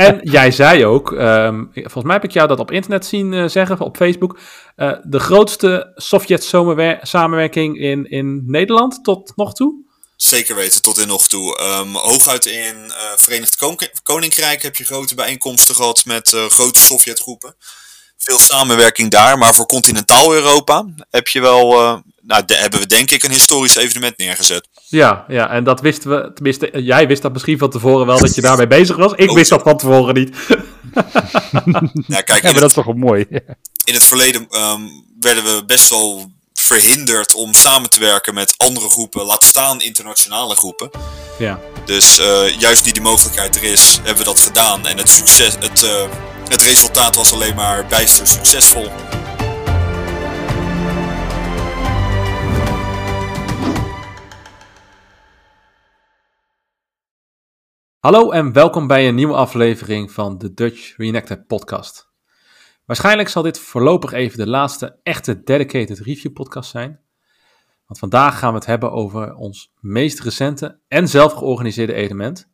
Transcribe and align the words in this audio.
En 0.00 0.20
jij 0.22 0.50
zei 0.50 0.86
ook, 0.86 1.12
ehm, 1.12 1.64
volgens 1.72 2.04
mij 2.04 2.14
heb 2.14 2.24
ik 2.24 2.30
jou 2.30 2.48
dat 2.48 2.58
op 2.58 2.70
internet 2.70 3.06
zien 3.06 3.32
uh, 3.32 3.48
zeggen, 3.48 3.80
op 3.80 3.96
Facebook, 3.96 4.38
uh, 4.76 4.92
de 5.02 5.18
grootste 5.18 5.92
Sovjet-samenwerking 5.94 7.78
in, 7.78 8.10
in 8.10 8.42
Nederland 8.46 9.04
tot 9.04 9.32
nog 9.36 9.54
toe? 9.54 9.74
Zeker 10.16 10.54
weten, 10.54 10.82
tot 10.82 10.98
in 10.98 11.08
nog 11.08 11.28
toe. 11.28 11.60
Um, 11.80 11.94
hooguit 11.94 12.46
in 12.46 12.76
uh, 12.76 12.94
Verenigd 13.16 13.56
Koninkrijk 14.02 14.62
heb 14.62 14.76
je 14.76 14.84
grote 14.84 15.14
bijeenkomsten 15.14 15.74
gehad 15.74 16.04
met 16.04 16.28
grote 16.48 16.80
Sovjetgroepen 16.80 17.54
veel 18.18 18.38
samenwerking 18.38 19.10
daar. 19.10 19.38
Maar 19.38 19.54
voor 19.54 19.66
continentaal 19.66 20.34
Europa 20.34 20.86
heb 21.10 21.28
je 21.28 21.40
wel, 21.40 21.68
nou, 22.20 22.42
hebben 22.46 22.80
we 22.80 22.86
denk 22.86 23.10
ik 23.10 23.22
een 23.22 23.30
historisch 23.30 23.74
evenement 23.74 24.18
neergezet. 24.18 24.68
Ja, 24.90 25.24
ja, 25.28 25.50
en 25.50 25.64
dat 25.64 25.80
wisten 25.80 26.10
we, 26.10 26.32
tenminste, 26.34 26.70
jij 26.82 27.06
wist 27.06 27.22
dat 27.22 27.32
misschien 27.32 27.58
van 27.58 27.70
tevoren 27.70 28.06
wel 28.06 28.18
dat 28.18 28.34
je 28.34 28.40
daarmee 28.40 28.66
bezig 28.78 28.96
was. 28.96 29.12
Ik 29.12 29.30
wist 29.30 29.50
dat 29.50 29.62
van 29.62 29.76
tevoren 29.76 30.14
niet. 30.14 30.36
ja, 32.06 32.20
kijk, 32.20 32.42
ja, 32.42 32.50
maar 32.50 32.60
dat 32.60 32.68
is 32.68 32.72
toch 32.72 32.84
wel 32.84 32.94
mooi. 32.94 33.26
in 33.84 33.94
het 33.94 34.04
verleden 34.04 34.46
um, 34.50 35.04
werden 35.20 35.44
we 35.44 35.62
best 35.66 35.88
wel 35.88 36.30
verhinderd 36.54 37.34
om 37.34 37.54
samen 37.54 37.90
te 37.90 38.00
werken 38.00 38.34
met 38.34 38.54
andere 38.56 38.88
groepen, 38.88 39.24
laat 39.24 39.44
staan 39.44 39.80
internationale 39.80 40.54
groepen. 40.54 40.90
Ja. 41.38 41.60
Dus 41.84 42.18
uh, 42.18 42.58
juist 42.58 42.84
die 42.84 42.92
de 42.92 43.00
mogelijkheid 43.00 43.56
er 43.56 43.62
is, 43.62 43.96
hebben 43.96 44.16
we 44.16 44.24
dat 44.24 44.40
gedaan. 44.40 44.86
En 44.86 44.98
het 44.98 45.08
succes, 45.08 45.54
het, 45.60 45.82
uh, 45.82 45.90
het 46.48 46.62
resultaat 46.62 47.14
was 47.14 47.32
alleen 47.32 47.54
maar 47.54 47.86
bijster 47.86 48.26
succesvol. 48.26 48.88
Hallo 58.00 58.30
en 58.30 58.52
welkom 58.52 58.86
bij 58.86 59.08
een 59.08 59.14
nieuwe 59.14 59.34
aflevering 59.34 60.12
van 60.12 60.38
de 60.38 60.54
Dutch 60.54 60.96
Reenacted 60.96 61.46
podcast. 61.46 62.12
Waarschijnlijk 62.84 63.28
zal 63.28 63.42
dit 63.42 63.58
voorlopig 63.58 64.12
even 64.12 64.38
de 64.38 64.46
laatste 64.46 64.98
echte 65.02 65.42
dedicated 65.42 65.98
review 65.98 66.32
podcast 66.32 66.70
zijn. 66.70 67.00
Want 67.86 67.98
vandaag 67.98 68.38
gaan 68.38 68.50
we 68.50 68.58
het 68.58 68.66
hebben 68.66 68.92
over 68.92 69.34
ons 69.34 69.72
meest 69.80 70.20
recente 70.20 70.80
en 70.88 71.08
zelf 71.08 71.32
georganiseerde 71.32 71.92
evenement. 71.92 72.50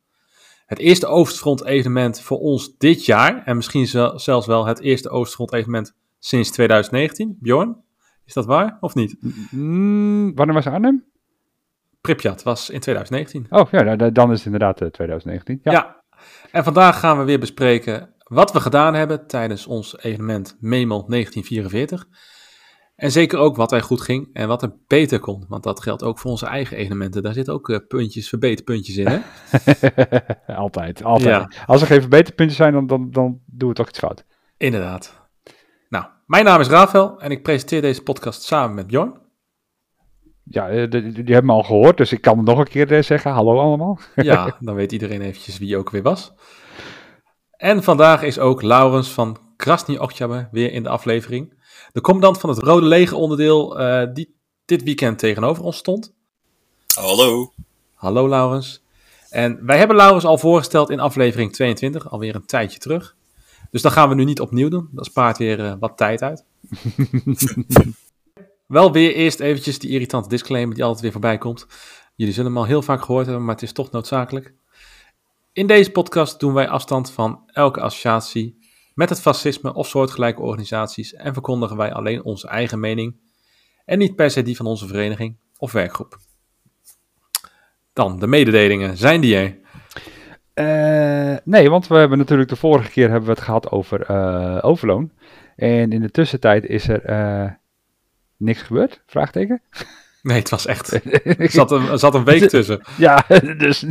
Het 0.66 0.78
eerste 0.78 1.06
Oostfront 1.06 1.64
evenement 1.64 2.20
voor 2.20 2.38
ons 2.38 2.76
dit 2.78 3.04
jaar. 3.04 3.44
En 3.44 3.56
misschien 3.56 3.86
zelfs 4.16 4.46
wel 4.46 4.66
het 4.66 4.80
eerste 4.80 5.08
Oostfront 5.10 5.52
evenement 5.52 5.96
sinds 6.18 6.50
2019. 6.50 7.36
Bjorn, 7.40 7.76
is 8.24 8.32
dat 8.32 8.46
waar 8.46 8.76
of 8.80 8.94
niet? 8.94 9.16
Mm, 9.50 10.34
wanneer 10.34 10.54
was 10.54 10.66
Arnhem? 10.66 11.04
Pripyat 12.06 12.42
was 12.42 12.70
in 12.70 12.80
2019. 12.80 13.46
Oh 13.48 13.70
ja, 13.70 13.96
dan 13.96 14.30
is 14.32 14.36
het 14.36 14.44
inderdaad 14.44 14.76
2019. 14.76 15.60
Ja. 15.62 15.72
ja. 15.72 16.02
En 16.50 16.64
vandaag 16.64 16.98
gaan 16.98 17.18
we 17.18 17.24
weer 17.24 17.38
bespreken 17.38 18.14
wat 18.24 18.52
we 18.52 18.60
gedaan 18.60 18.94
hebben 18.94 19.26
tijdens 19.26 19.66
ons 19.66 19.98
evenement 19.98 20.56
Memel 20.60 21.06
1944. 21.08 22.06
En 22.96 23.12
zeker 23.12 23.38
ook 23.38 23.56
wat 23.56 23.72
er 23.72 23.82
goed 23.82 24.00
ging 24.00 24.30
en 24.32 24.48
wat 24.48 24.62
er 24.62 24.76
beter 24.86 25.20
kon. 25.20 25.44
Want 25.48 25.62
dat 25.62 25.82
geldt 25.82 26.02
ook 26.02 26.18
voor 26.18 26.30
onze 26.30 26.46
eigen 26.46 26.76
evenementen. 26.76 27.22
Daar 27.22 27.32
zitten 27.32 27.54
ook 27.54 27.68
uh, 27.68 27.78
puntjes, 27.88 28.28
verbeterpuntjes 28.28 28.96
in, 28.96 29.06
hè? 29.06 29.20
altijd, 30.64 31.04
altijd. 31.04 31.62
Als 31.66 31.80
er 31.80 31.86
geen 31.86 32.00
verbeterpuntjes 32.00 32.56
zijn, 32.56 32.72
dan, 32.72 32.86
dan, 32.86 33.10
dan 33.10 33.40
doen 33.46 33.68
we 33.68 33.74
toch 33.74 33.88
iets 33.88 33.98
fout. 33.98 34.24
Inderdaad. 34.56 35.28
Nou, 35.88 36.04
mijn 36.26 36.44
naam 36.44 36.60
is 36.60 36.68
Rafael 36.68 37.20
en 37.20 37.30
ik 37.30 37.42
presenteer 37.42 37.80
deze 37.80 38.02
podcast 38.02 38.42
samen 38.42 38.74
met 38.74 38.86
Bjorn. 38.86 39.24
Ja, 40.50 40.68
eh, 40.68 40.90
die, 40.90 41.12
die 41.12 41.34
hebben 41.34 41.44
me 41.44 41.52
al 41.52 41.62
gehoord, 41.62 41.96
dus 41.96 42.12
ik 42.12 42.20
kan 42.20 42.36
het 42.36 42.46
nog 42.46 42.58
een 42.58 42.68
keer 42.68 42.92
eh, 42.92 43.02
zeggen. 43.02 43.30
Hallo 43.30 43.58
allemaal. 43.60 43.98
ja, 44.14 44.56
dan 44.60 44.74
weet 44.74 44.92
iedereen 44.92 45.20
eventjes 45.20 45.58
wie 45.58 45.76
ook 45.76 45.90
weer 45.90 46.02
was. 46.02 46.32
En 47.50 47.82
vandaag 47.82 48.22
is 48.22 48.38
ook 48.38 48.62
Laurens 48.62 49.08
van 49.08 49.38
Krasny 49.56 49.98
weer 50.50 50.72
in 50.72 50.82
de 50.82 50.88
aflevering. 50.88 51.54
De 51.92 52.00
commandant 52.00 52.38
van 52.40 52.50
het 52.50 52.58
Rode 52.58 52.86
Leger 52.86 53.16
onderdeel 53.16 53.80
uh, 53.80 54.02
die 54.12 54.34
dit 54.64 54.82
weekend 54.82 55.18
tegenover 55.18 55.64
ons 55.64 55.76
stond. 55.76 56.14
Hallo. 56.94 57.52
Hallo 57.94 58.28
Laurens. 58.28 58.84
En 59.30 59.66
wij 59.66 59.78
hebben 59.78 59.96
Laurens 59.96 60.24
al 60.24 60.38
voorgesteld 60.38 60.90
in 60.90 61.00
aflevering 61.00 61.52
22, 61.52 62.10
alweer 62.10 62.34
een 62.34 62.46
tijdje 62.46 62.78
terug. 62.78 63.16
Dus 63.70 63.82
dat 63.82 63.92
gaan 63.92 64.08
we 64.08 64.14
nu 64.14 64.24
niet 64.24 64.40
opnieuw 64.40 64.68
doen. 64.68 64.88
Dat 64.92 65.04
spaart 65.04 65.38
weer 65.38 65.58
uh, 65.58 65.74
wat 65.80 65.96
tijd 65.96 66.22
uit. 66.22 66.44
Wel 68.66 68.92
weer 68.92 69.14
eerst 69.14 69.40
eventjes 69.40 69.78
die 69.78 69.90
irritante 69.90 70.28
disclaimer 70.28 70.74
die 70.74 70.84
altijd 70.84 71.02
weer 71.02 71.12
voorbij 71.12 71.38
komt. 71.38 71.66
Jullie 72.14 72.34
zullen 72.34 72.50
hem 72.50 72.60
al 72.60 72.66
heel 72.66 72.82
vaak 72.82 73.02
gehoord 73.02 73.26
hebben, 73.26 73.44
maar 73.44 73.54
het 73.54 73.62
is 73.62 73.72
toch 73.72 73.90
noodzakelijk. 73.90 74.54
In 75.52 75.66
deze 75.66 75.90
podcast 75.90 76.40
doen 76.40 76.52
wij 76.52 76.68
afstand 76.68 77.10
van 77.10 77.42
elke 77.46 77.80
associatie 77.80 78.58
met 78.94 79.08
het 79.08 79.20
fascisme 79.20 79.74
of 79.74 79.88
soortgelijke 79.88 80.42
organisaties 80.42 81.14
en 81.14 81.32
verkondigen 81.32 81.76
wij 81.76 81.92
alleen 81.92 82.24
onze 82.24 82.48
eigen 82.48 82.80
mening 82.80 83.16
en 83.84 83.98
niet 83.98 84.16
per 84.16 84.30
se 84.30 84.42
die 84.42 84.56
van 84.56 84.66
onze 84.66 84.86
vereniging 84.86 85.36
of 85.58 85.72
werkgroep. 85.72 86.18
Dan, 87.92 88.18
de 88.18 88.26
mededelingen, 88.26 88.96
zijn 88.96 89.20
die 89.20 89.36
er? 89.36 89.58
Uh, 90.54 91.36
nee, 91.44 91.70
want 91.70 91.86
we 91.86 91.96
hebben 91.96 92.18
natuurlijk 92.18 92.48
de 92.48 92.56
vorige 92.56 92.90
keer 92.90 93.10
hebben 93.10 93.28
we 93.28 93.34
het 93.34 93.44
gehad 93.44 93.70
over 93.70 94.10
uh, 94.10 94.58
overloon. 94.60 95.12
En 95.56 95.92
in 95.92 96.00
de 96.00 96.10
tussentijd 96.10 96.64
is 96.64 96.88
er 96.88 97.10
uh, 97.10 97.50
niks 98.36 98.62
gebeurd? 98.62 99.02
Vraagteken? 99.06 99.62
Nee, 100.22 100.38
het 100.38 100.50
was 100.50 100.66
echt. 100.66 100.92
Er 101.38 101.50
zat 101.50 101.70
een, 101.70 101.98
zat 101.98 102.14
een 102.14 102.24
week 102.24 102.48
tussen. 102.48 102.80
Ja, 102.96 103.24
dus. 103.58 103.86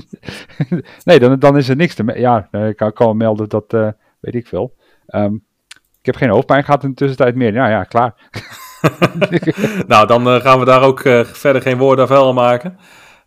Nee, 1.03 1.19
dan, 1.19 1.39
dan 1.39 1.57
is 1.57 1.69
er 1.69 1.75
niks 1.75 1.95
te. 1.95 2.19
Ja, 2.19 2.47
ik 2.51 2.75
kan, 2.75 2.93
kan 2.93 3.17
melden 3.17 3.49
dat. 3.49 3.73
Uh, 3.73 3.89
weet 4.19 4.35
ik 4.35 4.47
veel. 4.47 4.75
Um, 5.07 5.43
ik 6.05 6.05
heb 6.05 6.15
geen 6.15 6.29
hoofdpijn 6.29 6.63
gehad 6.63 6.83
in 6.83 6.89
de 6.89 6.95
tussentijd 6.95 7.35
meer. 7.35 7.53
Ja, 7.53 7.69
ja, 7.69 7.83
klaar. 7.83 8.13
nou, 9.87 10.07
dan 10.07 10.27
uh, 10.27 10.41
gaan 10.41 10.59
we 10.59 10.65
daar 10.65 10.81
ook 10.81 11.03
uh, 11.03 11.23
verder 11.23 11.61
geen 11.61 11.77
woorden 11.77 12.03
aan 12.03 12.15
vuil 12.15 12.33
maken. 12.33 12.77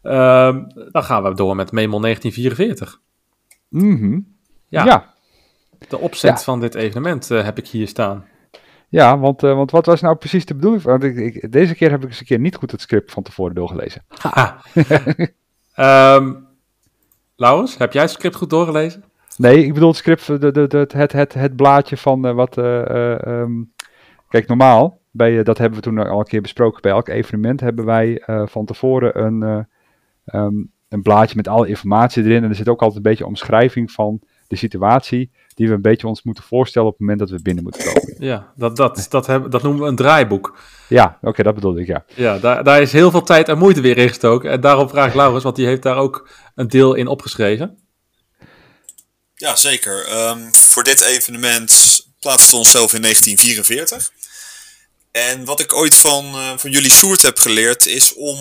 Um, 0.02 0.66
dan 0.92 1.02
gaan 1.02 1.22
we 1.22 1.34
door 1.34 1.56
met 1.56 1.72
Memel 1.72 2.00
1944. 2.00 3.00
Mm 3.68 4.36
ja. 4.68 4.84
ja. 4.84 5.14
De 5.88 5.98
opzet 5.98 6.38
ja. 6.38 6.44
van 6.44 6.60
dit 6.60 6.74
evenement 6.74 7.28
heb 7.28 7.58
ik 7.58 7.68
hier 7.68 7.88
staan. 7.88 8.24
Ja, 8.88 9.18
want, 9.18 9.42
uh, 9.42 9.54
want 9.54 9.70
wat 9.70 9.86
was 9.86 10.00
nou 10.00 10.16
precies 10.16 10.44
de 10.44 10.54
bedoeling? 10.54 10.82
Want 10.82 11.02
ik, 11.02 11.16
ik, 11.16 11.52
deze 11.52 11.74
keer 11.74 11.90
heb 11.90 12.02
ik 12.02 12.08
eens 12.08 12.20
een 12.20 12.26
keer 12.26 12.38
niet 12.38 12.56
goed 12.56 12.70
het 12.70 12.80
script 12.80 13.12
van 13.12 13.22
tevoren 13.22 13.54
doorgelezen. 13.54 14.02
um, 15.76 16.46
Laurens, 17.36 17.78
heb 17.78 17.92
jij 17.92 18.02
het 18.02 18.10
script 18.10 18.36
goed 18.36 18.50
doorgelezen? 18.50 19.04
Nee, 19.36 19.64
ik 19.64 19.74
bedoel 19.74 19.88
het 19.88 19.96
script, 19.96 20.26
de, 20.26 20.38
de, 20.38 20.66
de, 20.66 20.88
het, 20.88 21.12
het, 21.12 21.34
het 21.34 21.56
blaadje 21.56 21.96
van 21.96 22.26
uh, 22.26 22.32
wat... 22.32 22.58
Uh, 22.58 23.18
um, 23.26 23.72
kijk, 24.28 24.46
normaal, 24.48 25.00
bij, 25.10 25.42
dat 25.42 25.58
hebben 25.58 25.78
we 25.78 25.84
toen 25.84 25.98
al 25.98 26.18
een 26.18 26.24
keer 26.24 26.40
besproken, 26.42 26.82
bij 26.82 26.92
elk 26.92 27.08
evenement 27.08 27.60
hebben 27.60 27.84
wij 27.84 28.22
van 28.44 28.64
tevoren 28.64 29.24
een, 29.24 29.66
um, 30.24 30.72
een 30.88 31.02
blaadje 31.02 31.36
met 31.36 31.48
alle 31.48 31.68
informatie 31.68 32.24
erin. 32.24 32.42
En 32.42 32.48
er 32.48 32.54
zit 32.54 32.68
ook 32.68 32.80
altijd 32.80 32.96
een 32.96 33.10
beetje 33.10 33.26
omschrijving 33.26 33.90
van 33.92 34.20
de 34.46 34.56
situatie 34.56 35.30
die 35.58 35.68
we 35.68 35.74
een 35.74 35.82
beetje 35.82 36.06
ons 36.06 36.22
moeten 36.22 36.44
voorstellen 36.44 36.88
op 36.88 36.98
het 36.98 37.00
moment 37.00 37.18
dat 37.18 37.30
we 37.30 37.42
binnen 37.42 37.62
moeten 37.62 37.84
komen. 37.84 38.14
Ja, 38.18 38.52
dat, 38.56 38.76
dat, 38.76 39.06
dat, 39.08 39.26
hebben, 39.26 39.50
dat 39.50 39.62
noemen 39.62 39.82
we 39.82 39.88
een 39.88 39.96
draaiboek. 39.96 40.58
Ja, 40.88 41.04
oké, 41.04 41.28
okay, 41.28 41.44
dat 41.44 41.54
bedoelde 41.54 41.80
ik, 41.80 41.86
ja. 41.86 42.04
Ja, 42.14 42.38
daar, 42.38 42.64
daar 42.64 42.82
is 42.82 42.92
heel 42.92 43.10
veel 43.10 43.22
tijd 43.22 43.48
en 43.48 43.58
moeite 43.58 43.80
weer 43.80 43.98
in 43.98 44.08
gestoken. 44.08 44.50
En 44.50 44.60
daarom 44.60 44.88
vraag 44.88 45.08
ik 45.08 45.14
Laurens, 45.14 45.44
want 45.44 45.56
die 45.56 45.66
heeft 45.66 45.82
daar 45.82 45.96
ook 45.96 46.28
een 46.54 46.68
deel 46.68 46.94
in 46.94 47.06
opgeschreven. 47.06 47.78
Ja, 49.34 49.56
zeker. 49.56 50.28
Um, 50.28 50.54
voor 50.54 50.82
dit 50.82 51.00
evenement 51.00 52.00
plaatsten 52.20 52.50
we 52.50 52.56
onszelf 52.56 52.94
in 52.94 53.02
1944. 53.02 54.10
En 55.10 55.44
wat 55.44 55.60
ik 55.60 55.74
ooit 55.74 55.94
van, 55.94 56.24
uh, 56.24 56.50
van 56.56 56.70
jullie 56.70 56.92
Soert 56.92 57.22
heb 57.22 57.38
geleerd, 57.38 57.86
is 57.86 58.14
om 58.14 58.38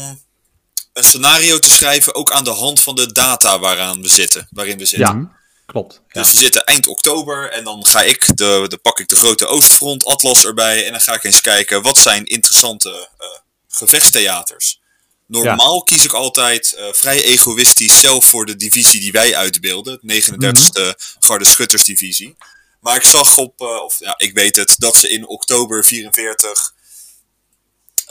een 0.94 1.04
scenario 1.04 1.60
te 1.60 1.70
schrijven, 1.70 2.16
ook 2.16 2.32
aan 2.32 2.44
de 2.44 2.50
hand 2.50 2.82
van 2.82 2.96
de 2.96 3.12
data 3.12 3.60
waaraan 3.60 4.02
we 4.02 4.08
zitten, 4.08 4.48
waarin 4.52 4.78
we 4.78 4.86
zitten. 4.86 5.20
Ja. 5.20 5.37
Klopt. 5.68 6.02
Dus 6.12 6.32
we 6.32 6.40
zitten 6.40 6.64
eind 6.64 6.88
oktober 6.88 7.52
en 7.52 7.64
dan 7.64 7.86
ga 7.86 8.02
ik, 8.02 8.38
de, 8.38 8.66
de 8.68 8.78
pak 8.78 9.00
ik 9.00 9.08
de 9.08 9.16
grote 9.16 9.46
Oostfront 9.46 10.06
Atlas 10.06 10.46
erbij 10.46 10.86
en 10.86 10.92
dan 10.92 11.02
ga 11.02 11.14
ik 11.14 11.24
eens 11.24 11.42
kijken 11.42 11.82
wat 11.82 11.98
zijn 11.98 12.26
interessante 12.26 13.10
uh, 13.20 13.28
gevechtstheaters. 13.68 14.80
Normaal 15.26 15.76
ja. 15.76 15.82
kies 15.84 16.04
ik 16.04 16.14
altijd 16.14 16.76
uh, 16.78 16.94
vrij 16.94 17.24
egoïstisch 17.24 18.00
zelf 18.00 18.26
voor 18.26 18.46
de 18.46 18.56
divisie 18.56 19.00
die 19.00 19.12
wij 19.12 19.36
uitbeelden, 19.36 20.00
39e 20.00 20.36
mm 20.36 20.40
-hmm. 20.40 20.94
Garde 21.20 21.46
Schuttersdivisie. 21.46 22.36
Maar 22.80 22.96
ik 22.96 23.04
zag 23.04 23.38
op, 23.38 23.62
uh, 23.62 23.84
of 23.84 24.00
ja, 24.00 24.14
ik 24.18 24.34
weet 24.34 24.56
het, 24.56 24.76
dat 24.78 24.96
ze 24.96 25.10
in 25.10 25.28
oktober 25.28 25.86
44 25.86 26.74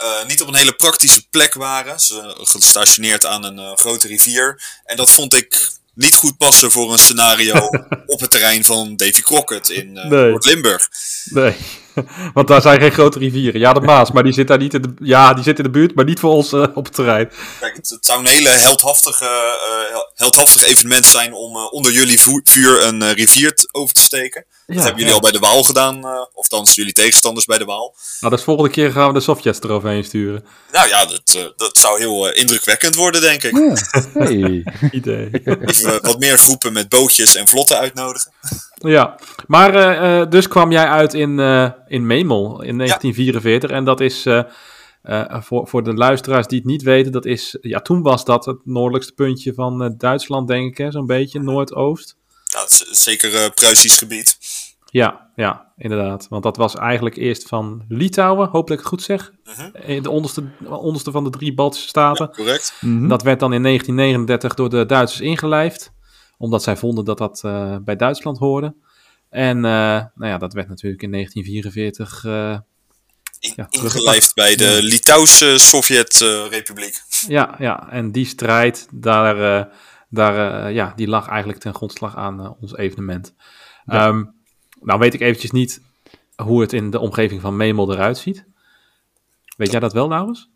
uh, 0.01 0.25
niet 0.25 0.41
op 0.41 0.47
een 0.47 0.55
hele 0.55 0.75
praktische 0.75 1.27
plek 1.29 1.53
waren. 1.53 1.99
Ze 1.99 2.35
gestationeerd 2.37 3.25
aan 3.25 3.43
een 3.43 3.77
grote 3.77 4.07
rivier. 4.07 4.63
En 4.83 4.97
dat 4.97 5.09
vond 5.09 5.33
ik 5.33 5.75
niet 5.97 6.15
goed 6.15 6.37
passen 6.37 6.71
voor 6.71 6.91
een 6.91 6.97
scenario 6.97 7.53
op 8.05 8.19
het 8.19 8.29
terrein 8.29 8.65
van 8.65 8.95
Davy 8.95 9.21
Crockett 9.21 9.69
in 9.69 9.97
uh, 9.97 10.05
nee. 10.05 10.29
Noord-Limburg. 10.29 10.89
Nee, 11.29 11.55
want 12.33 12.47
daar 12.47 12.61
zijn 12.61 12.79
geen 12.79 12.91
grote 12.91 13.19
rivieren. 13.19 13.59
Ja, 13.59 13.73
de 13.73 13.81
Maas, 13.81 14.11
maar 14.11 14.23
die 14.23 14.33
zit 14.33 14.47
daar 14.47 14.57
niet 14.57 14.73
in 14.73 14.81
de, 14.81 14.93
ja, 14.99 15.33
die 15.33 15.43
zit 15.43 15.57
in 15.57 15.63
de 15.63 15.69
buurt, 15.69 15.95
maar 15.95 16.05
niet 16.05 16.19
voor 16.19 16.31
ons 16.31 16.53
uh, 16.53 16.65
op 16.73 16.85
het 16.85 16.93
terrein. 16.93 17.31
Kijk, 17.59 17.75
het, 17.75 17.89
het, 17.89 18.05
zou 18.05 18.19
een 18.19 18.25
hele 18.25 18.49
heldhaftige, 18.49 19.25
uh, 19.91 19.97
heldhaftig 20.13 20.65
evenement 20.65 21.05
zijn 21.05 21.33
om 21.33 21.55
uh, 21.55 21.73
onder 21.73 21.91
jullie 21.91 22.21
vuur 22.43 22.83
een 22.83 23.13
rivier 23.13 23.53
over 23.71 23.93
te 23.93 24.01
steken. 24.01 24.45
Ja, 24.65 24.73
dat 24.75 24.83
hebben 24.83 25.03
jullie 25.03 25.07
ja. 25.07 25.13
al 25.13 25.31
bij 25.31 25.39
de 25.39 25.39
Waal 25.39 25.63
gedaan, 25.63 26.05
of 26.33 26.47
dan 26.47 26.67
jullie 26.73 26.93
tegenstanders 26.93 27.45
bij 27.45 27.57
de 27.57 27.65
Waal. 27.65 27.95
Nou, 28.19 28.35
dus 28.35 28.43
volgende 28.43 28.69
keer 28.69 28.91
gaan 28.91 29.07
we 29.07 29.13
de 29.13 29.19
Sovjets 29.19 29.59
eroverheen 29.61 30.03
sturen. 30.03 30.45
Nou 30.71 30.87
ja, 30.87 31.05
dat, 31.05 31.53
dat 31.55 31.77
zou 31.77 31.99
heel 31.99 32.33
indrukwekkend 32.33 32.95
worden, 32.95 33.21
denk 33.21 33.43
ik. 33.43 33.51
Ja. 33.51 33.75
Hey. 34.13 34.65
Idee. 34.91 35.29
Even 35.65 36.01
wat 36.01 36.19
meer 36.19 36.37
groepen 36.37 36.73
met 36.73 36.89
bootjes 36.89 37.35
en 37.35 37.47
vlotten 37.47 37.77
uitnodigen. 37.77 38.31
Ja, 38.73 39.15
maar 39.47 39.75
uh, 39.75 40.29
dus 40.29 40.47
kwam 40.47 40.71
jij 40.71 40.87
uit 40.87 41.13
in, 41.17 41.39
uh, 41.39 41.69
in 41.87 42.05
Memel 42.05 42.61
in 42.61 42.77
1944. 42.77 43.69
Ja. 43.69 43.75
En 43.75 43.83
dat 43.83 43.99
is, 43.99 44.25
uh, 44.25 44.43
voor, 45.29 45.67
voor 45.67 45.83
de 45.83 45.93
luisteraars 45.93 46.47
die 46.47 46.57
het 46.57 46.67
niet 46.67 46.81
weten, 46.81 47.11
dat 47.11 47.25
is, 47.25 47.57
ja, 47.61 47.79
toen 47.79 48.01
was 48.01 48.25
dat 48.25 48.45
het 48.45 48.57
noordelijkste 48.63 49.13
puntje 49.13 49.53
van 49.53 49.93
Duitsland, 49.97 50.47
denk 50.47 50.77
ik, 50.77 50.91
zo'n 50.91 51.05
beetje, 51.05 51.39
Noordoost. 51.39 52.15
Ja, 52.43 52.63
zeker 52.91 53.51
Pruisisch 53.53 53.97
gebied. 53.97 54.37
Ja, 54.85 55.31
ja, 55.35 55.73
inderdaad. 55.77 56.27
Want 56.29 56.43
dat 56.43 56.57
was 56.57 56.75
eigenlijk 56.75 57.15
eerst 57.15 57.47
van 57.47 57.85
Litouwen, 57.87 58.49
hopelijk 58.49 58.83
goed 58.83 59.01
zeg. 59.01 59.31
-huh. 59.43 60.03
De 60.03 60.09
onderste, 60.09 60.43
onderste 60.65 61.11
van 61.11 61.23
de 61.23 61.29
drie 61.29 61.53
Baltische 61.53 61.87
staten. 61.87 62.25
Ja, 62.25 62.35
correct. 62.35 62.77
Mm 62.81 62.97
-hmm. 62.97 63.07
Dat 63.07 63.23
werd 63.23 63.39
dan 63.39 63.53
in 63.53 63.63
1939 63.63 64.53
door 64.53 64.69
de 64.69 64.85
Duitsers 64.85 65.21
ingelijfd 65.21 65.95
omdat 66.37 66.63
zij 66.63 66.77
vonden 66.77 67.05
dat 67.05 67.17
dat 67.17 67.41
uh, 67.45 67.75
bij 67.81 67.95
Duitsland 67.95 68.37
hoorde. 68.37 68.75
En 69.29 69.57
uh, 69.57 69.63
nou 69.63 70.11
ja, 70.15 70.37
dat 70.37 70.53
werd 70.53 70.67
natuurlijk 70.67 71.01
in 71.03 71.11
1944 71.11 72.23
uh, 72.23 72.57
in, 73.39 73.53
ja, 73.55 73.67
ingelijfd 73.69 74.33
bij 74.33 74.55
de 74.55 74.63
ja. 74.63 74.79
Litouwse 74.79 75.57
Sovjet-republiek. 75.57 77.01
ja, 77.27 77.55
ja, 77.59 77.91
en 77.91 78.11
die 78.11 78.25
strijd, 78.25 78.87
daar, 78.91 79.67
daar, 80.09 80.71
ja, 80.71 80.93
die 80.95 81.07
lag 81.07 81.27
eigenlijk 81.27 81.59
ten 81.59 81.73
grondslag 81.73 82.15
aan 82.15 82.55
ons 82.59 82.75
evenement. 82.75 83.33
Ja. 83.85 84.07
Um, 84.07 84.35
nou 84.81 84.99
weet 84.99 85.13
ik 85.13 85.21
eventjes 85.21 85.51
niet 85.51 85.81
hoe 86.35 86.61
het 86.61 86.73
in 86.73 86.89
de 86.89 86.99
omgeving 86.99 87.41
van 87.41 87.55
Memel 87.55 87.93
eruit 87.93 88.17
ziet. 88.17 88.45
Weet 89.57 89.71
jij 89.71 89.79
dat 89.79 89.93
wel, 89.93 90.07
Laurens? 90.07 90.49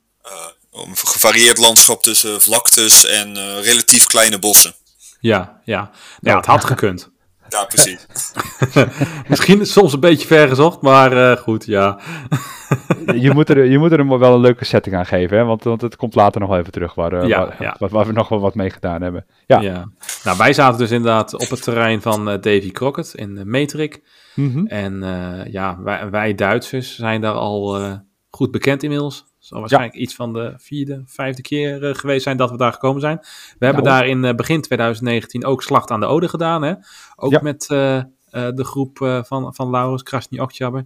een 0.71 0.97
gevarieerd 0.97 1.57
landschap 1.57 2.03
tussen 2.03 2.41
vlaktes 2.41 3.05
en 3.05 3.61
relatief 3.61 4.05
kleine 4.05 4.39
bossen. 4.39 4.75
Ja, 5.19 5.61
ja. 5.65 5.91
ja, 6.19 6.35
het 6.35 6.45
had 6.45 6.65
gekund. 6.65 7.10
Ja, 7.51 7.65
precies. 7.65 8.07
Misschien 9.29 9.65
soms 9.65 9.93
een 9.93 9.99
beetje 9.99 10.27
ver 10.27 10.47
gezocht, 10.47 10.81
maar 10.81 11.13
uh, 11.13 11.37
goed, 11.37 11.65
ja. 11.65 11.99
je, 13.15 13.31
moet 13.33 13.49
er, 13.49 13.65
je 13.65 13.77
moet 13.77 13.91
er 13.91 14.19
wel 14.19 14.33
een 14.33 14.39
leuke 14.39 14.65
setting 14.65 14.95
aan 14.95 15.05
geven, 15.05 15.37
hè? 15.37 15.43
Want, 15.43 15.63
want 15.63 15.81
het 15.81 15.95
komt 15.95 16.15
later 16.15 16.41
nog 16.41 16.49
wel 16.49 16.59
even 16.59 16.71
terug 16.71 16.93
waar, 16.93 17.13
uh, 17.13 17.27
ja, 17.27 17.37
waar, 17.37 17.55
ja. 17.59 17.75
waar, 17.79 17.89
waar, 17.89 18.05
we 18.05 18.13
nog 18.13 18.29
wel 18.29 18.39
wat 18.39 18.55
mee 18.55 18.69
gedaan 18.69 19.01
hebben. 19.01 19.25
Ja. 19.45 19.61
ja. 19.61 19.91
Nou, 20.23 20.37
wij 20.37 20.53
zaten 20.53 20.79
dus 20.79 20.91
inderdaad 20.91 21.33
op 21.33 21.49
het 21.49 21.63
terrein 21.63 22.01
van 22.01 22.29
uh, 22.29 22.33
Davy 22.33 22.71
Crockett 22.71 23.13
in 23.13 23.37
uh, 23.37 23.43
Metrik. 23.43 24.01
Mm 24.35 24.51
-hmm. 24.51 24.67
En 24.67 25.03
ja, 25.51 25.77
wij, 25.83 26.09
wij, 26.09 26.35
Duitsers 26.35 26.95
zijn 26.95 27.21
daar 27.21 27.33
al 27.33 27.79
goed 28.29 28.51
bekend 28.51 28.83
inmiddels. 28.83 29.30
Zal 29.51 29.59
waarschijnlijk 29.59 29.95
ja. 29.95 30.01
iets 30.01 30.15
van 30.15 30.33
de 30.33 30.53
vierde, 30.57 31.03
vijfde 31.05 31.41
keer 31.41 31.83
uh, 31.83 31.95
geweest 31.95 32.23
zijn 32.23 32.37
dat 32.37 32.51
we 32.51 32.57
daar 32.57 32.71
gekomen 32.71 33.01
zijn. 33.01 33.17
We 33.59 33.65
hebben 33.65 33.83
Nou. 33.83 33.97
daar 33.97 34.07
in 34.07 34.23
uh, 34.23 34.33
begin 34.33 34.61
2019 34.61 35.45
ook 35.45 35.63
Slacht 35.63 35.91
aan 35.91 35.99
de 35.99 36.05
Ode 36.05 36.27
gedaan. 36.27 36.61
Hè? 36.61 36.73
Ook 37.15 37.31
Ja. 37.31 37.39
met 37.41 37.69
uh, 37.71 38.01
de 38.29 38.63
groep 38.63 39.21
van, 39.25 39.53
van 39.55 39.69
Laurens 39.69 40.03
Krasny 40.03 40.39
Okjaber. 40.39 40.85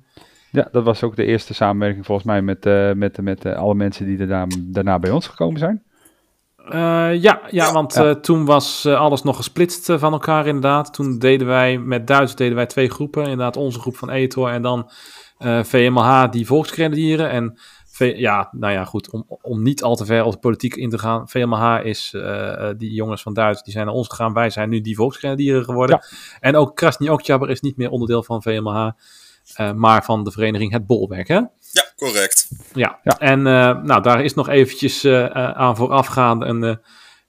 Ja, 0.51 0.67
dat 0.71 0.83
was 0.83 1.03
ook 1.03 1.15
de 1.15 1.25
eerste 1.25 1.53
samenwerking 1.53 2.05
volgens 2.05 2.27
mij 2.27 2.41
met, 2.41 2.63
met, 2.95 3.21
met 3.21 3.45
alle 3.45 3.75
mensen 3.75 4.05
die 4.05 4.17
daarna, 4.17 4.45
daarna 4.59 4.99
bij 4.99 5.11
ons 5.11 5.27
gekomen 5.27 5.59
zijn. 5.59 5.83
Uh, 6.65 7.21
ja, 7.21 7.41
ja, 7.49 7.71
want 7.73 7.93
ja. 7.93 8.15
toen 8.15 8.45
was 8.45 8.85
alles 8.85 9.21
nog 9.21 9.35
gesplitst 9.35 9.91
van 9.91 10.13
elkaar 10.13 10.47
inderdaad. 10.47 10.93
Toen 10.93 11.19
deden 11.19 11.47
wij 11.47 11.77
met 11.77 12.07
Duits 12.07 12.35
deden 12.35 12.55
wij 12.55 12.65
twee 12.65 12.89
groepen. 12.89 13.23
Inderdaad 13.23 13.57
onze 13.57 13.79
groep 13.79 13.97
van 13.97 14.09
Etor 14.09 14.49
en 14.49 14.61
dan 14.61 14.89
VMLH 15.63 16.31
die 16.31 16.45
volksgrenadieren. 16.45 17.29
En 17.29 17.59
ja, 17.97 18.49
nou 18.51 18.73
ja, 18.73 18.85
goed, 18.85 19.09
om, 19.09 19.25
om 19.41 19.61
niet 19.61 19.83
al 19.83 19.95
te 19.95 20.05
ver 20.05 20.23
op 20.23 20.31
de 20.31 20.37
politiek 20.37 20.75
in 20.75 20.89
te 20.89 20.97
gaan. 20.97 21.29
VMH 21.29 21.79
is, 21.83 22.13
uh, 22.15 22.69
die 22.77 22.93
jongens 22.93 23.21
van 23.21 23.33
Duits, 23.33 23.63
die 23.63 23.73
zijn 23.73 23.85
naar 23.85 23.95
ons 23.95 24.07
gegaan. 24.07 24.33
Wij 24.33 24.49
zijn 24.49 24.69
nu 24.69 24.81
die 24.81 24.95
volksgrenadieren 24.95 25.63
geworden. 25.63 25.99
Ja. 26.01 26.17
En 26.39 26.55
ook 26.55 26.81
Okjaber 26.99 27.49
is 27.49 27.61
niet 27.61 27.77
meer 27.77 27.89
onderdeel 27.89 28.23
van 28.23 28.41
VMH, 28.41 28.89
uh, 29.59 29.71
maar 29.73 30.03
van 30.03 30.23
de 30.23 30.31
vereniging 30.31 30.71
Het 30.71 30.85
Bolwerk, 30.85 31.27
hè? 31.27 31.35
Ja, 31.35 31.85
correct. 31.95 32.49
Ja, 32.73 32.99
ja. 33.03 33.19
en 33.19 33.39
uh, 33.39 33.83
nou, 33.83 34.01
daar 34.01 34.23
is 34.23 34.33
nog 34.33 34.49
eventjes 34.49 35.05
aan 35.33 35.75
voorafgaand 35.75 36.43
een 36.43 36.79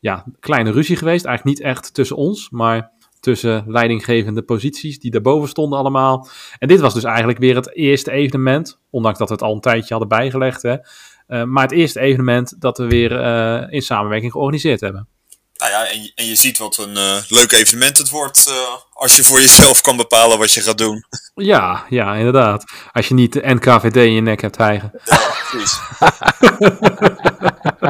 ja, 0.01 0.25
kleine 0.41 0.71
ruzie 0.71 0.97
geweest. 0.97 1.25
Eigenlijk 1.25 1.59
niet 1.59 1.67
echt 1.67 1.95
tussen 1.95 2.17
ons, 2.17 2.51
maar 2.51 2.91
tussen 3.27 3.65
leidinggevende 3.67 4.43
posities 4.43 4.99
die 4.99 5.11
daarboven 5.11 5.49
stonden 5.49 5.79
allemaal. 5.79 6.29
En 6.59 6.69
dit 6.69 6.81
was 6.81 6.95
dus 6.95 7.05
eigenlijk 7.05 7.39
weer 7.39 7.55
het 7.55 7.77
eerste 7.77 8.11
evenement, 8.11 8.79
ondanks 8.91 9.19
dat 9.19 9.29
we 9.29 9.35
het 9.35 9.43
al 9.43 9.55
een 9.55 9.61
tijdje 9.61 9.95
hadden 9.95 10.09
bijgelegd. 10.09 10.63
Hè, 10.63 10.73
uh, 10.73 11.43
maar 11.43 11.63
het 11.63 11.73
eerste 11.73 12.01
evenement 12.01 12.55
dat 12.59 12.79
we 12.79 12.87
weer 12.87 13.13
uh, 13.13 13.73
in 13.73 13.83
samenwerking 13.83 14.33
georganiseerd 14.33 14.81
hebben. 14.81 15.09
Nou 15.57 15.71
ja, 15.71 15.89
en 15.89 16.03
je, 16.03 16.13
en 16.15 16.27
je 16.27 16.35
ziet 16.35 16.59
wat 16.59 16.79
een 16.79 16.97
uh, 16.97 17.17
leuk 17.29 17.53
evenement 17.53 17.99
het 17.99 18.11
wordt 18.11 18.51
als 18.93 19.17
je 19.17 19.25
voor 19.25 19.41
jezelf 19.41 19.81
kan 19.81 19.97
bepalen 19.97 20.39
wat 20.39 20.53
je 20.53 20.61
gaat 20.61 20.79
doen. 20.79 21.05
Ja, 21.35 21.87
ja, 21.89 22.15
inderdaad. 22.15 22.65
Als 22.93 23.09
je 23.09 23.15
niet 23.15 23.33
de 23.33 23.43
NKVD 23.45 23.97
in 23.97 24.13
je 24.13 24.21
nek 24.21 24.41
hebt 24.41 24.57
hijgen. 24.57 24.91
Ja, 25.05 25.35
precies. 25.51 25.79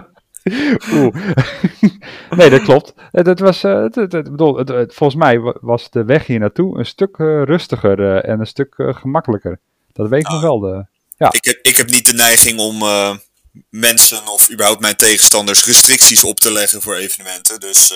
Oeh. 0.92 1.14
nee, 2.36 2.50
dat 2.50 2.62
klopt. 2.62 2.94
Dat 3.10 3.38
was, 3.38 3.62
het, 3.62 4.08
bedoel, 4.10 4.56
het, 4.56 4.94
volgens 4.94 5.18
mij 5.18 5.40
was 5.60 5.90
de 5.90 6.04
weg 6.04 6.26
hier 6.26 6.38
naartoe 6.38 6.78
een 6.78 6.86
stuk 6.86 7.16
uh, 7.18 7.42
rustiger 7.42 8.00
uh, 8.00 8.28
en 8.28 8.40
een 8.40 8.46
stuk 8.46 8.74
gemakkelijker. 8.76 9.58
Dat 9.92 10.08
weet 10.08 10.20
ik 10.20 10.28
nog 10.28 10.40
wel. 10.40 10.58
De, 10.58 10.86
ja. 11.16 11.32
ik, 11.32 11.44
heb, 11.44 11.58
ik 11.62 11.76
heb 11.76 11.90
niet 11.90 12.06
de 12.06 12.14
neiging 12.14 12.58
om 12.58 12.84
mensen 13.70 14.28
of 14.28 14.50
überhaupt 14.50 14.80
mijn 14.80 14.96
tegenstanders 14.96 15.66
restricties 15.66 16.24
op 16.24 16.40
te 16.40 16.52
leggen 16.52 16.82
voor 16.82 16.94
evenementen. 16.94 17.60
Dus 17.60 17.94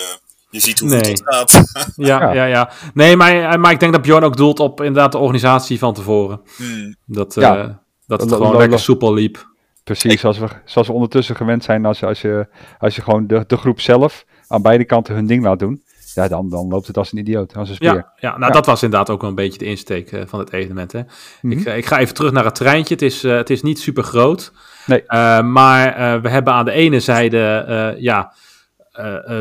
je 0.49 0.59
ziet 0.59 0.79
hoe 0.79 0.89
nee. 0.89 0.99
goed 0.99 1.07
het 1.07 1.23
gaat. 1.25 1.51
ja, 1.95 2.19
ja, 2.21 2.33
ja, 2.33 2.45
ja. 2.45 2.71
Nee, 2.93 3.15
maar, 3.15 3.59
maar 3.59 3.71
ik 3.71 3.79
denk 3.79 3.91
dat 3.91 4.01
Bjorn 4.01 4.23
ook 4.23 4.37
doelt 4.37 4.59
op 4.59 4.79
inderdaad 4.79 5.11
de 5.11 5.17
organisatie 5.17 5.79
van 5.79 5.93
tevoren. 5.93 6.41
Hmm. 6.55 6.95
Dat, 7.05 7.33
ja. 7.35 7.81
dat 8.07 8.21
het 8.21 8.31
gewoon 8.31 8.57
lekker 8.57 8.79
soepel 8.79 9.13
liep. 9.13 9.49
Precies, 9.83 10.19
zoals 10.19 10.37
we, 10.37 10.47
zoals 10.65 10.87
we 10.87 10.93
ondertussen 10.93 11.35
gewend 11.35 11.63
zijn 11.63 11.85
als, 11.85 12.03
als, 12.03 12.21
je, 12.21 12.47
als 12.79 12.95
je 12.95 13.01
gewoon 13.01 13.27
de, 13.27 13.43
de 13.47 13.57
groep 13.57 13.79
zelf 13.79 14.25
aan 14.47 14.61
beide 14.61 14.85
kanten 14.85 15.15
hun 15.15 15.25
ding 15.25 15.43
laat 15.43 15.59
doen. 15.59 15.83
Ja, 16.13 16.27
dan, 16.27 16.49
dan 16.49 16.67
loopt 16.67 16.87
het 16.87 16.97
als 16.97 17.11
een 17.11 17.17
idioot, 17.17 17.55
als 17.55 17.69
een 17.69 17.75
speer. 17.75 17.93
Ja, 17.93 18.13
ja 18.15 18.29
nou 18.29 18.45
ja. 18.45 18.49
dat 18.49 18.65
was 18.65 18.83
inderdaad 18.83 19.09
ook 19.09 19.21
wel 19.21 19.29
een 19.29 19.35
beetje 19.35 19.59
de 19.59 19.65
insteek 19.65 20.11
uh, 20.11 20.21
van 20.25 20.39
het 20.39 20.53
evenement. 20.53 20.91
Hè. 20.91 20.99
Mm 20.99 21.07
-hmm. 21.41 21.51
ik, 21.51 21.65
ik, 21.65 21.85
ga 21.85 21.99
even 21.99 22.13
terug 22.13 22.31
naar 22.31 22.45
het 22.45 22.55
treintje. 22.55 22.93
Het 22.93 23.03
is, 23.03 23.23
uh, 23.23 23.35
het 23.35 23.49
is 23.49 23.61
niet 23.61 23.79
super 23.79 24.03
groot. 24.03 24.53
Nee. 24.85 25.03
Maar 25.43 26.21
we 26.21 26.29
hebben 26.29 26.53
aan 26.53 26.65
de 26.65 26.71
ene 26.71 26.99
zijde 26.99 27.95
ja, 27.99 28.33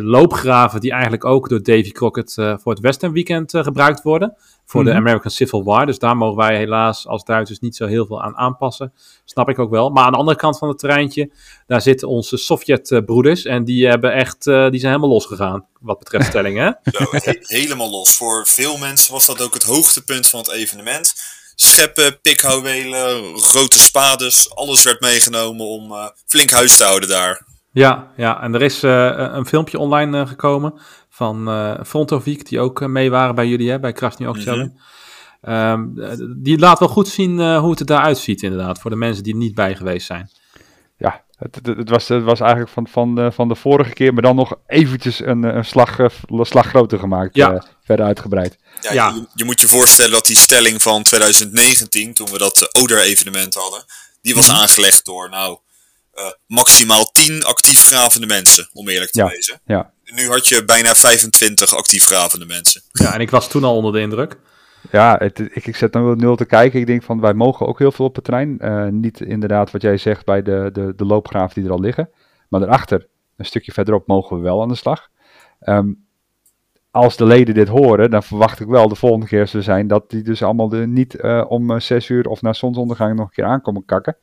loopgraven 0.01 0.81
die 0.81 0.93
eigenlijk 0.93 1.25
ook 1.25 1.49
door 1.49 1.63
Davy 1.63 1.91
Crockett 1.91 2.35
voor 2.35 2.73
het 2.73 2.81
Western 2.81 3.13
Weekend 3.13 3.51
gebruikt 3.51 4.03
worden. 4.03 4.37
Voor 4.71 4.81
mm 4.81 4.87
-hmm. 4.87 4.97
de 4.97 5.03
American 5.03 5.31
Civil 5.31 5.65
War. 5.65 5.87
Dus 5.87 5.99
daar 5.99 6.17
mogen 6.17 6.37
wij 6.37 6.57
helaas 6.57 7.07
als 7.07 7.25
Duitsers 7.25 7.59
niet 7.59 7.77
zo 7.77 7.87
heel 7.87 8.07
veel 8.07 8.23
aan 8.23 8.37
aanpassen. 8.37 8.93
Snap 9.25 9.49
ik 9.49 9.59
ook 9.59 9.71
wel. 9.71 9.91
Maar 9.91 10.05
aan 10.05 10.13
de 10.13 10.19
andere 10.19 10.37
kant 10.37 10.59
van 10.59 10.69
het 10.69 10.79
terreintje, 10.79 11.31
daar 11.67 11.81
zitten 11.81 12.09
onze 12.09 12.37
Sovjet-broeders. 12.37 13.45
En 13.45 13.65
die, 13.65 13.87
hebben 13.87 14.13
echt, 14.13 14.47
uh, 14.47 14.71
die 14.71 14.81
zijn 14.81 14.93
helemaal 14.93 15.15
losgegaan, 15.15 15.67
wat 15.81 15.99
betreft 15.99 16.27
stellingen. 16.31 16.79
Zo, 16.93 17.05
he 17.11 17.37
helemaal 17.41 17.91
los. 17.91 18.17
Voor 18.17 18.47
veel 18.47 18.79
mensen 18.79 19.13
was 19.13 19.27
dat 19.27 19.43
ook 19.43 19.55
het 19.55 19.63
hoogtepunt 19.63 20.27
van 20.27 20.41
het 20.41 20.51
evenement. 20.51 21.15
Scheppen, 21.55 22.21
pikhouwelen, 22.21 23.39
grote 23.39 23.79
spades, 23.79 24.55
alles 24.55 24.83
werd 24.83 25.01
meegenomen 25.01 25.67
om 25.67 25.93
uh, 25.93 26.07
flink 26.27 26.51
huis 26.51 26.77
te 26.77 26.85
houden 26.85 27.09
daar. 27.09 27.49
Ja, 27.73 28.13
ja, 28.17 28.43
en 28.43 28.55
er 28.55 28.63
is 28.63 28.85
uh, 28.85 29.13
een 29.17 29.47
filmpje 29.47 29.79
online 29.79 30.27
gekomen 30.27 30.81
van 31.09 31.49
uh, 31.49 31.75
Frontovic, 31.87 32.49
die 32.49 32.61
ook 32.61 32.81
uh, 32.81 32.89
mee 32.89 33.11
waren 33.11 33.35
bij 33.35 33.47
jullie, 33.47 33.71
hè, 33.71 33.81
bij 33.81 33.93
Krasny. 33.93 34.27
Mm 34.27 34.35
-hmm. 34.35 34.79
um, 35.55 35.95
die 36.43 36.59
laat 36.59 36.79
wel 36.79 36.89
goed 36.89 37.09
zien 37.09 37.39
uh, 37.39 37.59
hoe 37.59 37.71
het 37.71 37.91
eruit 37.91 38.19
ziet, 38.19 38.43
inderdaad, 38.43 38.81
voor 38.81 38.91
de 38.91 38.97
mensen 38.97 39.23
die 39.23 39.33
er 39.33 39.39
niet 39.39 39.55
bij 39.55 39.77
geweest 39.77 40.07
zijn. 40.07 40.31
Ja, 40.97 41.25
het, 41.37 41.55
het, 41.55 41.67
het, 41.67 41.89
was, 41.89 42.09
het 42.09 42.23
was 42.23 42.41
eigenlijk 42.41 42.71
van, 42.71 42.89
van, 42.89 43.15
de, 43.15 43.33
van 43.33 43.49
de 43.49 43.55
vorige 43.55 43.93
keer, 43.93 44.13
maar 44.13 44.23
dan 44.23 44.37
nog 44.37 44.55
eventjes 44.67 45.21
een, 45.21 45.43
een, 45.43 45.65
slag, 45.65 45.99
slag 46.41 46.67
groter 46.67 46.99
gemaakt, 46.99 47.37
ja. 47.37 47.65
verder 47.85 48.07
uitgebreid. 48.07 48.59
Ja, 48.81 48.93
ja. 48.93 49.09
Je, 49.09 49.27
je, 49.35 49.45
moet 49.45 49.61
je 49.61 49.69
voorstellen 49.69 50.13
dat 50.13 50.27
die 50.27 50.37
stelling 50.37 50.83
van 50.83 51.03
2019, 51.03 52.15
toen 52.15 52.31
we 52.31 52.39
dat 52.39 52.69
Oder-evenement 52.81 53.55
hadden, 53.55 53.85
die 54.23 54.35
was 54.35 54.47
mm 54.47 54.53
-hmm. 54.53 54.61
aangelegd 54.61 55.05
door, 55.05 55.31
nou, 55.31 55.59
maximaal 56.47 57.05
10 57.05 57.45
actief 57.45 57.87
gravende 57.87 58.27
mensen, 58.27 58.69
om 58.73 58.89
eerlijk 58.89 59.11
te 59.11 59.19
ja. 59.19 59.29
wezen. 59.29 59.61
Ja. 59.65 59.93
Nu 60.05 60.29
had 60.29 60.49
je 60.49 60.65
bijna 60.65 60.95
25 60.95 61.75
actief 61.75 62.05
gravende 62.05 62.47
mensen. 62.47 62.83
Ja, 62.93 63.15
en 63.15 63.21
ik 63.21 63.31
was 63.31 63.49
toen 63.49 63.65
al 63.65 63.77
onder 63.77 63.93
de 63.93 64.01
indruk. 64.01 64.39
Ja, 64.91 65.17
het, 65.19 65.39
ik, 65.39 65.67
ik 65.67 65.77
zet 65.77 65.93
dan 65.93 66.17
nul 66.17 66.37
te 66.37 66.45
kijken. 66.45 66.81
Ik 66.81 66.87
denk 66.87 67.03
van 67.03 67.21
wij 67.21 67.35
mogen 67.35 67.67
ook 67.67 67.79
heel 67.79 67.93
veel 67.93 68.05
op 68.05 68.15
het 68.15 68.25
terrein. 68.25 68.59
Uh, 68.61 68.87
niet 68.87 69.21
inderdaad 69.21 69.71
wat 69.71 69.83
jij 69.83 69.97
zegt 69.97 70.25
bij 70.25 70.43
de, 70.43 70.71
de, 70.73 70.93
de 70.97 71.05
loopgraven 71.05 71.55
die 71.55 71.65
er 71.65 71.77
al 71.77 71.81
liggen. 71.81 72.11
Maar 72.49 72.61
daarachter, 72.61 73.07
een 73.37 73.45
stukje 73.45 73.73
verderop, 73.73 74.07
mogen 74.07 74.37
we 74.37 74.43
wel 74.43 74.63
aan 74.63 74.69
de 74.69 74.75
slag. 74.75 75.09
Um, 75.61 76.09
als 76.91 77.17
de 77.17 77.25
leden 77.25 77.55
dit 77.55 77.69
horen, 77.69 78.11
dan 78.11 78.23
verwacht 78.23 78.61
ik 78.61 78.67
wel 78.67 78.89
de 78.89 78.95
volgende 78.95 79.27
keer 79.27 79.47
ze 79.47 79.63
zijn 79.63 79.87
dat 79.87 80.11
die 80.11 80.23
dus 80.23 80.43
allemaal 80.43 80.69
de, 80.69 80.77
niet 80.77 81.17
uh, 81.21 81.45
om 81.49 81.81
zes 81.81 82.09
uur 82.09 82.27
of 82.27 82.43
na 82.43 82.53
zonsondergang 82.53 83.17
nog 83.17 83.27
een 83.27 83.33
keer 83.33 83.45
aankomen 83.45 83.85
kakken. 83.85 84.17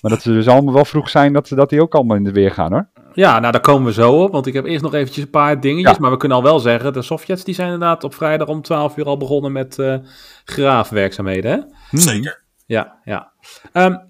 Maar 0.00 0.10
dat 0.10 0.22
ze 0.22 0.32
dus 0.32 0.48
allemaal 0.48 0.74
wel 0.74 0.84
vroeg 0.84 1.08
zijn 1.08 1.32
dat, 1.32 1.48
ze, 1.48 1.54
dat 1.54 1.70
die 1.70 1.82
ook 1.82 1.94
allemaal 1.94 2.16
in 2.16 2.24
de 2.24 2.32
weer 2.32 2.50
gaan 2.50 2.72
hoor. 2.72 2.88
Ja, 3.12 3.38
nou 3.38 3.52
daar 3.52 3.60
komen 3.60 3.86
we 3.86 3.92
zo 3.92 4.22
op, 4.22 4.32
want 4.32 4.46
ik 4.46 4.54
heb 4.54 4.64
eerst 4.64 4.82
nog 4.82 4.94
eventjes 4.94 5.24
een 5.24 5.30
paar 5.30 5.60
dingetjes. 5.60 5.98
Maar 5.98 6.10
we 6.10 6.16
kunnen 6.16 6.38
al 6.38 6.44
wel 6.44 6.58
zeggen, 6.58 6.92
de 6.92 7.02
Sovjets 7.02 7.44
die 7.44 7.54
zijn 7.54 7.72
inderdaad 7.72 8.04
op 8.04 8.14
vrijdag 8.14 8.48
om 8.48 8.62
12 8.62 8.96
uur 8.96 9.04
al 9.04 9.16
begonnen 9.16 9.52
met 9.52 9.78
uh, 9.78 9.96
graafwerkzaamheden. 10.44 11.50
Hè? 11.50 11.98
Zeker. 11.98 12.42
Ja, 12.66 12.98
ja. 13.04 13.32
Um, 13.72 14.00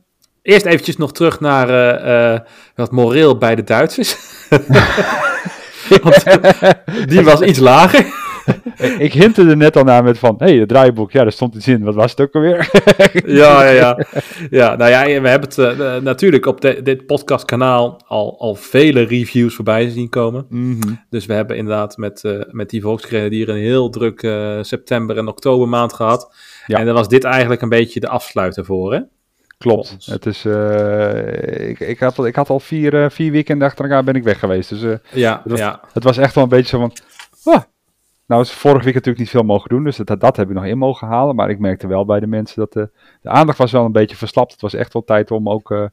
eerst 0.43 0.67
eventjes 0.67 0.97
nog 0.97 1.13
terug 1.13 1.41
naar 1.41 1.69
uh, 1.69 2.33
uh, 2.33 2.41
wat 2.75 2.91
moreel 2.91 3.39
bij 3.39 3.55
de 3.55 3.65
Duitsers. 3.65 4.17
want 6.03 6.25
die 7.09 7.23
was 7.23 7.41
iets 7.41 7.59
lager. 7.59 8.29
ik 8.99 9.13
hintte 9.13 9.47
er 9.47 9.57
net 9.57 9.77
al 9.77 9.85
naar 9.85 10.03
met 10.05 10.19
van, 10.19 10.35
hé, 10.39 10.47
hey, 10.47 10.57
het 10.57 10.69
draaiboek, 10.69 11.13
ja, 11.13 11.23
daar 11.23 11.33
stond 11.33 11.55
iets 11.55 11.69
in. 11.69 11.85
Wat 11.85 11.95
was 11.95 12.11
het 12.11 12.21
ook 12.21 12.35
alweer? 12.35 12.71
ja, 13.41 13.65
ja, 13.65 13.71
ja. 13.71 14.07
Ja, 14.51 14.77
nou 14.77 14.91
ja, 14.91 15.21
we 15.21 15.29
hebben 15.29 15.49
het 15.49 15.59
uh, 15.59 15.97
natuurlijk 15.97 16.47
op 16.47 16.61
de, 16.61 16.81
dit 16.83 17.07
podcastkanaal 17.07 18.01
al, 18.07 18.41
al 18.41 18.55
vele 18.55 19.03
reviews 19.03 19.55
voorbij 19.55 19.89
zien 19.89 20.09
komen. 20.09 20.47
Mm 20.49 20.79
-hmm. 20.81 21.05
Dus 21.11 21.27
we 21.27 21.33
hebben 21.33 21.57
inderdaad 21.57 21.97
met, 21.97 22.23
uh, 22.25 22.41
met 22.51 22.71
die 22.71 22.83
Volksgrenadier 22.83 23.49
een 23.49 23.57
heel 23.57 23.91
druk 23.91 24.23
uh, 24.23 24.59
september 24.61 25.17
en 25.17 25.29
oktober 25.29 25.69
maand 25.69 25.93
gehad. 25.93 26.35
Ja. 26.67 26.79
En 26.79 26.85
dan 26.87 26.95
was 26.95 27.09
dit 27.09 27.25
eigenlijk 27.25 27.63
een 27.63 27.69
beetje 27.69 28.01
de 28.01 28.09
afsluiter 28.09 28.65
voor, 28.65 28.93
hè? 28.93 29.01
Klopt. 29.61 30.07
Het 30.07 30.27
is, 30.27 30.45
uh, 30.45 31.69
ik, 31.69 31.81
ik, 31.81 31.99
had, 31.99 32.25
ik 32.25 32.35
had 32.35 32.51
al 32.51 32.61
vier, 32.61 32.95
uh, 32.95 33.11
vier 33.11 33.33
weekenden 33.33 33.69
achter 33.69 33.85
elkaar 33.85 34.05
ben 34.05 34.15
ik 34.15 34.23
weg 34.23 34.39
geweest. 34.39 34.69
Dus 34.69 34.83
uh, 34.83 34.95
ja, 35.13 35.41
het 35.43 35.51
was, 35.51 35.59
ja. 35.59 35.81
het 35.93 36.05
was 36.05 36.17
echt 36.17 36.35
wel 36.35 36.45
een 36.45 36.51
beetje 36.51 36.69
zo 36.69 36.79
van, 36.79 36.93
ah, 37.55 37.63
nou 38.27 38.43
is 38.43 38.51
vorige 38.51 38.85
week 38.85 38.95
natuurlijk 38.95 39.19
niet 39.19 39.31
veel 39.31 39.43
mogen 39.43 39.69
doen, 39.69 39.85
dus 39.85 39.97
dat, 39.97 40.21
dat 40.21 40.37
heb 40.37 40.49
ik 40.49 40.55
nog 40.55 40.65
in 40.65 40.79
mogen 40.79 41.09
halen. 41.09 41.35
Maar 41.35 41.51
ik 41.51 41.59
merkte 41.59 41.87
wel 41.87 42.05
bij 42.05 42.21
de 42.21 42.27
mensen 42.27 42.59
dat 42.59 42.73
de, 42.73 42.91
de 43.23 43.29
aandacht 43.29 43.59
was 43.59 43.73
wel 43.73 43.85
een 43.85 43.93
beetje 43.93 44.17
verslapt. 44.17 44.53
Het 44.53 44.61
was 44.61 44.75
echt 44.75 44.93
wel 44.93 45.05
tijd 45.05 45.31
om 45.31 45.49
ook 45.49 45.91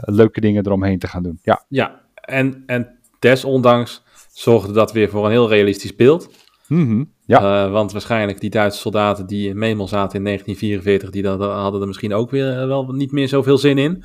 leuke 0.00 0.40
dingen 0.40 0.66
eromheen 0.66 0.98
te 0.98 1.08
gaan 1.08 1.22
doen. 1.22 1.38
Ja, 1.42 1.64
ja. 1.68 2.00
En, 2.14 2.62
en 2.66 2.98
desondanks 3.18 4.04
zorgde 4.32 4.72
dat 4.72 4.92
weer 4.92 5.08
voor 5.08 5.24
een 5.24 5.30
heel 5.30 5.48
realistisch 5.48 5.96
beeld. 5.96 6.30
Mm 6.68 6.86
-hmm. 6.86 7.14
Ja. 7.26 7.64
Uh, 7.64 7.72
want 7.72 7.92
waarschijnlijk 7.92 8.40
die 8.40 8.50
Duitse 8.50 8.80
soldaten 8.80 9.26
die 9.26 9.48
in 9.48 9.58
Memel 9.58 9.88
zaten 9.88 10.18
in 10.18 10.24
1944, 10.24 11.10
die 11.10 11.22
dat, 11.22 11.40
hadden 11.40 11.80
er 11.80 11.86
misschien 11.86 12.14
ook 12.14 12.30
weer 12.30 12.66
wel 12.66 12.86
niet 12.92 13.12
meer 13.12 13.28
zoveel 13.28 13.58
zin 13.58 13.78
in. 13.78 14.04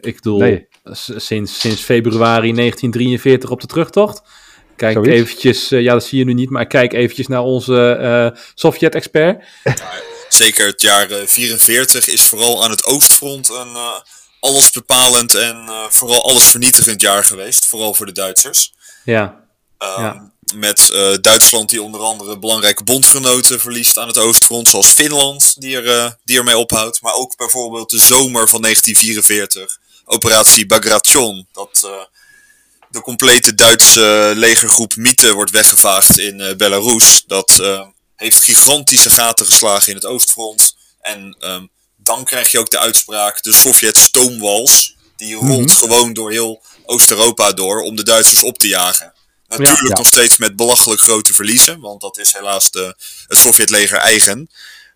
Ik 0.00 0.14
bedoel, 0.14 0.38
nee. 0.38 0.68
sinds, 1.16 1.60
sinds 1.60 1.82
februari 1.82 2.52
1943 2.52 3.50
op 3.50 3.60
de 3.60 3.66
terugtocht. 3.66 4.22
Kijk 4.76 4.92
Zoiets. 4.92 5.12
eventjes, 5.12 5.72
uh, 5.72 5.80
ja 5.80 5.92
dat 5.92 6.04
zie 6.04 6.18
je 6.18 6.24
nu 6.24 6.32
niet, 6.32 6.50
maar 6.50 6.66
kijk 6.66 6.92
eventjes 6.92 7.26
naar 7.26 7.42
onze 7.42 7.98
uh, 8.00 8.40
Sovjet-expert. 8.54 9.44
Zeker, 10.28 10.66
het 10.66 10.82
jaar 10.82 11.08
44 11.08 12.08
is 12.08 12.22
vooral 12.22 12.64
aan 12.64 12.70
het 12.70 12.84
oostfront 12.84 13.48
een 13.48 13.72
uh, 13.72 13.98
allesbepalend 14.40 15.34
en 15.34 15.70
vooral 15.88 16.24
allesvernietigend 16.24 17.00
jaar 17.00 17.24
geweest. 17.24 17.66
Vooral 17.66 17.94
voor 17.94 18.06
de 18.06 18.12
Duitsers. 18.12 18.74
Ja. 19.04 19.44
ja. 19.78 20.31
Met 20.54 20.88
Duitsland 21.20 21.70
die 21.70 21.82
onder 21.82 22.00
andere 22.00 22.38
belangrijke 22.38 22.84
bondgenoten 22.84 23.60
verliest 23.60 23.98
aan 23.98 24.06
het 24.06 24.18
oostfront. 24.18 24.68
Zoals 24.68 24.86
Finland, 24.86 25.60
die, 25.60 25.80
er, 25.80 26.18
die 26.24 26.38
ermee 26.38 26.58
ophoudt. 26.58 27.00
Maar 27.02 27.14
ook 27.14 27.36
bijvoorbeeld 27.36 27.90
de 27.90 27.98
zomer 27.98 28.48
van 28.48 28.62
1944. 28.62 29.78
Operatie 30.04 30.66
Bagration. 30.66 31.48
Dat 31.52 31.88
de 32.90 33.00
complete 33.00 33.54
Duitse 33.54 34.32
legergroep 34.36 34.96
Mythe 34.96 35.32
wordt 35.32 35.50
weggevaagd 35.50 36.18
in 36.18 36.54
Belarus. 36.56 37.24
Dat 37.26 37.62
heeft 38.16 38.42
gigantische 38.42 39.10
gaten 39.10 39.46
geslagen 39.46 39.88
in 39.88 39.94
het 39.94 40.06
oostfront. 40.06 40.76
En 41.00 41.36
um, 41.40 41.70
dan 41.96 42.24
krijg 42.24 42.50
je 42.50 42.58
ook 42.58 42.70
de 42.70 42.78
uitspraak, 42.78 43.42
de 43.42 43.52
Sovjet-stoomwals. 43.52 44.96
Die 45.16 45.34
rolt 45.34 45.48
mm 45.48 45.68
-hmm. 45.68 45.76
gewoon 45.76 46.12
door 46.12 46.30
heel 46.30 46.62
Oost-Europa 46.86 47.52
door 47.52 47.80
om 47.82 47.96
de 47.96 48.02
Duitsers 48.02 48.42
op 48.42 48.58
te 48.58 48.68
jagen. 48.68 49.11
Natuurlijk 49.58 49.88
ja, 49.88 49.96
nog 49.96 50.06
steeds 50.06 50.36
met 50.36 50.56
belachelijk 50.56 51.00
grote 51.00 51.34
verliezen, 51.34 51.80
want 51.80 52.00
dat 52.00 52.18
is 52.18 52.32
helaas 52.32 52.70
de, 52.70 52.94
het 53.26 53.38
Sovjetleger 53.38 53.98
eigen. 53.98 54.50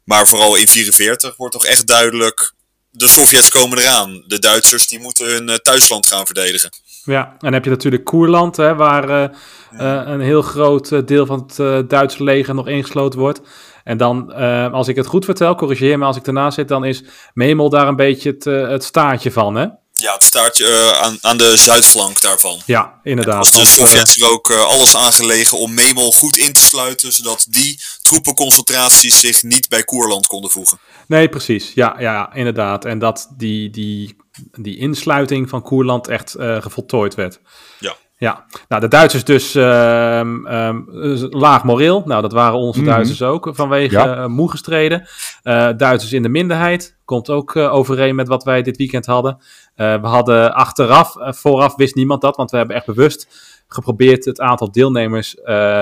Maar 0.05 0.29
vooral 0.29 0.57
in 0.57 0.65
1944 0.65 1.37
wordt 1.37 1.53
toch 1.55 1.65
echt 1.65 1.87
duidelijk, 1.87 2.55
de 2.91 3.09
Sovjets 3.09 3.49
komen 3.49 3.79
eraan. 3.79 4.25
De 4.27 4.39
Duitsers 4.39 4.89
die 4.89 5.01
moeten 5.01 5.27
hun 5.27 5.49
uh, 5.49 5.55
thuisland 5.55 6.07
gaan 6.07 6.27
verdedigen. 6.27 6.71
Ja, 7.05 7.27
en 7.27 7.37
dan 7.39 7.53
heb 7.53 7.65
je 7.65 7.71
natuurlijk 7.71 8.05
Koerland, 8.05 8.57
hè, 8.57 8.75
waar 8.75 9.11
uh, 9.11 9.39
uh, 9.73 10.03
een 10.05 10.21
heel 10.21 10.43
groot 10.43 11.07
deel 11.09 11.27
van 11.27 11.39
het 11.47 11.59
uh, 11.59 11.79
Duitse 11.89 12.25
leger 12.25 12.55
nog 12.55 12.69
ingesloten 12.69 13.19
wordt. 13.19 13.41
En 13.85 13.97
dan, 13.97 14.33
als 14.73 14.89
ik 14.89 14.97
het 14.97 15.07
goed 15.07 15.25
vertel, 15.25 15.55
corrigeer 15.55 15.99
me 15.99 16.05
als 16.05 16.17
ik 16.17 16.27
ernaast 16.27 16.55
zit, 16.55 16.69
dan 16.69 16.85
is 16.85 17.03
Memel 17.35 17.71
daar 17.71 17.89
een 17.89 17.97
beetje 17.97 18.31
het, 18.31 18.45
het 18.45 18.85
staartje 18.85 19.33
van, 19.33 19.55
hè? 19.55 19.67
Ja, 19.99 20.13
het 20.15 20.25
staartje 20.25 20.95
aan, 20.95 21.19
aan 21.21 21.37
de 21.37 21.57
zuidflank 21.57 22.21
daarvan. 22.21 22.61
Ja, 22.67 23.01
inderdaad. 23.03 23.35
En 23.35 23.53
was 23.53 23.61
de 23.61 23.75
Sovjets 23.75 24.17
er 24.21 24.31
ook 24.31 24.51
alles 24.51 24.97
aangelegen 24.97 25.59
om 25.59 25.75
Memel 25.75 26.13
goed 26.13 26.37
in 26.37 26.53
te 26.53 26.61
sluiten, 26.61 27.13
zodat 27.13 27.47
die 27.49 27.81
troepenconcentraties 28.03 29.21
zich 29.21 29.43
niet 29.43 29.69
bij 29.69 29.83
Koerland 29.83 30.27
konden 30.27 30.51
voegen. 30.51 30.79
Nee, 31.07 31.29
precies. 31.29 31.73
Ja, 31.75 31.97
ja 31.99 32.35
inderdaad. 32.35 32.85
En 32.85 32.99
dat 32.99 33.29
die, 33.37 33.71
die 33.71 34.17
die 34.53 34.79
insluiting 34.79 35.49
van 35.49 35.63
Koerland 35.63 36.09
echt 36.09 36.37
uh, 36.37 36.63
gevoltooid 36.63 37.15
werd. 37.15 37.41
Ja. 37.79 37.97
Ja, 38.19 38.45
nou 38.69 38.81
de 38.81 38.89
Duitsers 38.89 39.25
dus 39.25 39.57
uh, 39.57 40.19
um, 40.19 40.87
laag 41.31 41.65
moreel. 41.65 42.03
Nou, 42.05 42.23
dat 42.23 42.33
waren 42.33 42.59
onze 42.59 42.79
mm 42.79 42.85
-hmm. 42.85 42.95
Duitsers 42.95 43.23
ook 43.23 43.49
vanwege 43.53 43.95
ja. 43.95 44.19
uh, 44.19 44.27
moe 44.27 44.51
gestreden. 44.51 45.09
Uh, 45.45 45.69
Duitsers 45.77 46.13
in 46.13 46.23
de 46.23 46.29
minderheid. 46.29 46.97
Komt 47.05 47.31
ook 47.31 47.57
overeen 47.57 48.15
met 48.15 48.29
wat 48.29 48.45
wij 48.45 48.63
dit 48.63 48.77
weekend 48.77 49.07
hadden. 49.07 49.39
we 49.75 49.99
hadden 50.03 50.55
achteraf, 50.55 51.15
vooraf 51.17 51.77
wist 51.77 51.95
niemand 51.95 52.21
dat, 52.21 52.37
want 52.37 52.51
we 52.51 52.57
hebben 52.57 52.77
echt 52.77 52.87
bewust 52.87 53.29
geprobeerd 53.69 54.25
het 54.25 54.41
aantal 54.41 54.71
deelnemers 54.71 55.37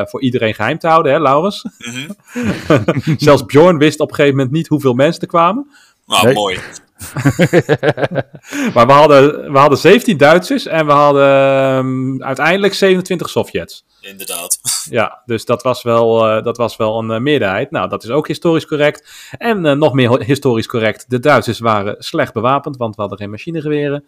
voor 0.05 0.23
iedereen 0.23 0.55
geheim 0.55 0.79
te 0.79 0.89
houden, 0.89 1.13
hè, 1.13 1.19
Laurens? 1.21 1.67
Mm 1.79 1.93
-hmm. 1.93 3.17
Zelfs 3.19 3.45
Bjorn 3.45 3.79
wist 3.79 4.01
op 4.01 4.09
een 4.09 4.15
gegeven 4.15 4.37
moment 4.37 4.55
niet 4.55 4.69
hoeveel 4.69 4.95
mensen 4.95 5.23
er 5.23 5.29
kwamen. 5.29 5.67
Nou, 6.07 6.25
nee. 6.25 6.35
mooi. 6.35 6.59
maar 8.75 8.87
we 8.87 8.93
hadden, 8.93 9.53
we 9.53 9.59
hadden 9.59 9.79
17 9.79 10.17
Duitsers 10.17 10.67
en 10.67 10.87
we 10.87 10.93
hadden 10.93 11.29
um, 11.77 12.23
uiteindelijk 12.23 12.75
27 12.75 13.29
Sovjets. 13.29 13.85
Inderdaad. 14.01 14.59
Ja, 14.91 15.23
dus 15.27 15.45
dat 15.45 15.63
was 15.63 15.83
wel, 15.83 16.37
uh, 16.37 16.43
dat 16.43 16.57
was 16.57 16.77
wel 16.77 16.99
een 16.99 17.11
uh, 17.11 17.19
meerderheid. 17.19 17.71
Nou, 17.71 17.89
dat 17.89 18.05
is 18.05 18.11
ook 18.11 18.27
historisch 18.27 18.67
correct. 18.67 19.09
En 19.39 19.65
uh, 19.65 19.73
nog 19.73 19.93
meer 19.93 20.23
historisch 20.23 20.67
correct, 20.67 21.05
de 21.09 21.19
Duitsers 21.19 21.59
waren 21.59 21.97
slecht 21.99 22.33
bewapend, 22.33 22.77
want 22.77 22.95
we 22.95 23.01
hadden 23.01 23.19
geen 23.19 23.31
machinegeweren. 23.31 24.05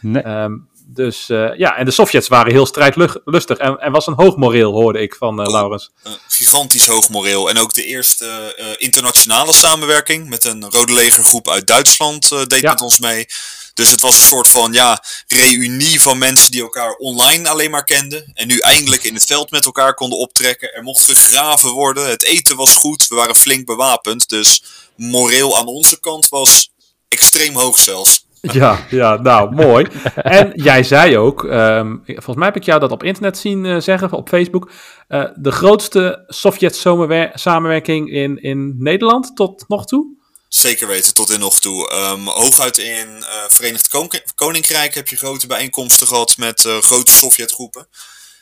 Nee. 0.00 0.26
Um, 0.26 0.68
dus 0.94 1.28
uh, 1.28 1.56
ja, 1.56 1.76
en 1.76 1.84
de 1.84 1.90
Sovjets 1.90 2.28
waren 2.28 2.52
heel 2.52 2.66
strijdlustig. 2.66 3.58
En, 3.58 3.78
en 3.78 3.92
was 3.92 4.06
een 4.06 4.14
hoog 4.16 4.36
moreel, 4.36 4.72
hoorde 4.72 5.00
ik 5.00 5.14
van 5.14 5.40
oh, 5.40 5.52
Laurens. 5.52 5.90
Een 6.02 6.18
gigantisch 6.28 6.86
hoog 6.86 7.08
moreel. 7.08 7.48
En 7.48 7.58
ook 7.58 7.74
de 7.74 7.84
eerste 7.84 8.56
uh, 8.58 8.66
internationale 8.78 9.52
samenwerking 9.52 10.28
met 10.28 10.44
een 10.44 10.70
Rode 10.70 10.92
Legergroep 10.92 11.48
uit 11.48 11.66
Duitsland 11.66 12.28
deed 12.28 12.60
ja. 12.60 12.70
met 12.70 12.80
ons 12.80 12.98
mee. 12.98 13.26
Dus 13.74 13.90
het 13.90 14.00
was 14.00 14.16
een 14.16 14.22
soort 14.22 14.48
van 14.48 14.72
ja, 14.72 15.04
reunie 15.26 16.00
van 16.00 16.18
mensen 16.18 16.50
die 16.50 16.62
elkaar 16.62 16.94
online 16.94 17.48
alleen 17.48 17.70
maar 17.70 17.84
kenden. 17.84 18.30
En 18.34 18.46
nu 18.46 18.58
eindelijk 18.58 19.04
in 19.04 19.14
het 19.14 19.26
veld 19.26 19.50
met 19.50 19.64
elkaar 19.64 19.94
konden 19.94 20.18
optrekken. 20.18 20.74
Er 20.74 20.82
mocht 20.82 21.04
gegraven 21.04 21.70
worden. 21.70 22.08
Het 22.08 22.22
eten 22.22 22.56
was 22.56 22.76
goed. 22.76 23.08
We 23.08 23.14
waren 23.14 23.36
flink 23.36 23.66
bewapend. 23.66 24.28
Dus 24.28 24.62
moreel 24.96 25.58
aan 25.58 25.66
onze 25.66 26.00
kant 26.00 26.28
was 26.28 26.70
extreem 27.08 27.56
hoog 27.56 27.78
zelfs. 27.78 28.24
Ja, 28.52 28.86
ja, 28.90 29.16
nou, 29.16 29.54
mooi. 29.54 29.86
En 30.14 30.52
jij 30.68 30.82
zei 30.82 31.18
ook, 31.18 31.42
um, 31.42 32.02
volgens 32.06 32.36
mij 32.36 32.46
heb 32.46 32.56
ik 32.56 32.62
jou 32.62 32.80
dat 32.80 32.90
op 32.90 33.02
internet 33.02 33.38
zien 33.38 33.64
uh, 33.64 33.80
zeggen, 33.80 34.12
op 34.12 34.28
Facebook, 34.28 34.70
uh, 35.08 35.24
de 35.34 35.50
grootste 35.50 36.24
Sovjet-samenwerking 36.26 38.10
in, 38.12 38.42
in 38.42 38.74
Nederland 38.78 39.36
tot 39.36 39.64
nog 39.68 39.86
toe? 39.86 40.18
Zeker 40.48 40.86
weten, 40.86 41.14
tot 41.14 41.30
in 41.30 41.40
nog 41.40 41.60
toe. 41.60 41.92
Um, 41.92 42.26
hooguit 42.26 42.78
in 42.78 43.08
uh, 43.08 43.26
Verenigd 43.48 43.88
Kon 43.88 44.10
Koninkrijk 44.34 44.94
heb 44.94 45.08
je 45.08 45.16
grote 45.16 45.46
bijeenkomsten 45.46 46.06
gehad 46.06 46.36
met 46.36 46.60
grote 46.80 47.12
Sovjetgroepen. 47.12 47.88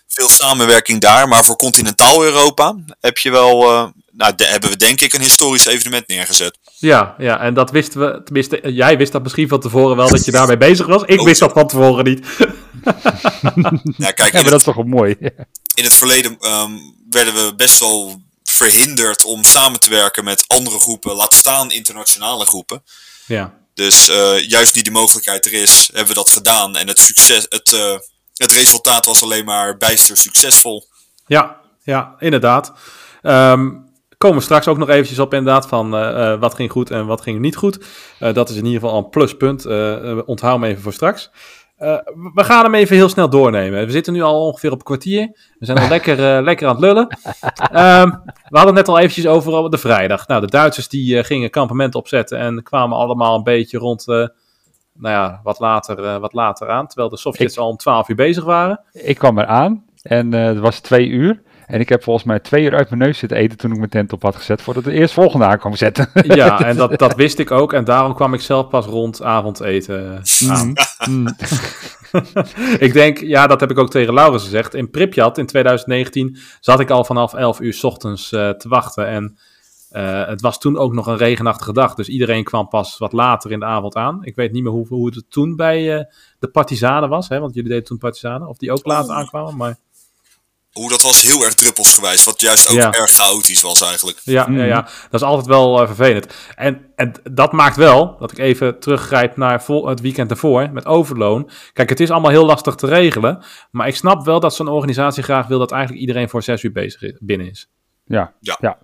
Veel 0.07 0.29
samenwerking 0.29 1.01
daar, 1.01 1.29
maar 1.29 1.45
voor 1.45 1.57
continentaal 1.57 2.25
Europa 2.25 2.77
heb 3.01 3.19
je 3.19 3.31
wel, 3.31 3.59
nou, 4.11 4.33
hebben 4.37 4.71
we 4.71 4.77
denk 4.77 5.01
ik 5.01 5.13
een 5.13 5.21
historisch 5.21 5.67
evenement 5.67 6.09
neergezet. 6.09 6.59
Ja, 6.81 7.15
ja, 7.19 7.41
en 7.41 7.55
dat 7.55 7.71
wisten 7.71 8.01
we, 8.01 8.23
tenminste, 8.25 8.73
jij 8.73 8.97
wist 8.97 9.13
dat 9.13 9.23
misschien 9.23 9.49
van 9.49 9.61
tevoren 9.61 9.97
wel 9.97 10.09
dat 10.09 10.25
je 10.25 10.31
daarmee 10.31 10.57
bezig 10.57 10.87
was. 10.87 11.03
Ik 11.03 11.21
oh, 11.21 11.25
wist 11.25 11.41
dat 11.41 11.53
van 11.53 11.67
tevoren 11.67 12.05
niet. 12.05 12.27
ja, 13.97 14.11
kijk, 14.11 14.33
ja, 14.33 14.41
maar 14.41 14.51
dat 14.51 14.59
is 14.59 14.65
toch 14.65 14.75
wel 14.75 14.85
mooi. 14.85 15.17
in 15.75 15.85
het 15.85 15.95
verleden 15.95 16.37
um, 16.41 16.95
werden 17.11 17.35
we 17.35 17.55
best 17.57 17.79
wel 17.79 18.21
verhinderd 18.45 19.25
om 19.25 19.45
samen 19.45 19.81
te 19.81 19.91
werken 19.91 20.25
met 20.25 20.45
andere 20.47 20.79
groepen, 20.79 21.15
laat 21.15 21.35
staan 21.35 21.71
internationale 21.71 22.47
groepen. 22.47 22.83
Ja. 23.27 23.55
Dus 23.75 24.09
uh, 24.09 24.49
juist 24.49 24.75
nu 24.75 24.83
die 24.83 24.93
mogelijkheid 24.93 25.47
er 25.47 25.53
is, 25.53 25.87
hebben 25.87 26.09
we 26.09 26.15
dat 26.15 26.31
gedaan. 26.31 26.77
En 26.77 26.89
het, 26.89 26.99
succes, 26.99 27.47
het, 27.49 27.73
uh, 27.73 27.99
het 28.35 28.53
resultaat 28.53 29.05
was 29.05 29.23
alleen 29.23 29.45
maar 29.45 29.77
bijster 29.77 30.17
succesvol. 30.17 30.89
Ja, 31.27 31.61
ja 31.83 32.15
inderdaad. 32.19 32.73
Um, 33.23 33.88
komen 34.19 34.37
we 34.37 34.43
straks 34.43 34.69
ook 34.69 34.79
nog 34.79 34.89
eventjes 34.89 35.19
op 35.19 35.35
inderdaad 35.35 35.69
van 35.69 35.95
uh, 35.95 36.41
wat 36.41 36.55
ging 36.55 36.71
goed 36.71 36.91
en 36.91 37.07
wat 37.07 37.21
ging 37.21 37.39
niet 37.41 37.57
goed. 37.57 37.87
dat 38.19 38.49
is 38.49 38.57
in 38.57 38.65
ieder 38.65 38.81
geval 38.81 38.99
een 38.99 39.09
pluspunt. 39.09 39.67
onthoud 40.27 40.61
me 40.61 40.69
even 40.69 40.83
voor 40.83 40.93
straks. 40.93 41.31
Uh, 41.79 41.99
we 42.35 42.45
gaan 42.45 42.65
hem 42.65 42.75
even 42.75 42.97
heel 42.97 43.09
snel 43.09 43.29
doornemen. 43.29 43.87
We 43.87 43.93
zitten 43.93 44.13
nu 44.13 44.23
al 44.23 44.47
ongeveer 44.47 44.71
op 44.71 44.79
een 44.79 44.85
kwartier. 44.85 45.31
We 45.59 45.67
zijn 45.67 45.79
al 45.79 45.89
lekker, 45.97 46.19
uh, 46.19 46.43
lekker 46.45 46.69
aan 46.69 46.75
het 46.75 46.85
lullen. 46.85 47.03
Um, 47.03 48.11
we 48.49 48.57
hadden 48.57 48.67
het 48.67 48.75
net 48.75 48.89
al 48.89 48.99
eventjes 48.99 49.27
over 49.27 49.71
de 49.71 49.79
vrijdag. 49.79 50.27
Nou, 50.27 50.41
de 50.41 50.47
Duitsers 50.47 50.89
die 50.89 51.17
uh, 51.17 51.25
gingen 51.25 51.51
kampement 51.51 51.95
opzetten 51.95 52.39
en 52.39 52.63
kwamen 52.63 52.99
allemaal 52.99 53.37
een 53.37 53.43
beetje 53.43 53.79
rond, 53.79 54.07
nou 54.07 54.29
ja, 54.95 55.41
wat 55.43 55.59
later, 55.59 56.21
wat 56.21 56.33
later 56.33 56.69
aan. 56.69 56.87
Terwijl 56.87 57.09
de 57.09 57.17
Sovjets 57.17 57.55
ik, 57.55 57.61
al 57.61 57.69
om 57.69 57.77
12 57.77 58.09
uur 58.09 58.17
bezig 58.17 58.45
waren. 58.45 58.81
Ik 58.93 59.19
kwam 59.19 59.39
eraan 59.39 59.85
en 60.03 60.33
het 60.33 60.59
was 60.59 60.81
twee 60.81 61.09
uur. 61.09 61.43
En 61.69 61.81
ik 61.81 61.89
heb 61.89 62.03
volgens 62.03 62.25
mij 62.25 62.39
twee 62.39 62.65
uur 62.65 62.75
uit 62.75 62.91
mijn 62.91 63.03
neus 63.03 63.19
zitten 63.19 63.39
eten 63.39 63.59
toen 63.59 63.71
ik 63.71 63.79
mijn 63.79 63.91
tent 63.91 64.13
op 64.13 64.23
had 64.23 64.37
gezet. 64.37 64.63
Voordat 64.63 64.85
de 64.85 64.93
eerst 64.93 65.15
volgende 65.15 65.45
aan 65.45 65.59
kwam 65.59 65.77
zetten. 65.77 66.11
Ja, 66.23 66.65
en 66.65 66.77
dat, 66.77 66.99
dat 66.99 67.15
wist 67.15 67.39
ik 67.39 67.51
ook. 67.51 67.73
En 67.73 67.85
daarom 67.85 68.15
kwam 68.15 68.35
ik 68.35 68.41
zelf 68.41 68.69
pas 68.69 68.87
rond 68.87 69.23
avondeten 69.23 70.23
aan. 70.49 70.73
Mm. 71.09 71.29
ik 72.87 72.93
denk, 72.93 73.19
ja, 73.19 73.47
dat 73.47 73.61
heb 73.61 73.71
ik 73.71 73.79
ook 73.79 73.91
tegen 73.91 74.15
Laurens 74.15 74.45
gezegd. 74.45 74.75
In 74.75 74.91
Pripyat 74.91 75.39
in 75.39 75.47
2019 75.47 76.37
zat 76.61 76.81
ik 76.81 76.91
al 76.91 77.05
vanaf 77.05 77.35
11 77.35 77.61
uur 77.61 77.75
s 77.75 77.85
ochtends 77.85 78.33
uh, 78.33 78.51
te 78.51 78.69
wachten. 78.69 79.07
En 79.07 79.39
uh, 79.93 80.27
het 80.27 80.41
was 80.41 80.59
toen 80.59 80.77
ook 80.79 80.93
nog 80.93 81.07
een 81.07 81.17
regenachtige 81.17 81.73
dag. 81.73 81.95
Dus 81.95 82.09
iedereen 82.09 82.45
kwam 82.45 82.69
pas 82.69 82.99
wat 82.99 83.13
later 83.13 83.51
in 83.51 83.59
de 83.59 83.67
avond 83.67 83.95
aan. 83.95 84.25
Ik 84.25 84.37
weet 84.37 84.53
niet 84.53 84.63
meer 84.63 84.73
hoe, 84.73 84.87
hoe 84.89 85.07
het 85.07 85.25
toen 85.29 85.57
bij 85.57 85.99
uh, 85.99 86.05
de 86.39 86.49
Partizanen 86.49 87.09
was. 87.09 87.29
Hè, 87.29 87.41
want 87.41 87.55
jullie 87.55 87.69
deden 87.69 87.85
toen 87.85 87.99
Partizanen. 87.99 88.49
Of 88.49 88.59
die 88.59 88.73
ook 88.73 88.87
later 88.87 89.15
aankwamen. 89.15 89.57
Maar 89.57 89.79
hoe 90.79 90.89
dat 90.89 91.03
was 91.03 91.23
heel 91.23 91.45
erg 91.45 91.55
druppelsgewijs, 91.55 92.25
wat 92.25 92.41
juist 92.41 92.69
ook 92.69 92.95
erg 92.95 93.11
chaotisch 93.11 93.63
was 93.63 93.83
eigenlijk. 93.83 94.19
Ja, 94.23 94.47
ja, 94.51 94.65
ja, 94.65 94.89
dat 95.11 95.21
is 95.21 95.27
altijd 95.27 95.47
wel 95.47 95.81
uh, 95.81 95.87
vervelend. 95.87 96.27
En, 96.55 96.93
en 96.97 97.13
dat 97.31 97.53
maakt 97.53 97.77
wel, 97.77 98.17
dat 98.19 98.31
ik 98.31 98.39
even 98.39 98.81
teruggrijp 98.81 99.37
naar 99.37 99.63
vol, 99.63 99.87
het 99.87 100.01
weekend 100.01 100.31
ervoor, 100.31 100.71
met 100.73 100.87
overloon. 100.87 101.51
Kijk, 101.73 101.89
het 101.89 102.01
is 102.01 102.11
allemaal 102.11 102.31
heel 102.31 102.47
lastig 102.47 102.75
te 102.75 102.87
regelen, 102.87 103.43
maar 103.71 103.89
ik 103.89 103.97
snap 103.97 104.25
wel 104.25 104.41
dat 104.41 104.55
zo'n 104.55 104.69
organisatie 104.69 105.23
graag 105.23 105.47
wil 105.47 105.59
dat 105.59 105.73
eigenlijk 105.73 106.01
iedereen 106.01 106.29
voor 106.29 106.43
zes 106.43 106.63
uur 106.63 106.73
bezig 106.73 107.03
is, 107.03 107.17
binnen 107.21 107.51
is. 107.51 107.69
Ja, 108.05 108.33
ja. 108.41 108.57
ja. 108.61 108.79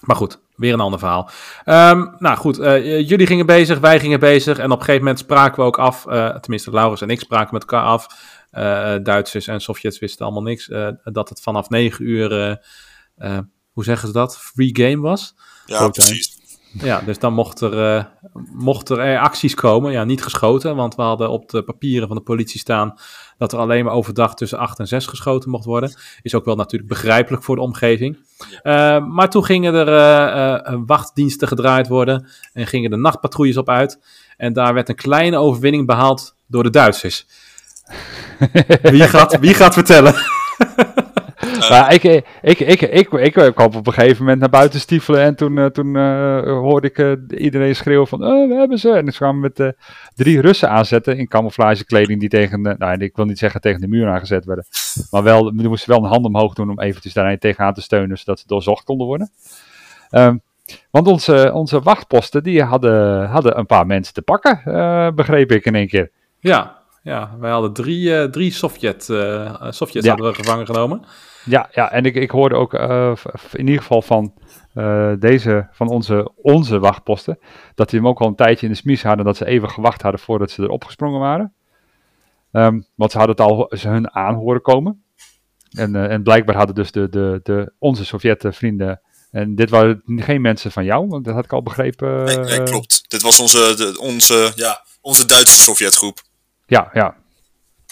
Maar 0.00 0.16
goed, 0.16 0.40
weer 0.56 0.72
een 0.72 0.80
ander 0.80 0.98
verhaal. 0.98 1.30
Um, 1.64 2.14
nou 2.18 2.36
goed, 2.36 2.58
uh, 2.58 3.08
jullie 3.08 3.26
gingen 3.26 3.46
bezig, 3.46 3.78
wij 3.78 4.00
gingen 4.00 4.20
bezig. 4.20 4.58
En 4.58 4.64
op 4.64 4.78
een 4.78 4.84
gegeven 4.84 5.00
moment 5.00 5.18
spraken 5.18 5.56
we 5.56 5.66
ook 5.66 5.78
af, 5.78 6.04
uh, 6.08 6.36
tenminste 6.36 6.70
Laurens 6.70 7.00
en 7.00 7.10
ik 7.10 7.20
spraken 7.20 7.48
met 7.52 7.62
elkaar 7.62 7.84
af. 7.84 8.06
Uh, 8.52 8.94
Duitsers 9.02 9.46
en 9.46 9.60
Sovjets 9.60 9.98
wisten 9.98 10.24
allemaal 10.24 10.42
niks. 10.42 10.68
Uh, 10.68 10.88
dat 11.04 11.28
het 11.28 11.40
vanaf 11.40 11.68
9 11.68 12.04
uur, 12.04 12.58
uh, 13.18 13.38
hoe 13.72 13.84
zeggen 13.84 14.06
ze 14.08 14.14
dat, 14.14 14.38
free 14.38 14.70
game 14.72 15.00
was. 15.00 15.34
Ja, 15.66 15.88
precies. 15.88 16.36
Ja, 16.72 17.00
dus 17.00 17.18
dan 17.18 17.32
mocht 17.32 17.60
er, 17.60 18.08
mocht 18.52 18.88
er 18.88 19.18
acties 19.18 19.54
komen. 19.54 19.92
Ja, 19.92 20.04
niet 20.04 20.22
geschoten, 20.22 20.76
want 20.76 20.94
we 20.94 21.02
hadden 21.02 21.30
op 21.30 21.48
de 21.50 21.62
papieren 21.62 22.08
van 22.08 22.16
de 22.16 22.22
politie 22.22 22.60
staan 22.60 22.94
dat 23.38 23.52
er 23.52 23.58
alleen 23.58 23.84
maar 23.84 23.94
overdag 23.94 24.34
tussen 24.34 24.58
8 24.58 24.78
en 24.78 24.86
6 24.86 25.06
geschoten 25.06 25.50
mocht 25.50 25.64
worden. 25.64 25.94
Is 26.22 26.34
ook 26.34 26.44
wel 26.44 26.56
natuurlijk 26.56 26.90
begrijpelijk 26.90 27.42
voor 27.42 27.56
de 27.56 27.62
omgeving. 27.62 28.18
Ja. 28.62 29.00
maar 29.00 29.30
toen 29.30 29.44
gingen 29.44 29.74
er 29.74 30.86
wachtdiensten 30.86 31.48
gedraaid 31.48 31.88
worden 31.88 32.28
en 32.52 32.66
gingen 32.66 32.90
de 32.90 32.96
nachtpatrouilles 32.96 33.56
op 33.56 33.68
uit. 33.68 34.00
En 34.36 34.52
daar 34.52 34.74
werd 34.74 34.88
een 34.88 34.94
kleine 34.94 35.36
overwinning 35.36 35.86
behaald 35.86 36.36
door 36.46 36.62
de 36.62 36.70
Duitsers. 36.70 37.26
Wie, 38.82 39.02
gaat, 39.02 39.38
wie 39.38 39.54
gaat 39.54 39.74
vertellen? 39.74 40.14
maar 41.68 41.94
ik, 41.94 42.02
ik, 42.02 42.24
ik, 42.42 42.60
ik, 42.60 42.80
ik, 43.12 43.36
ik, 43.36 43.54
kwam 43.54 43.74
op 43.74 43.86
een 43.86 43.92
gegeven 43.92 44.22
moment 44.22 44.40
naar 44.40 44.48
buiten 44.48 44.80
stiefelen 44.80 45.20
en 45.20 45.36
toen, 45.36 45.56
uh, 45.56 45.66
toen 45.66 45.94
uh, 45.94 46.42
hoorde 46.42 46.86
ik 46.86 46.98
uh, 46.98 47.12
iedereen 47.28 47.76
schreeuwen 47.76 48.06
van, 48.06 48.24
oh, 48.24 48.48
we 48.48 48.54
hebben 48.54 48.78
ze. 48.78 48.90
En 48.90 49.06
ik 49.06 49.14
kwamen 49.14 49.40
met 49.40 49.74
drie 50.14 50.40
Russen 50.40 50.70
aanzetten 50.70 51.18
in 51.18 51.28
camouflagekleding 51.28 52.20
die 52.20 52.28
tegen, 52.28 52.62
nou 52.78 52.98
ik 52.98 53.16
wil 53.16 53.24
niet 53.24 53.38
zeggen 53.38 53.60
tegen 53.60 53.80
de 53.80 53.88
muur 53.88 54.08
aangezet 54.08 54.44
werden, 54.44 54.64
maar 55.10 55.22
wel, 55.22 55.52
we 55.54 55.68
moesten 55.68 55.90
wel 55.90 56.04
een 56.04 56.10
hand 56.10 56.24
omhoog 56.24 56.54
doen 56.54 56.70
om 56.70 56.80
eventjes 56.80 57.12
daar 57.12 57.38
tegenaan 57.38 57.74
te 57.74 57.82
steunen, 57.82 58.18
zodat 58.18 58.38
ze 58.38 58.46
doorzocht 58.46 58.84
konden 58.84 59.06
worden. 59.06 59.30
Um, 60.10 60.40
want 60.90 61.06
onze, 61.06 61.50
onze 61.52 61.80
wachtposten, 61.80 62.42
die 62.42 62.62
hadden, 62.62 63.26
hadden 63.26 63.58
een 63.58 63.66
paar 63.66 63.86
mensen 63.86 64.14
te 64.14 64.22
pakken, 64.22 64.60
begreep 65.14 65.52
ik 65.52 65.64
in 65.64 65.74
één 65.74 65.88
keer. 65.88 66.10
Ja, 66.40 66.77
ja, 67.08 67.36
wij 67.38 67.50
hadden 67.50 67.72
drie, 67.72 68.08
uh, 68.08 68.24
drie 68.24 68.52
Sovjet, 68.52 69.08
uh, 69.08 69.54
Sovjets 69.70 70.06
ja. 70.06 70.12
hadden 70.12 70.30
we 70.30 70.34
gevangen 70.34 70.66
genomen. 70.66 71.04
Ja, 71.44 71.68
ja 71.72 71.90
en 71.90 72.04
ik, 72.04 72.14
ik 72.14 72.30
hoorde 72.30 72.54
ook 72.54 72.74
uh, 72.74 73.12
in 73.52 73.66
ieder 73.66 73.82
geval 73.82 74.02
van 74.02 74.34
deze, 75.18 75.68
van 75.72 75.88
onze, 75.88 76.30
onze 76.36 76.78
wachtposten, 76.78 77.38
dat 77.74 77.90
die 77.90 77.98
hem 77.98 78.08
ook 78.08 78.20
al 78.20 78.26
een 78.26 78.34
tijdje 78.34 78.66
in 78.66 78.72
de 78.72 78.78
smies 78.78 79.02
hadden, 79.02 79.24
dat 79.24 79.36
ze 79.36 79.46
even 79.46 79.70
gewacht 79.70 80.02
hadden 80.02 80.20
voordat 80.20 80.50
ze 80.50 80.62
erop 80.62 80.84
gesprongen 80.84 81.20
waren. 81.20 81.52
Um, 82.52 82.86
want 82.94 83.10
ze 83.10 83.18
hadden 83.18 83.36
het 83.36 83.46
al 83.46 83.72
ze 83.78 83.88
hun 83.88 84.14
aan 84.14 84.34
horen 84.34 84.62
komen. 84.62 85.02
En, 85.70 86.10
en 86.10 86.22
blijkbaar 86.22 86.56
hadden 86.56 86.74
dus 86.74 86.90
de, 86.90 87.08
de, 87.08 87.40
de, 87.42 87.72
onze 87.78 88.04
Sovjet-vrienden 88.04 89.00
en 89.30 89.54
dit 89.54 89.70
waren 89.70 90.02
geen 90.04 90.40
mensen 90.40 90.72
van 90.72 90.84
jou, 90.84 91.08
want 91.08 91.24
dat 91.24 91.34
had 91.34 91.44
ik 91.44 91.52
al 91.52 91.62
begrepen. 91.62 92.24
Nee, 92.24 92.38
nee 92.38 92.62
klopt. 92.62 93.04
Dit 93.08 93.22
was 93.22 93.40
onze, 93.40 93.74
de, 93.76 94.00
onze, 94.00 94.52
ja, 94.54 94.84
onze 95.00 95.26
Duitse 95.26 95.58
Sovjetgroep. 95.58 96.20
Ja, 96.68 96.90
ja. 96.92 97.14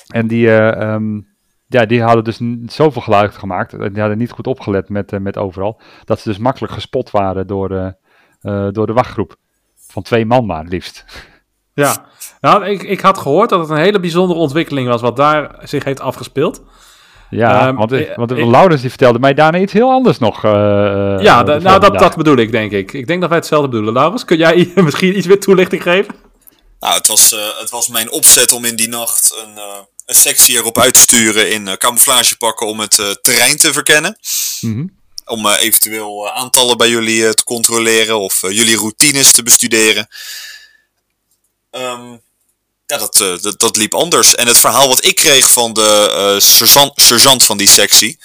En 0.06 0.26
die, 0.26 0.46
uh, 0.46 0.92
um, 0.92 1.26
ja, 1.66 1.86
die 1.86 2.02
hadden 2.02 2.24
dus 2.24 2.40
zoveel 2.66 3.02
geluid 3.02 3.36
gemaakt. 3.36 3.70
Die 3.70 4.00
hadden 4.00 4.18
niet 4.18 4.30
goed 4.30 4.46
opgelet 4.46 4.88
met, 4.88 5.12
uh, 5.12 5.20
met 5.20 5.36
overal. 5.36 5.80
Dat 6.04 6.20
ze 6.20 6.28
dus 6.28 6.38
makkelijk 6.38 6.72
gespot 6.72 7.10
waren 7.10 7.46
door, 7.46 7.70
uh, 8.42 8.68
door 8.70 8.86
de 8.86 8.92
wachtgroep. 8.92 9.36
Van 9.76 10.02
twee 10.02 10.26
man 10.26 10.46
maar 10.46 10.64
liefst. 10.64 11.04
Ja, 11.72 12.04
nou, 12.40 12.64
ik, 12.64 12.82
ik 12.82 13.00
had 13.00 13.18
gehoord 13.18 13.48
dat 13.50 13.60
het 13.60 13.70
een 13.70 13.76
hele 13.76 14.00
bijzondere 14.00 14.40
ontwikkeling 14.40 14.88
was 14.88 15.00
wat 15.00 15.16
daar 15.16 15.54
zich 15.62 15.84
heeft 15.84 16.00
afgespeeld. 16.00 16.62
Ja, 17.30 17.68
um, 17.68 17.76
want, 17.76 17.90
want 18.14 18.30
ik, 18.30 18.44
Laurens 18.44 18.80
die 18.80 18.90
vertelde 18.90 19.18
mij 19.18 19.34
daarna 19.34 19.58
iets 19.58 19.72
heel 19.72 19.90
anders 19.90 20.18
nog. 20.18 20.44
Uh, 20.44 20.50
ja, 21.18 21.42
nou 21.42 21.80
dat, 21.80 21.98
dat 21.98 22.16
bedoel 22.16 22.36
ik 22.36 22.50
denk 22.50 22.72
ik. 22.72 22.92
Ik 22.92 23.06
denk 23.06 23.20
dat 23.20 23.28
wij 23.28 23.38
hetzelfde 23.38 23.68
bedoelen. 23.68 23.92
Laurens, 23.92 24.24
kun 24.24 24.36
jij 24.36 24.72
misschien 24.84 25.16
iets 25.16 25.26
meer 25.26 25.40
toelichting 25.40 25.82
geven? 25.82 26.14
Nou, 26.86 26.98
het 26.98 27.06
was, 27.06 27.32
uh, 27.32 27.58
het 27.58 27.70
was 27.70 27.88
mijn 27.88 28.10
opzet 28.10 28.52
om 28.52 28.64
in 28.64 28.76
die 28.76 28.88
nacht 28.88 29.32
een, 29.32 29.54
uh, 29.56 29.78
een 30.06 30.14
sectie 30.14 30.56
erop 30.56 30.78
uit 30.78 30.94
te 30.94 31.00
sturen 31.00 31.50
in 31.50 31.66
uh, 31.66 31.72
camouflagepakken 31.72 32.66
om 32.66 32.80
het 32.80 33.18
terrein 33.22 33.56
te 33.56 33.72
verkennen. 33.72 34.18
Mm 34.60 34.72
-hmm. 34.72 34.94
Om 35.24 35.48
eventueel 35.48 36.30
aantallen 36.30 36.76
bij 36.76 36.88
jullie 36.88 37.34
te 37.34 37.44
controleren 37.44 38.18
of 38.18 38.40
jullie 38.40 38.76
routines 38.76 39.32
te 39.32 39.42
bestuderen. 39.42 40.08
Um, 41.70 42.22
ja, 42.86 42.98
dat, 42.98 43.16
dat, 43.42 43.60
dat, 43.60 43.76
liep 43.76 43.94
anders. 43.94 44.34
En 44.34 44.46
het 44.46 44.58
verhaal 44.58 44.88
wat 44.88 45.04
ik 45.04 45.14
kreeg 45.14 45.52
van 45.52 45.72
de 45.72 46.36
sergeant, 46.38 46.92
sergeant 46.96 47.44
van 47.44 47.56
die 47.56 47.68
sectie 47.68 48.18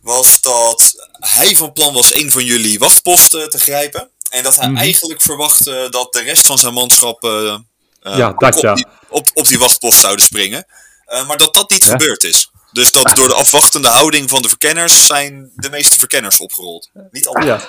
was 0.00 0.40
dat 0.40 0.94
hij 1.12 1.56
van 1.56 1.72
plan 1.72 1.94
was 1.94 2.14
een 2.14 2.30
van 2.30 2.44
jullie 2.44 2.78
wachtposten 2.78 3.50
te 3.50 3.58
grijpen. 3.58 4.09
En 4.30 4.42
dat 4.42 4.56
hij 4.56 4.66
mm 4.66 4.74
-hmm. 4.74 4.82
eigenlijk 4.82 5.20
verwachtte 5.20 5.86
dat 5.90 6.12
de 6.12 6.22
rest 6.22 6.46
van 6.46 6.58
zijn 6.58 6.74
manschap 6.74 7.24
uh, 7.24 7.58
ja, 8.00 8.32
dat, 8.32 8.56
op, 8.56 8.62
ja. 8.62 8.74
die, 8.74 8.86
op, 9.08 9.30
op, 9.34 9.48
die 9.48 9.58
wachtpost 9.58 9.98
zouden 9.98 10.24
springen. 10.24 10.64
Uh, 11.12 11.26
maar 11.26 11.36
dat 11.36 11.54
dat 11.54 11.70
niet 11.70 11.84
ja. 11.84 11.90
gebeurd 11.90 12.24
is. 12.24 12.50
Dus 12.72 12.92
dat 12.92 13.16
door 13.16 13.28
de 13.28 13.34
afwachtende 13.34 13.88
houding 13.88 14.30
van 14.30 14.42
de 14.42 14.48
verkenners 14.48 15.06
zijn 15.06 15.50
de 15.54 15.70
meeste 15.70 15.98
verkenners 15.98 16.38
opgerold. 16.38 16.90
Niet 17.10 17.26
allemaal. 17.26 17.46
Ja. 17.46 17.60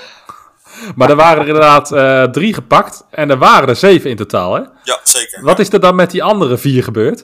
Maar 0.95 1.09
er 1.09 1.15
waren 1.15 1.41
er 1.41 1.47
inderdaad 1.47 1.91
uh, 1.91 2.23
drie 2.23 2.53
gepakt 2.53 3.03
en 3.11 3.29
er 3.29 3.37
waren 3.37 3.69
er 3.69 3.75
zeven 3.75 4.09
in 4.09 4.15
totaal, 4.15 4.53
hè? 4.53 4.61
Ja, 4.83 4.99
zeker. 5.03 5.43
Wat 5.43 5.59
is 5.59 5.69
er 5.69 5.79
dan 5.79 5.95
met 5.95 6.11
die 6.11 6.23
andere 6.23 6.57
vier 6.57 6.83
gebeurd? 6.83 7.23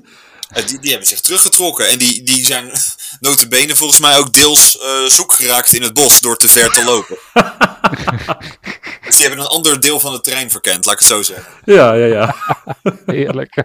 Die, 0.65 0.79
die 0.79 0.89
hebben 0.89 1.07
zich 1.07 1.21
teruggetrokken 1.21 1.87
en 1.87 1.97
die, 1.97 2.23
die 2.23 2.45
zijn 2.45 2.71
notabene 3.19 3.75
volgens 3.75 3.99
mij 3.99 4.17
ook 4.17 4.33
deels 4.33 4.77
uh, 4.81 5.09
zoek 5.09 5.33
geraakt 5.33 5.73
in 5.73 5.81
het 5.81 5.93
bos 5.93 6.19
door 6.19 6.37
te 6.37 6.47
ver 6.47 6.69
te 6.69 6.83
lopen. 6.83 7.17
dus 9.07 9.17
die 9.17 9.27
hebben 9.27 9.45
een 9.45 9.51
ander 9.51 9.79
deel 9.79 9.99
van 9.99 10.13
het 10.13 10.23
terrein 10.23 10.51
verkend, 10.51 10.85
laat 10.85 10.93
ik 10.93 10.99
het 10.99 11.07
zo 11.07 11.21
zeggen. 11.21 11.53
Ja, 11.65 11.93
ja, 11.93 12.05
ja. 12.05 12.35
Heerlijk. 13.05 13.63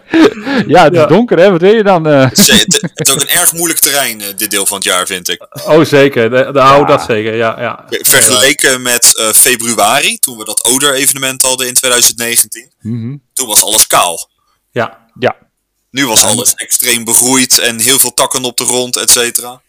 Ja, 0.66 0.84
het 0.84 0.92
is 0.92 0.98
ja. 0.98 1.06
donker, 1.06 1.38
hè? 1.38 1.50
Wat 1.50 1.60
wil 1.60 1.74
je 1.74 1.82
dan? 1.82 2.08
Uh? 2.08 2.28
Het, 2.28 2.38
is, 2.38 2.48
het, 2.48 2.90
is 2.94 3.12
ook 3.12 3.20
een 3.20 3.28
erg 3.28 3.52
moeilijk 3.52 3.80
terrein, 3.80 4.20
uh, 4.20 4.26
dit 4.36 4.50
deel 4.50 4.66
van 4.66 4.76
het 4.76 4.86
jaar, 4.86 5.06
vind 5.06 5.28
ik. 5.28 5.46
Oh, 5.66 5.84
zeker. 5.84 6.30
De, 6.30 6.52
de 6.52 6.58
ja. 6.58 6.84
dat 6.84 7.02
zeker, 7.02 7.34
ja. 7.34 7.60
ja. 7.60 7.84
Vergeleken 7.88 8.82
met 8.82 9.14
uh, 9.18 9.28
februari, 9.28 10.18
toen 10.18 10.38
we 10.38 10.44
dat 10.44 10.68
Oder-evenement 10.72 11.42
hadden 11.42 11.66
in 11.66 11.74
2019. 11.74 12.72
Mm 12.80 13.00
-hmm. 13.00 13.22
Toen 13.32 13.46
was 13.46 13.62
alles 13.62 13.86
kaal. 13.86 14.30
Ja, 14.70 15.08
ja. 15.18 15.36
Nu 15.90 16.06
was 16.06 16.24
alles 16.24 16.54
extreem 16.54 17.04
begroeid 17.04 17.58
en 17.58 17.80
heel 17.80 17.98
veel 17.98 18.12
takken 18.12 18.44
op 18.44 18.56
de 18.56 18.64
grond, 18.64 18.96
et 18.96 19.10
cetera. 19.10 19.62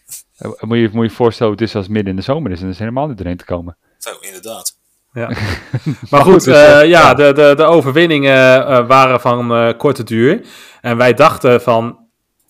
Moet, 0.60 0.78
je, 0.78 0.88
moet 0.92 1.10
je 1.10 1.16
voorstellen, 1.16 1.52
het 1.52 1.60
is 1.60 1.74
als 1.74 1.84
het 1.84 1.94
midden 1.94 2.10
in 2.10 2.18
de 2.18 2.24
zomer 2.24 2.52
is 2.52 2.58
en 2.58 2.64
er 2.64 2.72
is 2.72 2.78
helemaal 2.78 3.06
niet 3.06 3.16
doorheen 3.16 3.36
te 3.36 3.44
komen. 3.44 3.76
Zo, 3.98 4.18
inderdaad. 4.20 4.77
Ja. 5.12 5.28
maar 6.10 6.22
goed, 6.22 6.44
dus, 6.44 6.80
uh, 6.82 6.84
ja, 6.88 7.14
de, 7.14 7.32
de, 7.32 7.52
de 7.56 7.64
overwinningen 7.64 8.86
waren 8.86 9.20
van 9.20 9.74
korte 9.76 10.04
duur. 10.04 10.46
En 10.80 10.96
wij 10.96 11.14
dachten 11.14 11.60
van, 11.60 11.98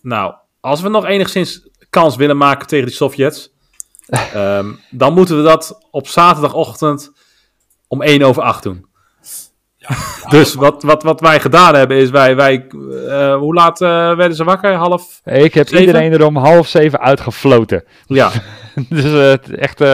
nou, 0.03 0.35
als 0.61 0.81
we 0.81 0.89
nog 0.89 1.05
enigszins 1.07 1.69
kans 1.91 2.17
willen 2.17 2.37
maken 2.37 2.67
tegen 2.67 2.87
die 2.87 2.95
Sovjets, 2.95 3.53
um, 4.35 4.81
dan 4.91 5.13
moeten 5.13 5.37
we 5.37 5.43
dat 5.43 5.87
op 5.91 6.09
zaterdagochtend 6.09 7.13
om 7.87 8.03
1 8.03 8.23
over 8.23 8.43
8 8.43 8.63
doen. 8.63 8.87
Ja, 9.89 10.29
dus 10.39 10.55
wat, 10.55 10.83
wat, 10.83 11.03
wat 11.03 11.21
wij 11.21 11.41
gedaan 11.41 11.75
hebben 11.75 11.97
is, 11.97 12.11
wij, 12.11 12.37
wij 12.37 12.67
uh, 12.73 13.37
hoe 13.37 13.55
laat 13.55 13.81
uh, 13.81 13.89
werden 13.89 14.37
ze 14.37 14.45
wakker? 14.45 14.73
Half 14.73 15.21
Ik 15.25 15.55
heb 15.55 15.69
zeven? 15.69 15.87
iedereen 15.87 16.13
er 16.13 16.27
om 16.27 16.37
half 16.37 16.67
zeven 16.67 17.01
uitgefloten. 17.01 17.85
Ja. 18.07 18.31
dus 18.89 19.05
uh, 19.05 19.59
echt, 19.59 19.85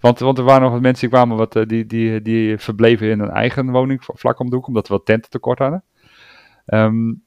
want, 0.00 0.18
want 0.18 0.38
er 0.38 0.44
waren 0.44 0.62
nog 0.62 0.72
wat 0.72 0.80
mensen 0.80 1.08
die 1.08 1.18
kwamen, 1.18 1.36
wat, 1.36 1.52
die, 1.66 1.86
die, 1.86 2.22
die 2.22 2.58
verbleven 2.58 3.10
in 3.10 3.20
een 3.20 3.30
eigen 3.30 3.70
woning 3.70 4.04
vlak 4.06 4.38
om 4.38 4.50
de 4.50 4.56
hoek, 4.56 4.66
omdat 4.66 4.88
we 4.88 4.94
wat 4.94 5.06
tenten 5.06 5.30
tekort 5.30 5.58
hadden. 5.58 5.84
Um, 6.66 7.23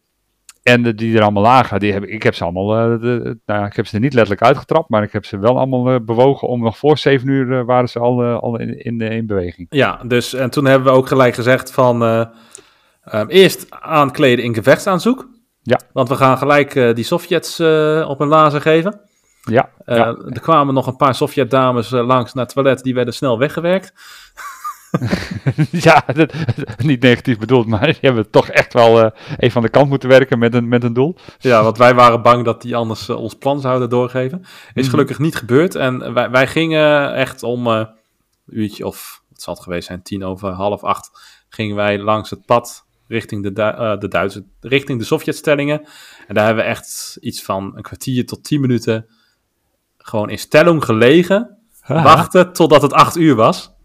en 0.67 0.83
de, 0.83 0.95
die 0.95 1.17
er 1.17 1.23
allemaal 1.23 1.43
lagen, 1.43 1.79
die 1.79 1.93
heb, 1.93 2.03
ik 2.03 2.23
heb 2.23 2.35
ze 2.35 2.43
allemaal, 2.43 2.93
uh, 2.93 3.01
de, 3.01 3.39
nou, 3.45 3.65
ik 3.65 3.75
heb 3.75 3.87
ze 3.87 3.95
er 3.95 4.01
niet 4.01 4.13
letterlijk 4.13 4.45
uitgetrapt, 4.45 4.89
maar 4.89 5.03
ik 5.03 5.11
heb 5.11 5.25
ze 5.25 5.39
wel 5.39 5.57
allemaal 5.57 5.93
uh, 5.93 5.99
bewogen 6.01 6.47
om 6.47 6.61
nog 6.61 6.77
voor 6.77 6.97
zeven 6.97 7.27
uur 7.27 7.47
uh, 7.47 7.65
waren 7.65 7.89
ze 7.89 7.99
al, 7.99 8.23
al 8.23 8.59
in, 8.59 8.83
in, 8.83 9.01
in, 9.01 9.27
beweging. 9.27 9.67
Ja, 9.69 9.99
dus 10.03 10.33
en 10.33 10.49
toen 10.49 10.65
hebben 10.65 10.91
we 10.91 10.97
ook 10.97 11.07
gelijk 11.07 11.35
gezegd 11.35 11.71
van 11.71 12.01
um, 12.01 13.27
eerst 13.27 13.65
aankleden 13.69 14.45
in 14.45 14.53
gevechtsaanzoek. 14.53 15.29
Ja. 15.61 15.79
Want 15.93 16.09
we 16.09 16.15
gaan 16.15 16.37
gelijk 16.37 16.95
die 16.95 17.03
Sovjets 17.03 17.59
op 18.07 18.19
een 18.19 18.27
lazer 18.27 18.61
geven. 18.61 18.99
Ja, 19.41 19.69
ja. 19.85 20.15
Er 20.29 20.41
kwamen 20.41 20.73
nog 20.73 20.87
een 20.87 20.95
paar 20.95 21.15
Sovjet-dames 21.15 21.89
langs 21.89 22.33
naar 22.33 22.45
het 22.45 22.53
toilet, 22.53 22.83
die 22.83 22.93
werden 22.93 23.13
snel 23.13 23.39
weggewerkt. 23.39 23.93
ja, 25.71 26.03
dat, 26.13 26.33
niet 26.77 27.01
negatief 27.01 27.37
bedoeld, 27.37 27.67
maar 27.67 27.85
die 27.85 27.97
hebben 28.01 28.29
toch 28.29 28.49
echt 28.49 28.73
wel 28.73 29.03
uh, 29.03 29.09
even 29.37 29.57
aan 29.57 29.63
de 29.63 29.69
kant 29.69 29.89
moeten 29.89 30.09
werken 30.09 30.39
met 30.39 30.53
een, 30.53 30.67
met 30.67 30.83
een 30.83 30.93
doel. 30.93 31.15
Ja, 31.39 31.63
want 31.63 31.77
wij 31.77 31.93
waren 31.93 32.21
bang 32.21 32.45
dat 32.45 32.61
die 32.61 32.75
anders 32.75 33.09
uh, 33.09 33.15
ons 33.15 33.33
plan 33.33 33.61
zouden 33.61 33.89
doorgeven. 33.89 34.45
Is 34.73 34.83
mm. 34.83 34.89
gelukkig 34.89 35.19
niet 35.19 35.35
gebeurd. 35.35 35.75
En 35.75 36.13
wij, 36.13 36.29
wij 36.29 36.47
gingen 36.47 37.13
echt 37.13 37.43
om 37.43 37.67
uh, 37.67 37.73
een 37.75 37.87
uurtje 38.45 38.85
of, 38.85 39.23
het 39.29 39.41
zal 39.41 39.53
het 39.53 39.63
geweest 39.63 39.87
zijn, 39.87 40.01
tien 40.01 40.23
over 40.23 40.49
half 40.49 40.83
acht, 40.83 41.11
gingen 41.49 41.75
wij 41.75 41.99
langs 41.99 42.29
het 42.29 42.45
pad 42.45 42.85
richting 43.07 43.43
de, 43.43 43.53
Du 43.53 43.97
de 43.97 44.07
Duitse, 44.07 44.45
richting 44.59 44.99
de 44.99 45.05
Sovjetstellingen. 45.05 45.87
En 46.27 46.35
daar 46.35 46.45
hebben 46.45 46.63
we 46.63 46.69
echt 46.69 47.17
iets 47.19 47.43
van 47.43 47.71
een 47.75 47.81
kwartier 47.81 48.25
tot 48.25 48.43
tien 48.43 48.61
minuten 48.61 49.05
gewoon 49.97 50.29
in 50.29 50.39
stelling 50.39 50.83
gelegen. 50.83 51.57
Wachten 51.87 52.53
totdat 52.53 52.81
het 52.81 52.93
acht 52.93 53.17
uur 53.17 53.35
was. 53.35 53.75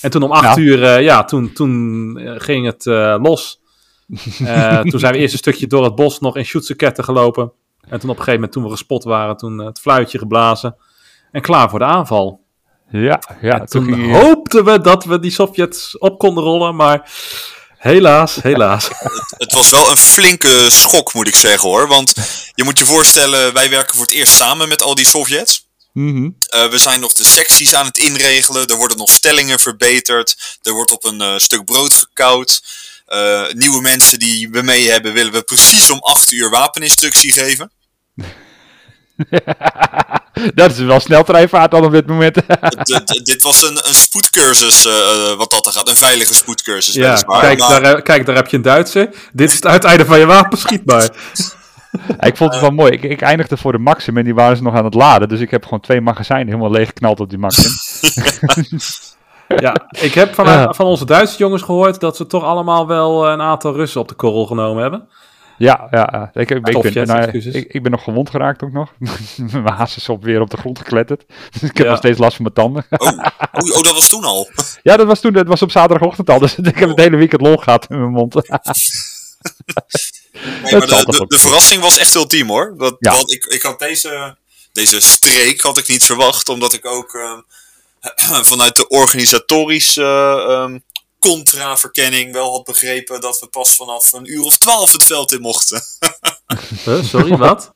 En 0.00 0.10
toen 0.10 0.22
om 0.22 0.32
acht 0.32 0.56
ja. 0.56 0.62
uur, 0.62 0.78
uh, 0.78 1.02
ja, 1.02 1.24
toen, 1.24 1.52
toen 1.52 2.18
ging 2.38 2.66
het 2.66 2.86
uh, 2.86 3.16
los. 3.22 3.60
Uh, 4.40 4.80
toen 4.90 5.00
zijn 5.00 5.12
we 5.12 5.18
eerst 5.18 5.32
een 5.32 5.38
stukje 5.38 5.66
door 5.66 5.84
het 5.84 5.94
bos 5.94 6.18
nog 6.18 6.36
in 6.36 6.46
Schutzenketten 6.46 7.04
gelopen. 7.04 7.52
En 7.80 8.00
toen 8.00 8.10
op 8.10 8.16
een 8.16 8.24
gegeven 8.24 8.34
moment, 8.34 8.52
toen 8.52 8.62
we 8.62 8.70
gespot 8.70 9.04
waren, 9.04 9.36
toen 9.36 9.58
het 9.58 9.80
fluitje 9.80 10.18
geblazen. 10.18 10.76
En 11.32 11.40
klaar 11.40 11.70
voor 11.70 11.78
de 11.78 11.84
aanval. 11.84 12.44
Ja, 12.90 13.20
ja. 13.40 13.60
En 13.60 13.66
toen 13.66 13.84
toen 13.84 14.00
je... 14.00 14.16
hoopten 14.16 14.64
we 14.64 14.80
dat 14.80 15.04
we 15.04 15.18
die 15.18 15.30
Sovjets 15.30 15.98
op 15.98 16.18
konden 16.18 16.44
rollen, 16.44 16.76
maar 16.76 17.10
helaas, 17.76 18.42
helaas. 18.42 18.88
het, 18.88 19.34
het, 19.38 19.52
was 19.52 19.70
wel 19.70 19.90
een 19.90 19.96
flinke 19.96 20.70
schok, 20.70 21.14
moet 21.14 21.28
ik 21.28 21.36
zeggen 21.36 21.68
hoor. 21.68 21.88
Want 21.88 22.12
je 22.54 22.64
moet 22.64 22.78
je 22.78 22.84
voorstellen, 22.84 23.52
wij 23.52 23.70
werken 23.70 23.94
voor 23.96 24.04
het 24.04 24.14
eerst 24.14 24.32
samen 24.32 24.68
met 24.68 24.82
al 24.82 24.94
die 24.94 25.06
Sovjets. 25.06 25.65
Mm 25.96 26.14
-hmm. 26.14 26.36
uh, 26.54 26.70
we 26.70 26.78
zijn 26.78 27.00
nog 27.00 27.12
de 27.12 27.24
secties 27.24 27.74
aan 27.74 27.86
het 27.86 27.98
inregelen. 27.98 28.66
Er 28.66 28.76
worden 28.76 28.96
nog 28.96 29.10
stellingen 29.10 29.58
verbeterd. 29.58 30.58
Er 30.62 30.72
wordt 30.72 30.90
op 30.90 31.04
een 31.04 31.22
uh, 31.22 31.36
stuk 31.36 31.64
brood 31.64 31.92
gekauwd. 31.92 32.62
Uh, 33.08 33.52
nieuwe 33.52 33.80
mensen 33.80 34.18
die 34.18 34.50
we 34.50 34.62
mee 34.62 34.90
hebben, 34.90 35.12
willen 35.12 35.32
we 35.32 35.42
precies 35.42 35.90
om 35.90 35.98
8 35.98 36.32
uur 36.32 36.50
wapeninstructie 36.50 37.32
geven. 37.32 37.70
dat 40.54 40.70
is 40.70 40.78
wel 40.78 41.00
sneltreinvaart 41.00 41.74
al 41.74 41.84
op 41.84 41.92
dit 41.92 42.06
moment. 42.06 42.34
dit 43.24 43.42
was 43.42 43.62
een, 43.62 43.88
een 43.88 43.94
spoedcursus, 43.94 44.82
wat 45.36 45.50
dat 45.50 45.66
er 45.66 45.72
gaat. 45.72 45.88
Een 45.88 45.96
veilige 45.96 46.34
spoedcursus. 46.34 46.94
Ja, 46.94 47.14
kijk, 47.14 47.58
maar... 47.58 47.82
daar, 47.82 48.02
kijk, 48.02 48.26
daar 48.26 48.36
heb 48.36 48.48
je 48.48 48.56
een 48.56 48.62
Duitse. 48.62 49.14
Dit 49.32 49.48
is 49.48 49.54
het 49.54 49.66
uiteinde 49.66 50.04
van 50.04 50.18
je 50.18 50.26
wapen, 50.26 50.58
schietbaar. 50.58 51.10
ik 52.20 52.36
vond 52.36 52.52
het 52.52 52.60
wel 52.60 52.70
mooi. 52.70 52.92
Ik, 52.92 53.02
ik, 53.02 53.20
eindigde 53.20 53.56
voor 53.56 53.72
de 53.72 53.78
Maxim 53.78 54.16
en 54.16 54.24
die 54.24 54.34
waren 54.34 54.56
ze 54.56 54.62
nog 54.62 54.74
aan 54.74 54.84
het 54.84 54.94
laden. 54.94 55.28
Dus 55.28 55.40
ik 55.40 55.50
heb 55.50 55.64
gewoon 55.64 55.80
twee 55.80 56.00
magazijnen 56.00 56.46
helemaal 56.46 56.70
leeg 56.70 56.86
geknald 56.86 57.20
op 57.20 57.30
die 57.30 57.38
Maxim. 57.38 57.70
ja, 59.66 59.74
ik 60.00 60.14
heb 60.14 60.34
van, 60.34 60.46
ja. 60.46 60.72
van 60.72 60.86
onze 60.86 61.04
Duitse 61.04 61.38
jongens 61.38 61.62
gehoord 61.62 62.00
dat 62.00 62.16
ze 62.16 62.26
toch 62.26 62.42
allemaal 62.42 62.86
wel 62.86 63.28
een 63.28 63.40
aantal 63.40 63.74
Russen 63.74 64.00
op 64.00 64.08
de 64.08 64.14
korrel 64.14 64.46
genomen 64.46 64.82
hebben. 64.82 65.08
Ja, 65.58 65.86
ja 65.90 66.30
ik, 66.32 66.50
ik, 66.50 66.68
ik, 66.68 66.94
ben, 66.94 67.06
nou, 67.06 67.30
ik, 67.30 67.72
ik, 67.72 67.82
ben 67.82 67.90
nog 67.90 68.02
gewond 68.02 68.30
geraakt 68.30 68.62
ook 68.62 68.72
nog. 68.72 68.92
mijn 69.52 69.68
haas 69.68 69.96
is 69.96 70.08
op 70.08 70.24
weer 70.24 70.40
op 70.40 70.50
de 70.50 70.56
grond 70.56 70.78
gekletterd. 70.78 71.24
Dus 71.52 71.62
ik 71.62 71.76
heb 71.76 71.86
ja. 71.86 71.90
nog 71.90 71.98
steeds 71.98 72.18
last 72.18 72.36
van 72.36 72.42
mijn 72.42 72.54
tanden. 72.54 72.86
oh, 72.90 73.08
oh, 73.08 73.76
oh, 73.76 73.82
dat 73.82 73.92
was 73.92 74.08
toen 74.08 74.24
al? 74.24 74.48
ja, 74.82 74.96
dat 74.96 75.06
was 75.06 75.20
toen. 75.20 75.32
Dat 75.32 75.46
was 75.46 75.62
op 75.62 75.70
zaterdagochtend 75.70 76.30
al. 76.30 76.38
Dus 76.38 76.58
ik 76.58 76.78
heb 76.78 76.88
het 76.88 76.98
hele 77.00 77.16
weekend 77.16 77.40
lol 77.40 77.56
gehad 77.56 77.86
in 77.90 77.98
mijn 77.98 78.10
mond. 78.10 78.34
Nee, 80.62 80.72
maar 80.72 80.86
de, 80.86 81.04
de, 81.04 81.24
de, 81.26 81.38
verrassing 81.38 81.82
was 81.82 81.98
echt 81.98 82.14
ultiem 82.14 82.48
hoor. 82.48 82.74
Dat, 82.78 82.96
ja. 82.98 83.12
Want 83.12 83.32
ik, 83.32 83.44
ik 83.44 83.62
had 83.62 83.78
deze, 83.78 84.36
deze 84.72 85.00
streek 85.00 85.60
had 85.60 85.78
ik 85.78 85.88
niet 85.88 86.04
verwacht, 86.04 86.48
omdat 86.48 86.72
ik 86.72 86.86
ook 86.86 87.14
uh, 87.14 87.38
vanuit 88.50 88.76
de 88.76 88.88
organisatorische 88.88 90.02
uh, 90.48 90.78
contra-verkenning 91.18 92.32
wel 92.32 92.52
had 92.52 92.64
begrepen 92.64 93.20
dat 93.20 93.40
we 93.40 93.46
pas 93.46 93.74
vanaf 93.74 94.12
een 94.12 94.32
uur 94.32 94.42
of 94.42 94.56
twaalf 94.56 94.92
het 94.92 95.04
veld 95.04 95.32
in 95.32 95.40
mochten. 95.40 95.82
huh, 96.84 97.04
sorry, 97.04 97.36
wat? 97.36 97.72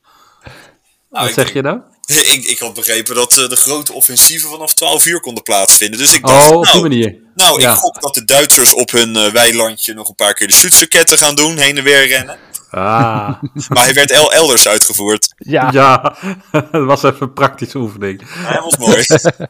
Nou, 1.09 1.23
wat 1.27 1.37
ik, 1.37 1.45
zeg 1.45 1.53
je 1.53 1.61
nou? 1.61 1.79
Ik, 2.35 2.45
ik 2.45 2.59
had 2.59 2.73
begrepen 2.73 3.15
dat 3.15 3.37
uh, 3.37 3.49
de 3.49 3.55
grote 3.55 3.93
offensieven 3.93 4.49
vanaf 4.49 4.73
12 4.73 5.05
uur 5.05 5.19
konden 5.19 5.43
plaatsvinden. 5.43 5.99
Dus 5.99 6.13
ik 6.13 6.25
dacht, 6.25 6.49
oh, 6.49 6.57
op 6.57 6.63
nou, 6.63 6.73
die 6.73 6.81
manier. 6.81 7.19
Nou, 7.35 7.61
Ja. 7.61 7.71
ik 7.71 7.77
gok 7.77 8.01
dat 8.01 8.13
de 8.13 8.25
Duitsers 8.25 8.73
op 8.73 8.91
hun 8.91 9.17
uh, 9.17 9.27
weilandje 9.27 9.93
nog 9.93 10.09
een 10.09 10.15
paar 10.15 10.33
keer 10.33 10.47
de 10.47 10.53
Schützenketten 10.53 11.17
gaan 11.17 11.35
doen, 11.35 11.57
heen 11.57 11.77
en 11.77 11.83
weer 11.83 12.07
rennen. 12.07 12.39
Ah, 12.71 13.29
Maar 13.69 13.83
hij 13.83 13.93
werd 13.93 14.11
el 14.11 14.33
elders 14.33 14.67
uitgevoerd. 14.67 15.33
Ja, 15.37 15.69
ja, 15.71 16.15
dat 16.71 16.85
was 16.85 17.03
even 17.03 17.21
een 17.21 17.33
praktische 17.33 17.77
oefening. 17.77 18.21
Hij 18.25 18.61
was 18.61 18.77
mooi. 18.77 19.03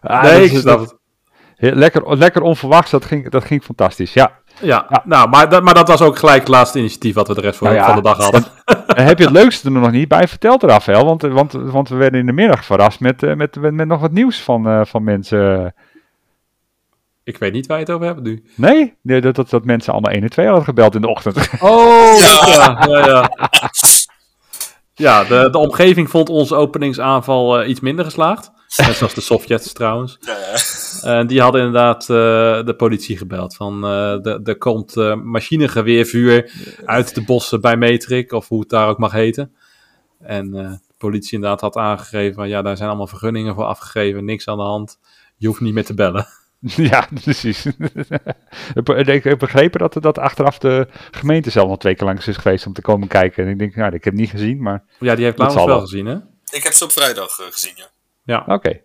Ah, 0.00 0.22
nee, 0.22 0.32
dat 0.48 0.50
ik 0.50 0.58
snap 0.58 0.80
het. 0.80 0.94
Heel- 1.56 1.74
lekker, 1.74 2.18
lekker 2.18 2.42
onverwachts, 2.42 2.90
dat 2.90 3.04
ging, 3.04 3.30
dat 3.30 3.44
ging 3.44 3.62
fantastisch. 3.64 4.12
Ja. 4.12 4.38
Ja, 4.60 4.86
Ja. 4.90 5.02
Nou, 5.04 5.28
maar, 5.28 5.48
dat, 5.48 5.62
maar 5.62 5.74
dat 5.74 5.88
was 5.88 6.00
ook 6.00 6.18
gelijk 6.18 6.38
het 6.40 6.48
laatste 6.48 6.78
initiatief 6.78 7.14
wat 7.14 7.28
we 7.28 7.34
de 7.34 7.40
rest 7.40 7.58
van, 7.58 7.66
Nou 7.66 7.78
ja. 7.80 7.86
van 7.86 7.96
de 7.96 8.02
dag 8.02 8.16
hadden. 8.16 8.44
En 8.86 9.04
heb 9.04 9.18
je 9.18 9.24
het 9.24 9.32
leukste 9.32 9.66
er 9.66 9.72
nog 9.72 9.90
niet 9.90 10.08
bij 10.08 10.28
verteld, 10.28 10.62
Rafael? 10.62 11.04
Want, 11.04 11.22
want, 11.22 11.52
want 11.52 11.88
we 11.88 11.96
werden 11.96 12.20
in 12.20 12.26
de 12.26 12.32
middag 12.32 12.64
verrast 12.64 13.00
met, 13.00 13.22
eh, 13.22 13.34
met, 13.34 13.56
met, 13.56 13.74
met 13.74 13.86
nog 13.86 14.00
wat 14.00 14.12
nieuws 14.12 14.40
van, 14.42 14.68
eh, 14.68 14.80
van 14.84 15.04
mensen. 15.04 15.74
Ik 17.30 17.38
weet 17.38 17.52
niet 17.52 17.66
waar 17.66 17.78
je 17.78 17.84
het 17.84 17.92
over 17.92 18.06
hebt 18.06 18.22
nu. 18.22 18.44
Nee? 18.56 18.94
nee 19.02 19.20
dat, 19.20 19.34
dat, 19.34 19.50
dat 19.50 19.64
mensen 19.64 19.92
allemaal 19.92 20.12
1 20.12 20.22
en 20.22 20.30
2 20.30 20.46
hadden 20.46 20.64
gebeld 20.64 20.94
in 20.94 21.00
de 21.00 21.08
ochtend. 21.08 21.36
Oh, 21.60 22.18
Ja. 22.18 22.46
ja, 22.46 22.86
ja, 22.88 23.06
ja. 23.06 23.30
Ja, 24.94 25.24
de, 25.24 25.48
de 25.50 25.58
omgeving 25.58 26.10
vond 26.10 26.28
onze 26.28 26.54
openingsaanval 26.54 27.60
eh, 27.60 27.68
iets 27.68 27.80
minder 27.80 28.04
geslaagd. 28.04 28.50
Net 28.76 28.94
zoals 28.96 29.14
de 29.14 29.20
Sovjets 29.20 29.72
trouwens. 29.72 30.18
En 31.02 31.26
die 31.26 31.40
hadden 31.40 31.60
inderdaad 31.60 32.00
eh, 32.02 32.06
de 32.66 32.74
politie 32.76 33.16
gebeld. 33.16 33.54
Van, 33.56 33.74
eh, 33.74 33.90
de- 34.20 34.40
er 34.44 34.58
komt 34.58 34.96
eh, 34.96 35.14
machinegeweervuur 35.14 36.52
uit 36.84 37.14
de 37.14 37.24
bossen 37.24 37.60
bij 37.60 37.76
Metrik, 37.76 38.32
of 38.32 38.48
hoe 38.48 38.60
het 38.60 38.68
daar 38.68 38.88
ook 38.88 38.98
mag 38.98 39.12
heten. 39.12 39.54
En 40.20 40.54
eh, 40.54 40.70
de 40.70 40.94
politie 40.98 41.32
inderdaad 41.34 41.60
had 41.60 41.76
aangegeven, 41.76 42.34
van, 42.34 42.48
ja, 42.48 42.62
daar 42.62 42.76
zijn 42.76 42.88
allemaal 42.88 43.06
vergunningen 43.06 43.54
voor 43.54 43.64
afgegeven, 43.64 44.24
niks 44.24 44.48
aan 44.48 44.56
de 44.56 44.62
hand. 44.62 44.98
Je 45.36 45.46
hoeft 45.46 45.60
niet 45.60 45.74
meer 45.74 45.84
te 45.84 45.94
bellen. 45.94 46.26
ja, 46.90 47.08
precies. 47.22 47.66
ik 48.74 48.88
ik 49.06 49.24
heb 49.24 49.38
begrepen 49.38 49.80
dat, 49.80 49.96
dat 50.02 50.18
achteraf 50.18 50.58
de 50.58 50.86
gemeente 51.10 51.50
zelf 51.50 51.68
nog 51.68 51.78
twee 51.78 51.94
keer 51.94 52.06
langs 52.06 52.28
is 52.28 52.36
geweest 52.36 52.66
om 52.66 52.72
te 52.72 52.82
komen 52.82 53.08
kijken. 53.08 53.44
En 53.44 53.50
ik 53.50 53.58
denk, 53.58 53.74
nou, 53.74 53.94
ik 53.94 54.04
heb 54.04 54.12
het 54.12 54.22
niet 54.22 54.30
gezien, 54.30 54.62
maar 54.62 54.84
Ja, 54.98 55.14
die 55.14 55.24
heeft 55.24 55.38
Laurens 55.38 55.64
wel 55.64 55.74
wel. 55.74 55.80
gezien, 55.80 56.06
hè? 56.06 56.16
Ik 56.50 56.62
heb 56.62 56.72
ze 56.72 56.84
op 56.84 56.92
vrijdag 56.92 57.38
eh, 57.38 57.46
gezien, 57.50 57.72
ja. 57.74 57.90
Ja. 58.24 58.44
oké. 58.46 58.80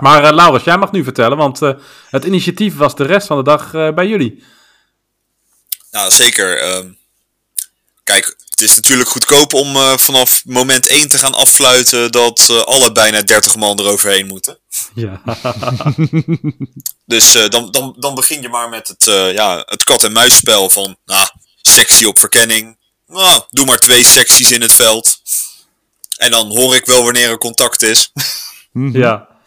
Maar 0.00 0.24
eh, 0.24 0.32
Laurens, 0.32 0.64
jij 0.64 0.78
mag 0.78 0.92
nu 0.92 1.04
vertellen, 1.04 1.36
want 1.36 1.62
eh, 1.62 1.74
het 2.10 2.24
initiatief 2.24 2.76
was 2.76 2.96
de 2.96 3.04
rest 3.04 3.26
van 3.26 3.36
de 3.36 3.42
dag 3.42 3.74
eh, 3.74 3.92
bij 3.94 4.06
jullie. 4.06 4.44
Nou, 5.90 6.10
zeker. 6.10 6.58
ehm, 6.58 6.88
kijk, 8.04 8.36
het 8.60 8.68
is 8.68 8.76
natuurlijk 8.76 9.08
goedkoop 9.08 9.52
om 9.52 9.76
eh, 9.76 9.96
vanaf 9.96 10.42
moment 10.44 10.88
1 10.88 11.08
te 11.08 11.18
gaan 11.18 11.34
affluiten 11.34 12.12
dat 12.12 12.46
eh, 12.50 12.60
alle 12.60 12.92
bijna 12.92 13.22
30 13.22 13.56
man 13.56 13.80
eroverheen 13.80 14.26
moeten. 14.26 14.58
Ja. 14.94 15.22
Dus 17.08 17.34
eh, 17.34 17.48
dan, 17.48 17.70
dan, 17.70 17.94
dan 17.98 18.14
begin 18.14 18.42
je 18.42 18.48
maar 18.48 18.68
met 18.68 18.88
het, 18.88 19.06
eh, 19.06 19.32
ja, 19.32 19.62
het 19.66 19.84
kat-en-muisspel 19.84 20.70
van, 20.70 20.96
nou, 21.04 21.28
sectie 21.62 22.08
op 22.08 22.18
verkenning. 22.18 22.78
Nou, 23.06 23.42
doe 23.50 23.66
maar 23.66 23.78
twee 23.78 24.04
secties 24.04 24.50
in 24.50 24.60
het 24.60 24.72
veld. 24.72 25.16
En 26.16 26.30
dan 26.30 26.48
hoor 26.48 26.74
ik 26.74 26.86
wel 26.86 27.04
wanneer 27.04 27.30
er 27.30 27.38
contact 27.38 27.82
is. 27.82 28.12
Ja. 28.72 29.28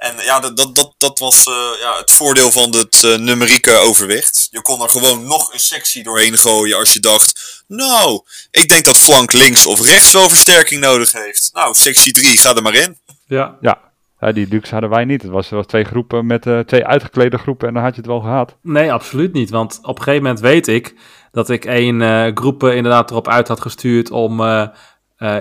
En 0.00 0.14
ja, 0.24 0.40
dat, 0.40 0.56
dat, 0.56 0.74
dat, 0.74 0.94
dat 0.96 1.18
was 1.18 1.46
eh, 1.46 1.80
ja, 1.80 1.96
het 1.98 2.10
voordeel 2.10 2.50
van 2.50 2.70
het 2.70 3.04
eh, 3.04 3.16
numerieke 3.16 3.76
overwicht. 3.76 4.48
Je 4.50 4.62
kon 4.62 4.82
er 4.82 4.88
gewoon 4.88 5.26
nog 5.26 5.52
een 5.52 5.60
sectie 5.60 6.02
doorheen 6.02 6.38
gooien 6.38 6.78
als 6.78 6.92
je 6.92 7.00
dacht... 7.00 7.62
Nou, 7.66 8.20
ik 8.50 8.68
denk 8.68 8.84
dat 8.84 8.96
flank 8.98 9.32
links 9.32 9.66
of 9.66 9.80
rechts 9.80 10.12
wel 10.12 10.28
versterking 10.28 10.80
nodig 10.80 11.12
heeft. 11.12 11.50
Nou, 11.52 11.74
sectie 11.74 12.12
3, 12.12 12.38
ga 12.38 12.54
er 12.54 12.62
maar 12.62 12.74
in. 12.74 12.98
Ja. 13.26 13.58
Ja, 13.60 14.32
die 14.32 14.46
luxe 14.50 14.72
hadden 14.72 14.90
wij 14.90 15.04
niet. 15.04 15.22
Het 15.22 15.30
was, 15.30 15.48
was 15.48 15.66
twee 15.66 15.84
groepen 15.84 16.26
met 16.26 16.46
eh, 16.46 16.58
twee 16.58 16.86
uitgeklede 16.86 17.38
groepen 17.38 17.68
en 17.68 17.74
dan 17.74 17.82
had 17.82 17.94
je 17.94 18.00
het 18.00 18.10
wel 18.10 18.20
gehad. 18.20 18.56
Nee, 18.62 18.92
absoluut 18.92 19.32
niet. 19.32 19.50
Want 19.50 19.78
op 19.82 19.98
een 19.98 20.02
gegeven 20.02 20.22
moment 20.22 20.40
weet 20.40 20.66
ik 20.66 20.94
dat 21.32 21.50
ik 21.50 21.64
één 21.64 22.02
eh 22.02 22.30
groepen 22.34 22.76
inderdaad 22.76 23.10
erop 23.10 23.28
uit 23.28 23.48
had 23.48 23.60
gestuurd 23.60 24.10
om 24.10 24.40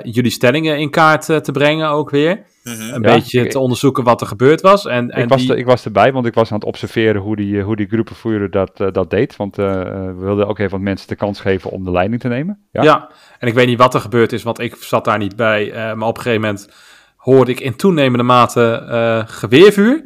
jullie 0.03 0.31
stellingen 0.31 0.79
in 0.79 0.89
kaart 0.89 1.29
eh, 1.29 1.37
te 1.37 1.51
brengen 1.51 1.89
ook 1.89 2.09
weer. 2.09 2.43
Mhm. 2.63 2.81
Een 2.81 2.87
Ja, 3.01 3.13
beetje 3.13 3.41
ik- 3.41 3.51
te 3.51 3.59
onderzoeken 3.59 4.03
wat 4.03 4.21
er 4.21 4.27
gebeurd 4.27 4.61
was. 4.61 4.85
En, 4.85 5.09
en 5.11 5.23
ik, 5.23 5.29
was 5.29 5.41
die- 5.41 5.51
er- 5.51 5.57
ik 5.57 5.65
was 5.65 5.85
erbij, 5.85 6.11
want 6.13 6.25
ik 6.25 6.33
was 6.33 6.51
aan 6.51 6.57
het 6.57 6.67
observeren 6.67 7.21
hoe 7.21 7.35
die, 7.35 7.57
eh, 7.59 7.63
hoe 7.65 7.75
die 7.75 7.87
groepenvoerder 7.87 8.49
dat, 8.51 8.71
eh, 8.79 8.87
dat 8.91 9.09
deed. 9.09 9.35
Want 9.35 9.57
eh, 9.57 9.81
eh, 9.81 9.87
we 10.05 10.13
wilden 10.19 10.47
ook 10.47 10.59
even 10.59 10.71
wat 10.71 10.79
mensen 10.81 11.07
de 11.07 11.15
kans 11.15 11.39
geven 11.39 11.71
om 11.71 11.83
de 11.83 11.91
leiding 11.91 12.21
te 12.21 12.27
nemen. 12.27 12.67
Ja, 12.71 12.83
Ja. 12.83 13.09
en 13.39 13.47
ik 13.47 13.53
weet 13.53 13.67
niet 13.67 13.77
wat 13.77 13.93
er 13.93 13.99
gebeurd 14.01 14.31
is, 14.33 14.43
want 14.43 14.59
ik 14.59 14.75
zat 14.75 15.05
daar 15.05 15.17
niet 15.17 15.35
bij. 15.35 15.71
eh, 15.71 15.93
maar 15.93 16.07
op 16.07 16.17
een 16.17 16.23
gegeven 16.23 16.41
moment 16.45 16.69
hoorde 17.15 17.51
ik 17.51 17.59
in 17.59 17.75
toenemende 17.75 18.23
mate 18.23 18.71
eh, 18.89 19.21
geweervuur. 19.25 20.03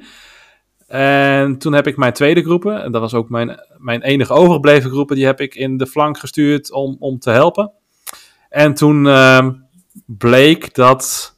En 0.87 1.57
toen 1.57 1.73
heb 1.73 1.87
ik 1.87 1.97
mijn 1.97 2.13
tweede 2.13 2.41
groepen, 2.43 2.83
en 2.83 2.91
dat 2.91 3.01
was 3.01 3.13
ook 3.13 3.29
mijn, 3.29 3.59
mijn 3.77 4.01
enige 4.01 4.33
overgebleven 4.33 4.89
groepen, 4.89 5.15
die 5.15 5.25
heb 5.25 5.41
ik 5.41 5.55
in 5.55 5.77
de 5.77 5.87
flank 5.87 6.17
gestuurd 6.17 6.71
om, 6.71 6.95
om 6.99 7.19
te 7.19 7.29
helpen. 7.29 7.71
En 8.49 8.73
toen 8.73 9.07
ehm, 9.07 9.51
bleek 10.05 10.73
dat, 10.75 11.35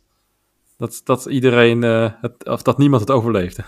dat, 0.77 1.01
dat 1.03 1.25
iedereen, 1.25 1.83
eh, 1.83 2.11
het, 2.21 2.47
of 2.47 2.61
dat 2.61 2.77
niemand 2.77 3.01
het 3.01 3.11
overleefde. 3.11 3.63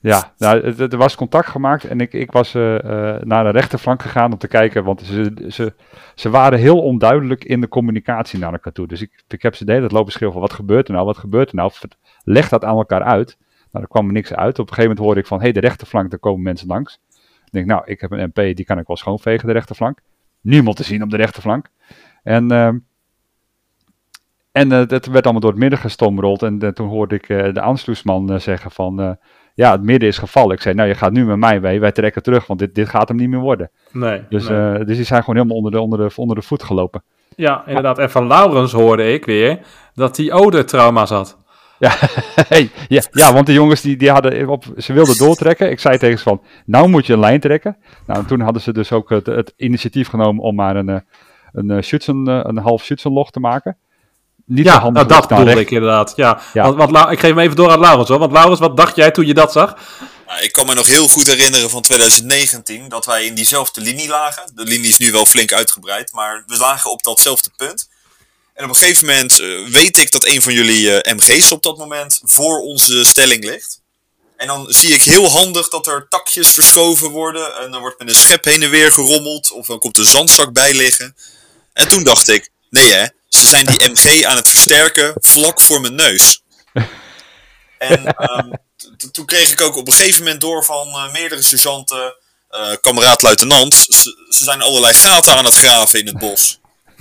ja 0.00 0.32
nou, 0.38 0.60
er 0.62 0.96
was 0.96 1.16
contact 1.16 1.48
gemaakt 1.48 1.84
en 1.84 2.00
ik, 2.00 2.12
ik 2.12 2.32
was 2.32 2.54
eh, 2.54 2.74
eh, 2.74 3.22
naar 3.22 3.44
de 3.44 3.50
rechterflank 3.50 4.02
gegaan 4.02 4.32
om 4.32 4.38
te 4.38 4.48
kijken. 4.48 4.84
Want 4.84 5.02
ze, 5.02 5.46
ze, 5.48 5.74
ze 6.14 6.30
waren 6.30 6.58
heel 6.58 6.82
onduidelijk 6.82 7.44
in 7.44 7.60
de 7.60 7.68
communicatie 7.68 8.38
naar 8.38 8.52
elkaar 8.52 8.72
toe. 8.72 8.86
Dus 8.86 9.02
ik, 9.02 9.24
ik 9.28 9.42
heb 9.42 9.54
ze 9.54 9.64
de 9.64 9.72
hele 9.72 9.88
tijd 9.88 9.98
lopen 9.98 10.32
van 10.32 10.40
wat 10.40 10.52
gebeurt 10.52 10.88
er 10.88 10.94
nou, 10.94 11.06
wat 11.06 11.18
gebeurt 11.18 11.48
er 11.48 11.54
nou? 11.54 11.72
Leg 12.24 12.48
dat 12.48 12.64
aan 12.64 12.76
elkaar 12.76 13.02
uit. 13.02 13.36
Nou, 13.72 13.84
er 13.84 13.90
kwam 13.90 14.12
niks 14.12 14.32
uit. 14.32 14.58
Op 14.58 14.68
een 14.68 14.74
gegeven 14.74 14.82
moment 14.82 14.98
hoorde 14.98 15.20
ik 15.20 15.26
van, 15.26 15.38
hé, 15.38 15.44
hey, 15.44 15.52
de 15.52 15.60
rechterflank, 15.60 16.10
daar 16.10 16.18
komen 16.18 16.42
mensen 16.42 16.68
langs. 16.68 17.00
Ik 17.44 17.52
denk, 17.52 17.66
nou, 17.66 17.82
ik 17.84 18.00
heb 18.00 18.10
een 18.10 18.32
MP, 18.34 18.56
die 18.56 18.64
kan 18.64 18.78
ik 18.78 18.86
wel 18.86 18.96
schoonvegen, 18.96 19.46
de 19.46 19.52
rechterflank. 19.52 20.00
Niemand 20.40 20.76
te 20.76 20.84
zien 20.84 21.02
op 21.02 21.10
de 21.10 21.16
rechterflank. 21.16 21.66
En, 22.22 22.50
ehm, 22.50 22.78
en 24.52 24.72
eh, 24.72 24.86
dat 24.86 25.06
werd 25.06 25.24
allemaal 25.24 25.40
door 25.40 25.50
het 25.50 25.60
midden 25.60 25.78
gestomrold. 25.78 26.42
En 26.42 26.58
eh, 26.60 26.68
toen 26.68 26.88
hoorde 26.88 27.14
ik 27.14 27.28
eh, 27.28 27.52
de 27.52 27.60
aansluisman 27.60 28.32
eh, 28.32 28.38
zeggen 28.38 28.70
van, 28.70 29.18
ja, 29.54 29.72
het 29.72 29.82
midden 29.82 30.08
is 30.08 30.18
gevallen. 30.18 30.54
Ik 30.54 30.62
zei, 30.62 30.74
nou, 30.74 30.88
je 30.88 30.94
gaat 30.94 31.12
nu 31.12 31.24
met 31.24 31.36
mij 31.36 31.60
mee, 31.60 31.80
wij 31.80 31.92
trekken 31.92 32.22
terug, 32.22 32.46
want 32.46 32.58
dit, 32.58 32.74
dit 32.74 32.88
gaat 32.88 33.08
hem 33.08 33.16
niet 33.16 33.28
meer 33.28 33.40
worden. 33.40 33.70
Nee. 33.92 34.22
Dus, 34.28 34.48
nee. 34.48 34.84
dus 34.84 34.96
die 34.96 35.04
zijn 35.04 35.20
gewoon 35.20 35.36
helemaal 35.36 35.56
onder 35.56 35.72
de, 35.72 35.80
onder 35.80 35.98
de, 35.98 36.14
onder 36.16 36.36
de 36.36 36.42
voet 36.42 36.62
gelopen. 36.62 37.02
ja, 37.36 37.66
inderdaad. 37.66 37.98
En 37.98 38.10
van 38.10 38.26
Laurens 38.26 38.72
hoorde 38.72 39.12
ik 39.12 39.24
weer 39.24 39.58
dat 39.94 40.16
hij 40.16 40.32
oude-trauma's 40.32 41.10
had. 41.10 41.40
Ja, 41.78 41.92
hey, 42.48 42.70
ja, 42.88 43.02
ja, 43.10 43.32
want 43.32 43.46
de 43.46 43.52
jongens 43.52 43.80
die, 43.80 43.96
die 43.96 44.10
hadden 44.10 44.48
op, 44.48 44.64
ze 44.76 44.92
wilden 44.92 45.18
doortrekken. 45.18 45.70
Ik 45.70 45.80
zei 45.80 45.98
tegen 45.98 46.18
ze 46.18 46.24
van, 46.24 46.42
nou 46.66 46.88
moet 46.88 47.06
je 47.06 47.12
een 47.12 47.18
lijn 47.18 47.40
trekken. 47.40 47.76
Nou, 48.06 48.20
en 48.20 48.26
toen 48.26 48.40
hadden 48.40 48.62
ze 48.62 48.72
dus 48.72 48.92
ook 48.92 49.10
het, 49.10 49.26
het 49.26 49.54
initiatief 49.56 50.08
genomen 50.08 50.42
om 50.42 50.54
maar 50.54 50.76
een, 50.76 51.02
een, 51.52 51.70
eh, 51.70 52.40
een 52.42 52.58
half 52.58 52.86
te 53.30 53.40
maken. 53.40 53.76
Niet 54.46 54.64
Ja, 54.64 54.90
nou, 54.90 55.06
dat 55.06 55.28
bedoelde 55.28 55.60
ik 55.60 55.70
inderdaad. 55.70 56.12
Ja. 56.16 56.42
Ja. 56.52 56.62
Want, 56.62 56.76
want 56.76 56.90
Lau- 56.90 57.10
ik 57.12 57.20
geef 57.20 57.30
hem 57.30 57.38
even 57.38 57.56
door 57.56 57.70
aan 57.70 57.80
Laurens 57.80 58.08
hoor. 58.08 58.18
Want 58.18 58.32
Laurens, 58.32 58.60
wat 58.60 58.76
dacht 58.76 58.96
jij 58.96 59.10
toen 59.10 59.26
je 59.26 59.34
dat 59.34 59.52
zag? 59.52 59.74
Nou, 60.26 60.44
ik 60.44 60.52
kan 60.52 60.66
me 60.66 60.74
nog 60.74 60.86
heel 60.86 61.08
goed 61.08 61.26
herinneren 61.26 61.70
van 61.70 61.82
2019 61.82 62.88
dat 62.88 63.06
wij 63.06 63.24
in 63.24 63.34
diezelfde 63.34 63.80
linie 63.80 64.08
lagen. 64.08 64.42
De 64.54 64.62
linie 64.64 64.88
is 64.88 64.98
nu 64.98 65.12
wel 65.12 65.26
flink 65.26 65.52
uitgebreid, 65.52 66.12
maar 66.12 66.42
we 66.46 66.56
lagen 66.56 66.90
op 66.90 67.02
datzelfde 67.02 67.50
punt. 67.56 67.88
En 68.54 68.64
op 68.64 68.70
een 68.70 68.76
gegeven 68.76 69.06
moment 69.06 69.38
eh, 69.40 69.48
weet 69.68 69.98
ik 69.98 70.12
dat 70.12 70.26
een 70.26 70.42
van 70.42 70.52
jullie 70.52 71.00
eh, 71.00 71.14
MG's 71.14 71.50
op 71.50 71.62
dat 71.62 71.76
moment 71.78 72.20
voor 72.24 72.60
onze 72.60 73.04
stelling 73.04 73.44
ligt. 73.44 73.80
En 74.36 74.46
dan 74.46 74.66
zie 74.68 74.94
ik 74.94 75.02
heel 75.02 75.30
handig 75.30 75.68
dat 75.68 75.86
er 75.86 76.06
takjes 76.08 76.50
verschoven 76.50 77.10
worden. 77.10 77.56
En 77.56 77.70
dan 77.70 77.80
wordt 77.80 77.98
met 77.98 78.08
een 78.08 78.14
schep 78.14 78.44
heen 78.44 78.62
en 78.62 78.70
weer 78.70 78.92
gerommeld. 78.92 79.50
Of 79.52 79.66
dan 79.66 79.78
komt 79.78 79.98
een 79.98 80.04
zandzak 80.04 80.52
bij 80.52 80.74
liggen. 80.74 81.16
En 81.72 81.88
toen 81.88 82.02
dacht 82.04 82.28
ik, 82.28 82.50
nee 82.70 82.92
hè, 82.92 83.06
zijn 83.52 83.66
die 83.66 83.90
MG 83.90 84.24
aan 84.24 84.36
het 84.36 84.48
versterken 84.48 85.14
vlak 85.20 85.60
voor 85.60 85.80
mijn 85.80 85.94
neus. 85.94 86.42
En 87.78 88.06
ehm, 88.06 88.50
toen 89.12 89.26
kreeg 89.26 89.52
ik 89.52 89.60
ook 89.60 89.76
op 89.76 89.86
een 89.86 89.92
gegeven 89.92 90.22
moment 90.22 90.40
door 90.40 90.64
van 90.64 90.88
eh, 90.88 91.12
meerdere 91.12 91.42
sergeanten, 91.42 92.14
eh 92.48 92.72
kameraad-luitenant, 92.80 93.74
ze, 93.74 94.26
ze 94.28 94.44
zijn 94.44 94.62
allerlei 94.62 94.94
gaten 94.94 95.36
aan 95.36 95.44
het 95.44 95.54
graven 95.54 95.98
in 95.98 96.06
het 96.06 96.18
bos. 96.18 96.60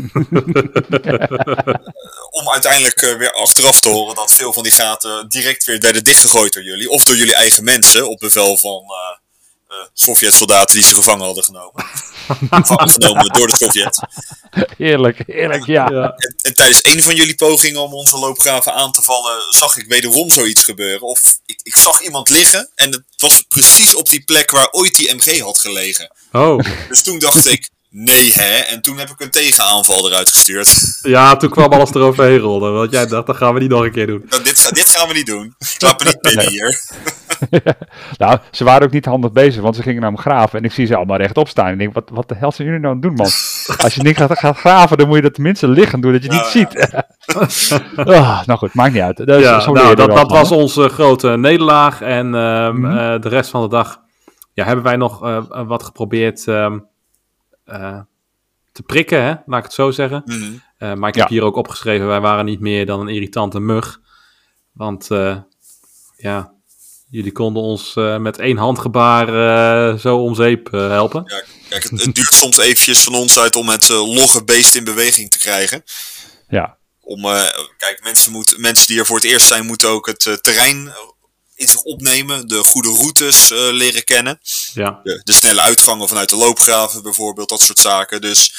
Om 2.40 2.52
uiteindelijk 2.52 3.02
eh, 3.02 3.18
weer 3.18 3.32
achteraf 3.32 3.80
te 3.80 3.90
horen 3.90 4.16
dat 4.16 4.34
veel 4.34 4.54
van 4.54 4.64
die 4.64 4.72
gaten 4.72 5.30
direct 5.30 5.66
weer 5.66 5.80
werden 5.80 6.04
dichtgegooid 6.04 6.54
door 6.54 6.64
jullie. 6.64 6.90
Of 6.90 7.04
door 7.04 7.16
jullie 7.16 7.36
eigen 7.36 7.64
mensen 7.64 8.10
op 8.10 8.20
bevel 8.20 8.58
van 8.58 8.84
Sovjet-soldaten 9.93 10.75
die 10.75 10.86
ze 10.86 10.95
gevangen 10.95 11.25
hadden 11.25 11.43
genomen. 11.43 11.86
gevangen 12.49 12.89
genomen 12.89 13.34
door 13.34 13.47
de 13.47 13.55
Sovjet. 13.55 13.99
Heerlijk, 14.77 15.23
heerlijk, 15.27 15.65
ja. 15.65 15.89
Ja. 15.89 16.13
En, 16.17 16.36
en 16.41 16.53
tijdens 16.53 16.79
een 16.86 17.03
van 17.03 17.15
jullie 17.15 17.36
pogingen 17.36 17.81
om 17.81 17.93
onze 17.93 18.17
loopgraven 18.17 18.73
aan 18.73 18.91
te 18.91 19.01
vallen, 19.01 19.41
zag 19.49 19.77
ik 19.77 19.86
wederom 19.88 20.29
zoiets 20.29 20.63
gebeuren. 20.63 21.01
Of 21.07 21.21
ik, 21.45 21.60
ik 21.63 21.75
zag 21.75 22.01
iemand 22.01 22.29
liggen 22.29 22.69
en 22.75 22.91
het 22.91 23.03
was 23.17 23.41
precies 23.41 23.95
op 23.95 24.10
die 24.10 24.23
plek 24.23 24.51
waar 24.51 24.67
ooit 24.71 24.95
die 24.95 25.13
MG 25.15 25.39
had 25.39 25.60
gelegen. 25.60 26.12
Oh, 26.31 26.60
Dus 26.89 27.01
toen 27.03 27.19
dacht 27.19 27.45
ik, 27.47 27.69
nee 27.89 28.31
hè, 28.34 28.57
en 28.57 28.81
toen 28.81 28.97
heb 28.97 29.10
ik 29.10 29.19
een 29.19 29.31
tegenaanval 29.31 30.07
eruit 30.07 30.29
gestuurd. 30.29 30.99
ja, 31.01 31.36
toen 31.38 31.49
kwam 31.49 31.71
alles 31.73 31.89
eroverheen 31.93 32.39
rollen. 32.39 32.73
Want 32.73 32.91
jij 32.91 33.05
dacht, 33.07 33.27
dat 33.27 33.38
gaan 33.38 33.53
we 33.53 33.60
niet 33.60 33.69
nog 33.69 33.84
een 33.84 33.91
keer 33.91 34.07
doen. 34.07 34.25
Nou, 34.29 34.43
dit, 34.43 34.60
ga- 34.60 34.71
dit 34.71 34.89
gaan 34.89 35.07
we 35.07 35.13
niet 35.13 35.25
doen. 35.25 35.55
Ik 35.60 35.81
laat 35.81 35.99
me 36.03 36.05
niet 36.05 36.21
binnen 36.21 36.49
hier. 36.49 36.79
Nou, 38.17 38.39
ze 38.51 38.63
waren 38.63 38.84
ook 38.88 38.93
niet 38.93 39.06
handig 39.06 39.32
bezig, 39.32 39.62
want 39.62 39.75
ze 39.75 39.82
gingen 39.82 40.01
naar 40.01 40.12
me 40.12 40.17
graven. 40.17 40.60
En 40.60 40.65
ik 40.65 40.71
zie 40.71 40.86
ze 40.86 40.95
allemaal 40.95 41.17
rechtop 41.17 41.47
staan. 41.47 41.65
En 41.65 41.71
ik 41.73 41.80
denk, 41.80 41.93
wat, 41.93 42.10
wat 42.13 42.30
de 42.30 42.36
hel 42.36 42.51
zijn 42.51 42.67
jullie 42.67 42.84
nou 42.84 42.93
aan 42.95 42.99
het 43.01 43.10
doen, 43.10 43.17
man? 43.17 43.30
Als 43.86 43.95
je 43.95 44.01
niet 44.04 44.17
gaat, 44.17 44.39
gaat 44.39 44.58
graven, 44.58 44.97
dan 44.97 45.08
moet 45.08 45.15
je 45.15 45.21
dat 45.21 45.34
tenminste 45.34 45.67
liggen 45.67 46.01
doen, 46.01 46.12
dat 46.12 46.23
je 46.23 46.30
Nou, 46.30 46.41
niet 46.41 46.51
ziet. 46.51 46.89
Ah, 47.95 48.45
nou 48.45 48.60
goed, 48.60 48.73
maakt 48.73 48.93
niet 48.93 49.01
uit. 49.01 49.17
Ja, 49.25 49.65
nou, 49.71 49.95
dat, 49.95 50.19
van, 50.19 50.27
was 50.27 50.51
onze 50.51 50.89
grote 50.89 51.30
nederlaag. 51.38 52.01
En 52.01 52.36
ehm, 52.36 52.80
Mhm. 52.80 52.97
eh, 52.97 53.21
de 53.21 53.30
rest 53.30 53.49
van 53.49 53.62
de 53.62 53.67
dag 53.67 53.99
ja, 54.54 54.65
hebben 54.65 54.84
wij 54.84 54.95
nog 54.95 55.23
eh, 55.23 55.43
wat 55.67 55.84
geprobeerd 55.84 56.47
ehm, 56.47 56.80
eh, 57.65 57.99
te 58.71 58.84
prikken, 58.84 59.23
hè? 59.23 59.34
laat 59.45 59.58
ik 59.60 59.63
het 59.63 59.73
zo 59.73 59.91
zeggen. 59.91 60.21
Mhm. 60.25 60.38
Eh, 60.77 60.93
maar 60.93 61.10
ik 61.10 61.15
heb 61.15 61.27
Ja. 61.27 61.34
hier 61.36 61.43
ook 61.43 61.56
opgeschreven, 61.56 62.08
wij 62.08 62.19
waren 62.21 62.45
niet 62.45 62.60
meer 62.60 62.86
dan 62.86 62.99
een 62.99 63.08
irritante 63.08 63.60
mug. 63.60 63.99
Want 64.71 65.12
eh, 65.12 65.38
ja, 66.17 66.51
jullie 67.12 67.32
konden 67.32 67.63
ons 67.63 67.95
eh, 67.95 68.17
met 68.17 68.38
één 68.39 68.58
handgebaar 68.58 69.28
eh, 69.93 70.00
zo 70.00 70.17
om 70.17 70.36
zeep 70.36 70.74
eh, 70.74 70.88
helpen. 70.89 71.24
Ja, 71.28 71.43
kijk, 71.69 71.84
het, 71.84 72.02
het 72.06 72.15
duurt 72.15 72.34
soms 72.34 72.58
eventjes 72.58 73.04
van 73.04 73.15
ons 73.15 73.39
uit 73.39 73.56
om 73.56 73.69
het 73.69 73.89
eh, 73.89 74.13
logge 74.15 74.43
beest 74.43 74.76
in 74.76 74.84
beweging 74.84 75.32
te 75.32 75.38
krijgen. 75.38 75.84
Ja, 76.50 76.78
Om, 77.02 77.26
eh, 77.26 77.43
kijk, 77.78 78.00
mensen, 78.04 78.32
moeten, 78.32 78.62
mensen 78.62 78.88
die 78.88 79.00
er 79.00 79.06
voor 79.06 79.15
het 79.15 79.26
eerst 79.26 79.47
zijn, 79.47 79.65
moeten 79.65 79.89
ook 79.89 80.08
het 80.08 80.38
terrein 80.41 80.93
in 81.56 81.67
zich 81.67 81.82
opnemen. 81.82 82.47
De 82.47 82.63
goede 82.63 82.89
routes 82.89 83.52
eh, 83.52 83.58
leren 83.71 84.04
kennen. 84.04 84.39
Ja, 84.74 85.00
De, 85.04 85.21
de 85.24 85.34
snelle 85.34 85.62
uitgangen 85.62 86.08
vanuit 86.08 86.30
de 86.30 86.36
loopgraven 86.36 87.04
bijvoorbeeld, 87.04 87.50
dat 87.50 87.62
soort 87.62 87.80
zaken. 87.80 88.21
Dus 88.21 88.54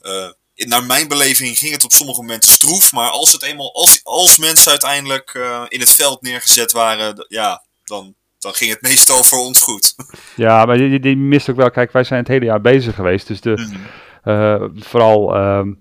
eh, 0.00 0.28
in- 0.54 0.68
naar 0.68 0.84
mijn 0.84 1.08
beleving 1.08 1.58
ging 1.58 1.72
het 1.72 1.84
op 1.84 1.92
sommige 1.92 2.20
momenten 2.20 2.52
stroef. 2.52 2.92
Maar 2.92 3.10
als, 3.10 3.32
het 3.32 3.42
eenmaal, 3.42 3.74
als, 3.74 4.00
als 4.02 4.36
mensen 4.36 4.70
uiteindelijk 4.70 5.30
eh, 5.34 5.62
in 5.68 5.80
het 5.80 5.90
veld 5.92 6.22
neergezet 6.22 6.72
waren, 6.72 7.24
ja, 7.28 7.64
dan, 7.90 8.14
dan 8.38 8.52
ging 8.52 8.70
het 8.70 8.82
meestal 8.82 9.22
voor 9.24 9.38
ons 9.38 9.62
goed. 9.62 9.94
ja 10.36 10.64
maar 10.64 10.76
die, 10.76 11.00
die 11.00 11.16
mist 11.16 11.50
ook 11.50 11.56
wel. 11.56 11.70
Kijk, 11.70 11.92
wij 11.92 12.04
zijn 12.04 12.18
het 12.20 12.28
hele 12.28 12.44
jaar 12.44 12.60
bezig 12.60 12.94
geweest. 12.94 13.26
Dus 13.26 13.40
de, 13.40 13.50
Mhm. 13.50 13.76
eh, 14.22 14.62
vooral 14.74 15.34
ehm, 15.36 15.72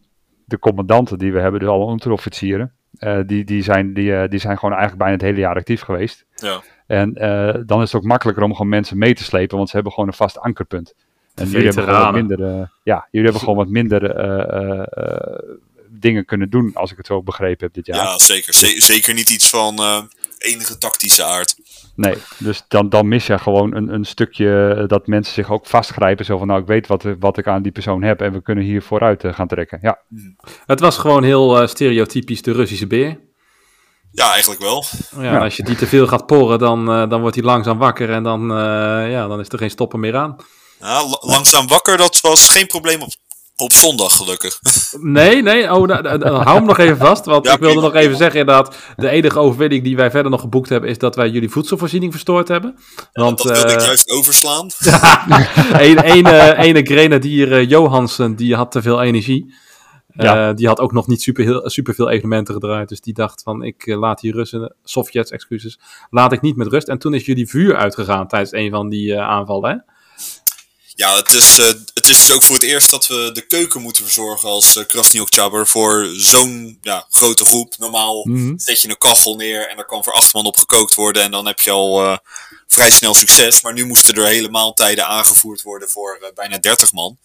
de 0.46 0.60
commandanten 0.60 1.18
die 1.18 1.32
we 1.32 1.40
hebben, 1.40 1.60
dus 1.60 1.70
alle 1.70 1.84
onderofficieren, 1.86 2.74
eh, 3.00 3.20
die, 3.26 3.44
die, 3.44 3.64
zijn, 3.64 3.94
die, 3.94 4.16
eh, 4.16 4.30
die 4.30 4.40
zijn 4.40 4.56
gewoon 4.58 4.76
eigenlijk 4.76 5.02
bijna 5.04 5.14
het 5.18 5.26
hele 5.26 5.40
jaar 5.40 5.56
actief 5.56 5.82
geweest. 5.82 6.26
Ja. 6.36 6.62
En 6.88 7.16
eh, 7.16 7.62
dan 7.66 7.82
is 7.82 7.92
het 7.92 8.02
ook 8.02 8.08
makkelijker 8.08 8.44
om 8.44 8.52
gewoon 8.52 8.70
mensen 8.70 8.98
mee 8.98 9.14
te 9.14 9.24
slepen, 9.24 9.58
want 9.58 9.70
ze 9.70 9.76
hebben 9.76 9.94
gewoon 9.94 10.08
een 10.10 10.16
vast 10.16 10.40
ankerpunt. 10.40 10.94
En 11.36 11.50
jullie 11.50 11.66
hebben 11.68 11.84
gewoon 11.84 12.02
wat 12.04 12.14
minder, 12.14 12.40
ja, 12.84 13.08
jullie 13.12 13.28
hebben 13.30 13.40
gewoon 13.40 13.56
wat 13.56 13.68
minder 13.70 14.16
eh, 14.16 14.58
eh, 14.62 14.86
eh, 14.90 15.40
dingen 15.90 16.26
kunnen 16.26 16.50
doen, 16.50 16.72
als 16.74 16.92
ik 16.92 16.98
het 16.98 17.06
zo 17.06 17.24
begrepen 17.24 17.66
heb 17.66 17.74
dit 17.74 17.86
jaar. 17.86 17.98
Ja, 17.98 18.18
zeker. 18.20 18.54
Ze- 18.54 18.82
zeker 18.82 19.14
niet 19.14 19.30
iets 19.30 19.50
van. 19.50 19.78
eh, 19.78 20.02
enige 20.38 20.78
tactische 20.78 21.24
aard. 21.24 21.56
Nee, 22.00 22.18
dus 22.38 22.64
dan, 22.68 22.90
dan 22.90 23.08
mis 23.08 23.28
je 23.28 23.38
gewoon 23.38 23.76
een, 23.76 23.94
een 23.94 24.06
stukje 24.06 24.76
eh, 24.78 24.88
dat 24.88 25.08
mensen 25.08 25.34
zich 25.34 25.52
ook 25.52 25.66
vastgrijpen. 25.66 26.26
Zo 26.26 26.38
van, 26.38 26.48
nou, 26.48 26.62
ik 26.62 26.68
weet 26.68 26.88
wat, 26.88 27.06
wat 27.20 27.38
ik 27.38 27.48
aan 27.48 27.62
die 27.62 27.72
persoon 27.72 28.04
heb 28.04 28.22
en 28.22 28.32
we 28.32 28.42
kunnen 28.42 28.64
hier 28.64 28.82
vooruit 28.82 29.24
uh, 29.24 29.34
gaan 29.34 29.48
trekken. 29.48 29.80
Ja. 29.82 30.00
Het 30.66 30.80
was 30.80 30.98
gewoon 30.98 31.24
heel 31.24 31.62
uh, 31.62 31.68
stereotypisch 31.68 32.42
de 32.42 32.52
Russische 32.52 32.88
beer. 32.88 33.20
Ja, 34.12 34.32
eigenlijk 34.32 34.62
wel. 34.62 34.84
Ja, 35.16 35.24
ja. 35.24 35.40
Als 35.44 35.56
je 35.56 35.64
die 35.64 35.76
te 35.76 35.88
veel 35.88 36.08
gaat 36.08 36.26
porren, 36.26 36.60
dan, 36.60 36.86
dan 36.86 37.22
wordt 37.22 37.36
hij 37.36 37.46
langzaam 37.46 37.78
wakker 37.78 38.10
en 38.10 38.24
dan, 38.24 38.48
ja, 39.10 39.28
dan 39.28 39.40
is 39.40 39.50
er 39.50 39.58
geen 39.58 39.70
stoppen 39.70 40.00
meer 40.00 40.16
aan. 40.16 40.36
Ja, 40.80 41.04
langzaam 41.20 41.68
wakker, 41.68 41.98
dat 41.98 42.20
was 42.22 42.50
geen 42.50 42.68
probleem 42.68 43.02
op 43.02 43.10
op 43.60 43.74
zondag, 43.74 44.16
gelukkig. 44.16 44.60
Nee, 45.00 45.42
nee, 45.42 45.74
oh, 45.74 45.88
da, 45.88 46.02
da, 46.02 46.18
da, 46.18 46.44
hou 46.44 46.58
hem 46.58 46.66
nog 46.66 46.78
even 46.78 46.98
vast. 46.98 47.26
Want 47.26 47.46
ja, 47.46 47.54
ik 47.54 47.60
wilde 47.60 47.82
nog 47.82 47.96
even 47.96 48.18
zeggen, 48.18 48.40
inderdaad. 48.40 48.76
De 48.96 49.10
enige 49.10 49.40
overwinning 49.40 49.84
die 49.84 49.96
wij 49.96 50.12
verder 50.12 50.32
nog 50.32 50.42
geboekt 50.42 50.70
hebben, 50.70 50.90
is 50.90 50.98
dat 50.98 51.16
wij 51.16 51.30
jullie 51.30 51.50
voedselvoorziening 51.50 52.12
verstoord 52.12 52.48
hebben. 52.48 52.78
Want, 53.14 53.44
ja, 53.44 53.50
dat 53.50 53.58
wilde 53.58 53.70
uh, 53.70 53.80
ik 53.80 53.86
juist 53.86 54.10
overslaan. 54.10 54.70
Een 55.88 56.00
ene, 56.00 56.56
ene 56.58 56.82
grenadier 56.84 57.52
uh, 57.52 57.70
Johansen, 57.70 58.36
die 58.36 58.56
had 58.56 58.72
te 58.72 58.82
veel 58.82 59.02
energie. 59.02 59.54
Ja. 60.14 60.50
Uh, 60.50 60.56
die 60.56 60.68
had 60.68 60.80
ook 60.80 60.92
nog 60.92 61.08
niet 61.08 61.22
super, 61.22 61.44
heel, 61.44 61.70
super 61.70 61.94
veel 61.94 62.10
evenementen 62.10 62.54
gedraaid. 62.54 62.90
Dus 62.90 63.02
die 63.02 63.14
dacht 63.14 63.42
van, 63.44 63.64
ik 63.64 63.86
laat 63.86 64.22
die 64.22 64.32
Russen, 64.32 64.76
Sovjets, 64.84 65.32
excuses, 65.32 65.80
laat 66.10 66.32
ik 66.32 66.42
niet 66.42 66.56
met 66.56 66.68
rust. 66.68 66.88
En 66.88 66.98
toen 66.98 67.14
is 67.14 67.26
jullie 67.26 67.50
vuur 67.50 67.76
uitgegaan 67.76 68.28
tijdens 68.28 68.52
een 68.52 68.72
van 68.72 68.90
die 68.90 69.20
aanvallen, 69.20 69.70
hè? 69.70 69.98
Ja, 71.00 71.16
het 71.16 71.34
is, 71.34 71.60
uh, 71.60 71.66
het 71.94 72.08
is 72.08 72.18
dus 72.18 72.32
ook 72.32 72.44
voor 72.44 72.56
het 72.56 72.64
eerst 72.64 72.90
dat 72.90 73.08
we 73.08 73.30
de 73.34 73.42
keuken 73.42 73.82
moeten 73.82 74.04
verzorgen 74.04 74.50
als 74.50 74.76
uh, 74.76 74.86
Krasniok 74.86 75.28
Chaber 75.30 75.68
voor 75.68 76.10
zo'n 76.16 76.78
ja, 76.82 77.08
grote 77.10 77.46
groep. 77.46 77.76
Normaal 77.78 78.26
mm 78.26 78.36
-hmm. 78.36 78.60
zet 78.60 78.82
je 78.82 78.90
een 78.90 78.98
kachel 78.98 79.36
neer 79.36 79.70
en 79.70 79.78
er 79.78 79.86
kan 79.86 80.04
voor 80.04 80.14
acht 80.14 80.34
man 80.34 80.46
op 80.46 80.58
gekookt 80.58 80.94
worden 80.94 81.24
en 81.24 81.32
dan 81.32 81.46
heb 81.46 81.60
je 81.60 81.72
al 81.72 82.04
uh, 82.04 82.18
vrij 82.68 82.92
snel 82.92 83.14
succes. 83.14 83.62
Maar 83.62 83.74
nu 83.74 83.86
moesten 83.86 84.16
er 84.16 84.26
hele 84.26 84.50
maaltijden 84.50 85.08
aangevoerd 85.08 85.62
worden 85.62 85.90
voor 85.90 86.32
bijna 86.36 86.58
30 86.58 86.92
man. 86.92 87.18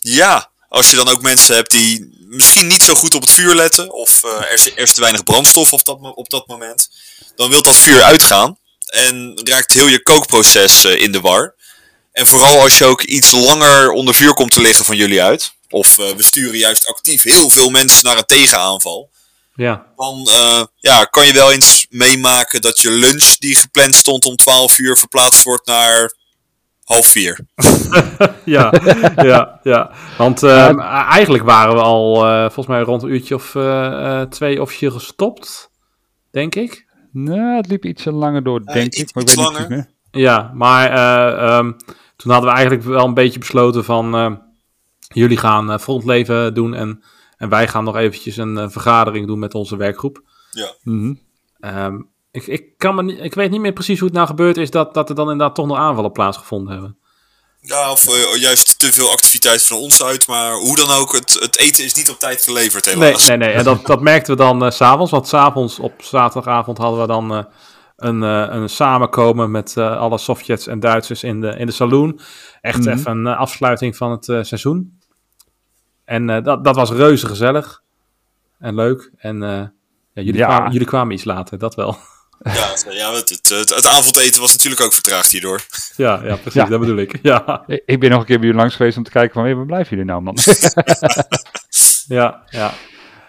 ja, 0.00 0.50
als 0.68 0.90
je 0.90 0.96
dan 0.96 1.08
ook 1.08 1.22
mensen 1.22 1.54
hebt 1.54 1.70
die 1.70 2.18
misschien 2.28 2.66
niet 2.66 2.82
zo 2.82 2.94
goed 2.94 3.14
op 3.14 3.20
het 3.20 3.30
vuur 3.30 3.54
letten 3.54 3.92
of 3.92 4.22
er, 4.22 4.50
er 4.50 4.78
is 4.78 4.92
te 4.92 5.00
weinig 5.00 5.24
brandstof 5.24 5.72
op 5.72 5.84
dat, 5.84 5.98
op 6.14 6.30
dat 6.30 6.46
moment, 6.46 6.90
dan 7.36 7.50
wil 7.50 7.62
dat 7.62 7.76
vuur 7.76 8.02
uitgaan 8.02 8.60
en 8.92 9.40
raakt 9.44 9.72
heel 9.72 9.86
je 9.86 10.02
kookproces 10.02 10.84
uh, 10.84 11.00
in 11.00 11.12
de 11.12 11.20
war. 11.20 11.54
En 12.12 12.26
vooral 12.26 12.60
als 12.60 12.78
je 12.78 12.84
ook 12.84 13.02
iets 13.02 13.30
langer 13.30 13.90
onder 13.90 14.14
vuur 14.14 14.34
komt 14.34 14.50
te 14.50 14.60
liggen 14.60 14.84
van 14.84 14.96
jullie 14.96 15.22
uit. 15.22 15.52
Of 15.68 15.98
uh, 15.98 16.10
we 16.10 16.22
sturen 16.22 16.58
juist 16.58 16.86
actief 16.86 17.22
heel 17.22 17.50
veel 17.50 17.70
mensen 17.70 18.04
naar 18.04 18.16
een 18.16 18.26
tegenaanval. 18.26 19.10
Ja. 19.54 19.86
Dan 19.96 20.28
uh, 20.30 20.62
ja, 20.76 21.04
kan 21.04 21.26
je 21.26 21.32
wel 21.32 21.52
eens 21.52 21.86
meemaken 21.90 22.60
dat 22.60 22.80
je 22.80 22.90
lunch 22.90 23.36
die 23.38 23.56
gepland 23.56 23.94
stond 23.94 24.24
om 24.24 24.36
12 24.36 24.78
uur 24.78 24.96
verplaatst 24.96 25.42
wordt 25.42 25.66
naar 25.66 26.12
half 26.84 27.06
vier. 27.06 27.46
ja, 28.44 28.72
ja, 29.16 29.60
ja. 29.62 29.90
Want 30.18 30.42
uh, 30.42 30.78
eigenlijk 31.10 31.44
waren 31.44 31.74
we 31.74 31.80
al 31.80 32.14
volgens 32.40 32.66
mij 32.66 32.80
rond 32.80 33.02
een 33.02 33.10
uurtje 33.10 33.34
of 33.34 33.56
twee 34.30 34.60
officieel 34.60 34.90
gestopt. 34.90 35.70
Denk 36.30 36.54
ik. 36.54 36.90
Nou, 37.12 37.56
het 37.56 37.68
liep 37.68 37.84
iets 37.84 38.04
langer 38.04 38.42
door, 38.42 38.64
denk 38.64 38.94
ik. 38.94 39.14
Maar 39.14 39.22
ik 39.22 39.28
weet 39.28 39.36
langer. 39.36 39.60
niet 39.60 39.68
meer. 39.68 39.90
Ja, 40.10 40.52
maar 40.54 40.92
uh, 40.92 41.58
um, 41.58 41.76
toen 42.16 42.32
hadden 42.32 42.50
we 42.50 42.56
eigenlijk 42.56 42.86
wel 42.86 43.06
een 43.06 43.14
beetje 43.14 43.38
besloten 43.38 43.84
van... 43.84 44.14
Uh, 44.14 44.32
jullie 45.08 45.36
gaan 45.36 45.70
uh, 45.70 45.78
frontleven 45.78 46.54
doen 46.54 46.74
en, 46.74 47.02
en 47.36 47.48
wij 47.48 47.68
gaan 47.68 47.84
nog 47.84 47.96
eventjes 47.96 48.36
een 48.36 48.70
vergadering 48.70 49.26
doen 49.26 49.38
met 49.38 49.54
onze 49.54 49.76
werkgroep. 49.76 50.22
Ja. 50.50 50.74
Mm 50.82 51.00
-hmm. 51.60 51.74
um, 51.76 52.10
ik, 52.30 52.46
ik, 52.46 52.78
kan 52.78 52.94
me 52.94 53.02
niet, 53.02 53.20
ik 53.20 53.34
weet 53.34 53.50
niet 53.50 53.60
meer 53.60 53.72
precies 53.72 53.98
hoe 53.98 54.08
het 54.08 54.16
nou 54.16 54.28
gebeurd 54.28 54.56
is 54.56 54.70
dat, 54.70 54.94
dat 54.94 55.08
er 55.08 55.14
dan 55.14 55.30
inderdaad 55.30 55.54
toch 55.54 55.66
nog 55.66 55.76
aanvallen 55.76 56.12
plaatsgevonden 56.12 56.72
hebben. 56.72 56.96
Ja, 57.64 57.90
of 57.90 58.08
uh, 58.08 58.40
juist 58.40 58.78
te 58.78 58.92
veel 58.92 59.10
activiteit 59.10 59.62
van 59.62 59.76
ons 59.76 60.02
uit. 60.02 60.26
Maar 60.26 60.52
hoe 60.52 60.76
dan 60.76 60.90
ook, 60.90 61.12
het, 61.12 61.36
het 61.40 61.58
eten 61.58 61.84
is 61.84 61.94
niet 61.94 62.10
op 62.10 62.18
tijd 62.18 62.42
geleverd 62.42 62.84
helaas. 62.84 63.26
Nee, 63.26 63.36
nee, 63.36 63.48
nee. 63.48 63.56
En 63.56 63.64
dat, 63.64 63.86
dat 63.86 64.00
merkten 64.00 64.36
we 64.36 64.42
dan 64.42 64.64
uh, 64.64 64.70
s'avonds. 64.70 65.10
Want 65.10 65.28
s'avonds 65.28 65.78
op 65.78 66.02
zaterdagavond 66.02 66.78
hadden 66.78 67.00
we 67.00 67.06
dan 67.06 67.32
uh, 67.32 67.44
een, 67.96 68.22
een 68.22 68.68
samenkomen 68.68 69.50
met 69.50 69.76
alle 69.76 70.18
Sovjets 70.18 70.66
en 70.66 70.80
Duitsers 70.80 71.22
in 71.22 71.40
de, 71.40 71.48
in 71.48 71.66
de 71.66 71.72
saloon. 71.72 72.20
Echt 72.60 72.78
mm 72.78 72.84
-hmm. 72.84 72.92
even 72.98 73.10
een 73.10 73.26
afsluiting 73.26 73.96
van 73.96 74.10
het 74.10 74.24
seizoen. 74.24 75.00
En 76.04 76.26
dat, 76.26 76.64
dat 76.64 76.76
was 76.76 76.90
reuze 76.90 77.26
gezellig. 77.26 77.82
En 78.58 78.74
leuk. 78.74 79.12
En 79.16 79.40
ja, 79.40 79.72
jullie, 80.12 80.34
ja. 80.34 80.46
Kwamen, 80.46 80.72
jullie 80.72 80.86
kwamen 80.86 81.14
iets 81.14 81.24
later, 81.24 81.58
dat 81.58 81.74
wel. 81.74 81.96
Ja, 82.58 82.74
ja 82.90 83.14
het, 83.14 83.28
het, 83.28 83.48
het, 83.48 83.74
het, 83.74 83.86
avondeten 83.86 84.40
was 84.40 84.52
natuurlijk 84.52 84.82
ook 84.82 84.92
vertraagd 84.92 85.30
hierdoor. 85.30 85.60
Ja, 85.96 86.20
ja 86.24 86.36
precies, 86.36 86.62
ja. 86.62 86.68
dat 86.68 86.80
bedoel 86.80 86.96
ik. 86.96 87.18
Ja. 87.22 87.64
Ik 87.66 88.00
ben 88.00 88.10
nog 88.10 88.20
een 88.20 88.26
keer 88.26 88.38
bij 88.38 88.46
jullie 88.46 88.60
langs 88.60 88.76
geweest 88.76 88.96
om 88.96 89.02
te 89.02 89.10
kijken 89.10 89.32
van, 89.32 89.44
hey, 89.44 89.54
waar 89.54 89.66
blijven 89.66 89.90
jullie 89.90 90.10
nou, 90.10 90.22
man? 90.22 90.36
ja, 92.18 92.42
ja. 92.46 92.72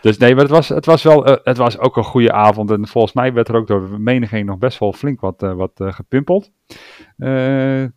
Dus 0.01 0.17
nee, 0.17 0.33
maar 0.33 0.43
het 0.43 0.51
was, 0.51 0.69
het 0.69 0.85
was 0.85 1.03
wel, 1.03 1.29
uh, 1.29 1.35
het 1.43 1.57
was 1.57 1.77
ook 1.77 1.97
een 1.97 2.03
goede 2.03 2.31
avond. 2.31 2.71
En 2.71 2.87
volgens 2.87 3.13
mij 3.13 3.33
werd 3.33 3.47
er 3.47 3.55
ook 3.55 3.67
door 3.67 4.01
menigeen 4.01 4.45
nog 4.45 4.57
best 4.57 4.79
wel 4.79 4.93
flink 4.93 5.21
wat, 5.21 5.43
uh, 5.43 5.53
wat 5.53 5.71
uh, 5.77 5.93
gepimpeld. 5.93 6.51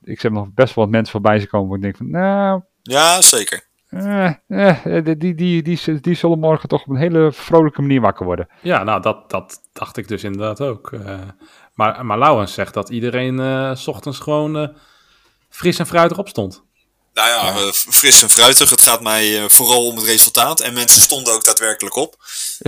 ik 0.02 0.20
heb 0.20 0.33
nog 0.33 0.48
best 0.55 0.74
wel 0.74 0.85
wat 0.85 0.92
mensen 0.92 1.12
voorbij 1.12 1.38
zien 1.38 1.48
komen 1.48 1.68
waar 1.68 1.76
ik 1.76 1.83
denk 1.83 1.96
van, 1.96 2.11
nou... 2.11 2.62
Ja, 2.83 3.22
zeker. 3.22 3.65
Uh, 3.96 4.30
uh, 4.48 5.04
die, 5.04 5.16
die, 5.16 5.35
die, 5.35 5.62
die, 5.62 6.00
die 6.00 6.14
zullen 6.14 6.38
morgen 6.38 6.68
toch 6.68 6.82
op 6.82 6.88
een 6.88 6.96
hele 6.96 7.32
vrolijke 7.32 7.80
manier 7.80 8.00
wakker 8.00 8.26
worden. 8.26 8.48
Ja, 8.62 8.82
nou, 8.82 9.02
dat, 9.02 9.30
dat 9.30 9.61
dacht 9.72 9.96
ik 9.96 10.09
dus 10.09 10.24
inderdaad 10.24 10.61
ook. 10.61 10.90
Uh, 10.90 11.18
maar, 11.74 12.06
maar 12.06 12.18
Lauwens 12.18 12.52
zegt 12.52 12.74
dat 12.74 12.88
iedereen 12.88 13.76
s 13.76 13.87
ochtends 13.87 14.18
gewoon 14.18 14.76
fris 15.48 15.78
en 15.78 15.87
fruitig 15.87 16.18
opstond. 16.18 16.64
Nou 17.14 17.28
ja, 17.28 17.72
fris 17.72 18.22
en 18.22 18.30
fruitig. 18.30 18.70
Het 18.70 18.80
gaat 18.80 19.00
mij 19.00 19.44
vooral 19.48 19.87
om 19.87 19.96
het 19.96 20.04
resultaat. 20.04 20.61
En 20.61 20.72
mensen 20.72 21.00
stonden 21.00 21.35
ook 21.35 21.44
daadwerkelijk 21.44 21.94
op. 21.94 22.16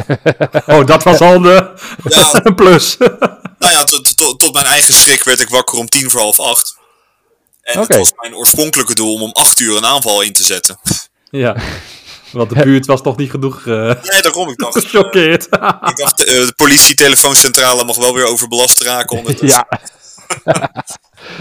oh, 0.66 0.86
dat 0.86 1.02
was 1.02 1.20
al 1.20 1.40
de 1.40 1.74
ja, 2.04 2.40
plus. 2.54 2.96
nou 3.58 3.72
ja, 3.72 3.84
tot, 3.84 4.16
tot, 4.16 4.38
tot 4.38 4.52
mijn 4.52 4.66
eigen 4.66 4.94
schrik 4.94 5.24
werd 5.24 5.40
ik 5.40 5.48
wakker 5.48 5.78
om 5.78 5.88
tien 5.88 6.10
voor 6.10 6.20
half 6.20 6.40
acht. 6.40 6.76
En 7.62 7.80
okay. 7.80 7.86
het 7.86 7.96
was 7.96 8.20
mijn 8.20 8.34
oorspronkelijke 8.34 8.94
doel 8.94 9.14
om 9.14 9.22
om 9.22 9.32
acht 9.32 9.60
uur 9.60 9.76
een 9.76 9.86
aanval 9.86 10.22
in 10.22 10.32
te 10.32 10.44
zetten. 10.44 10.78
Ja, 11.30 11.56
want 12.32 12.48
de 12.48 12.62
buurt 12.62 12.86
was 12.86 13.02
toch 13.02 13.16
niet 13.16 13.30
genoeg 13.30 13.64
uh, 13.64 13.74
Nee, 13.84 14.22
daarom. 14.22 14.48
Ik 14.52 14.58
dacht, 14.58 14.78
gechoqueerd. 14.78 15.46
Uh, 15.50 15.72
ik 15.80 15.96
dacht, 15.96 16.20
uh, 16.20 16.26
de 16.26 16.52
politietelefooncentrale 16.56 17.84
mag 17.84 17.96
wel 17.96 18.14
weer 18.14 18.26
overbelast 18.26 18.82
raken 18.82 19.18
ondertussen. 19.18 19.66
Ja. 20.44 20.72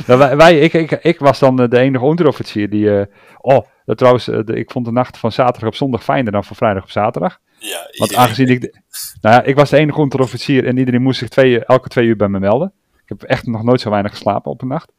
nou, 0.07 0.19
wij, 0.19 0.37
wij, 0.37 0.59
ik, 0.59 0.73
ik, 0.73 0.91
ik 0.91 1.19
was 1.19 1.39
dan 1.39 1.55
de 1.55 1.77
enige 1.77 2.03
onderofficier 2.03 2.69
die... 2.69 3.07
oh, 3.37 3.65
dat 3.85 3.97
trouwens, 3.97 4.25
de, 4.25 4.43
ik 4.45 4.71
vond 4.71 4.85
de 4.85 4.91
nacht 4.91 5.17
van 5.17 5.31
zaterdag 5.31 5.69
op 5.69 5.75
zondag 5.75 6.03
fijner 6.03 6.31
dan 6.31 6.43
van 6.43 6.55
vrijdag 6.55 6.83
op 6.83 6.89
zaterdag. 6.89 7.37
Ja, 7.57 7.89
Want 7.97 8.15
aangezien 8.15 8.47
ik... 8.47 8.61
De, 8.61 8.81
nou 9.21 9.35
ja, 9.35 9.43
ik 9.43 9.55
was 9.55 9.69
de 9.69 9.77
enige 9.77 9.99
onderofficier 9.99 10.65
en 10.65 10.77
iedereen 10.77 11.01
moest 11.01 11.19
zich 11.19 11.29
twee, 11.29 11.65
elke 11.65 11.89
twee 11.89 12.05
uur 12.05 12.15
bij 12.15 12.27
me 12.27 12.39
melden. 12.39 12.73
Ik 13.03 13.09
heb 13.19 13.23
echt 13.23 13.45
nog 13.45 13.63
nooit 13.63 13.81
zo 13.81 13.89
weinig 13.89 14.11
geslapen 14.11 14.51
op 14.51 14.61
een 14.61 14.67
nacht. 14.67 14.91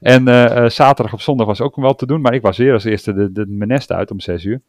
En 0.00 0.28
uh, 0.28 0.68
zaterdag 0.68 1.12
op 1.12 1.20
zondag 1.20 1.46
was 1.46 1.60
ook 1.60 1.76
wel 1.76 1.94
te 1.94 2.06
doen, 2.06 2.20
maar 2.20 2.34
ik 2.34 2.42
was 2.42 2.56
weer 2.56 2.72
als 2.72 2.84
eerste 2.84 3.14
de, 3.14 3.32
de, 3.32 3.46
mijn 3.48 3.68
nest 3.68 3.92
uit 3.92 4.10
om 4.10 4.20
zes 4.20 4.44
uur. 4.44 4.60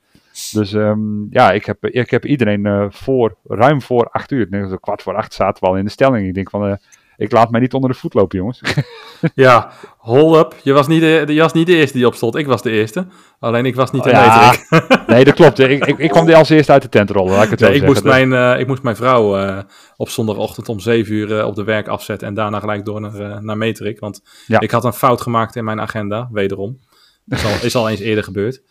Dus 0.52 0.74
um, 0.74 1.28
ja, 1.30 1.52
ik 1.52 1.66
heb, 1.66 1.86
ik 1.86 2.10
heb 2.10 2.26
iedereen 2.26 2.66
uh, 2.66 2.86
voor, 2.90 3.36
ruim 3.44 3.82
voor 3.82 4.10
acht 4.12 4.32
uur, 4.32 4.50
denk, 4.50 4.82
kwart 4.82 5.02
voor 5.02 5.16
acht 5.16 5.34
zaten 5.34 5.64
we 5.64 5.70
al 5.70 5.78
in 5.78 5.86
de 5.86 5.92
stelling. 5.92 6.28
Ik 6.28 6.34
denk 6.34 6.50
van, 6.50 6.68
uh, 6.68 6.74
ik 7.18 7.32
laat 7.32 7.52
mij 7.52 7.60
niet 7.60 7.74
onder 7.74 7.90
de 7.90 7.96
voet 7.96 8.14
lopen, 8.14 8.38
jongens. 8.38 8.62
ja, 9.36 9.72
hold 9.98 10.36
up. 10.36 10.56
Je 10.64 10.74
was, 10.74 10.88
niet 10.88 11.02
de, 11.02 11.24
je 11.28 11.42
was 11.42 11.54
niet 11.54 11.68
de 11.68 11.76
eerste 11.76 11.98
die 11.98 12.08
opstond. 12.08 12.36
Ik 12.36 12.48
was 12.48 12.62
de 12.62 12.72
eerste. 12.72 13.08
Alleen 13.40 13.66
ik 13.66 13.76
was 13.76 13.92
niet 13.92 14.04
de 14.04 14.10
oh, 14.10 14.16
ja. 14.16 14.56
Nee, 15.14 15.26
dat 15.26 15.34
klopt. 15.34 15.60
Ik, 15.60 15.86
ik, 15.86 15.98
ik 15.98 16.10
kwam 16.10 16.30
als 16.30 16.50
eerste 16.50 16.72
uit 16.72 16.82
de 16.82 16.90
tent 16.90 17.10
rollen. 17.10 17.34
Laat 17.34 17.44
ik, 17.44 17.50
het 17.50 17.60
nee, 17.60 17.74
ik, 17.74 17.86
moest 17.86 18.04
mijn, 18.04 18.32
uh, 18.32 18.60
ik 18.60 18.68
moest 18.68 18.84
mijn 18.84 18.96
vrouw 18.96 19.40
uh, 19.40 19.58
op 19.98 20.10
zondagochtend 20.10 20.70
om 20.70 20.80
7 20.80 21.14
uur 21.14 21.30
uh, 21.30 21.46
op 21.46 21.56
de 21.56 21.64
werk 21.64 21.88
afzetten. 21.88 22.28
En 22.28 22.34
daarna 22.34 22.60
gelijk 22.60 22.86
door 22.86 23.02
naar, 23.02 23.44
naar 23.44 23.58
Metrik. 23.58 24.00
Want 24.00 24.22
ja. 24.48 24.60
ik 24.60 24.72
had 24.72 24.84
een 24.84 24.94
fout 24.94 25.22
gemaakt 25.22 25.56
in 25.56 25.64
mijn 25.64 25.82
agenda, 25.82 26.30
wederom. 26.32 26.80
Dat 27.26 27.40
is 27.40 27.46
al, 27.46 27.66
is 27.66 27.76
al 27.76 27.90
eens 27.90 28.00
eerder 28.00 28.24
gebeurd. 28.24 28.62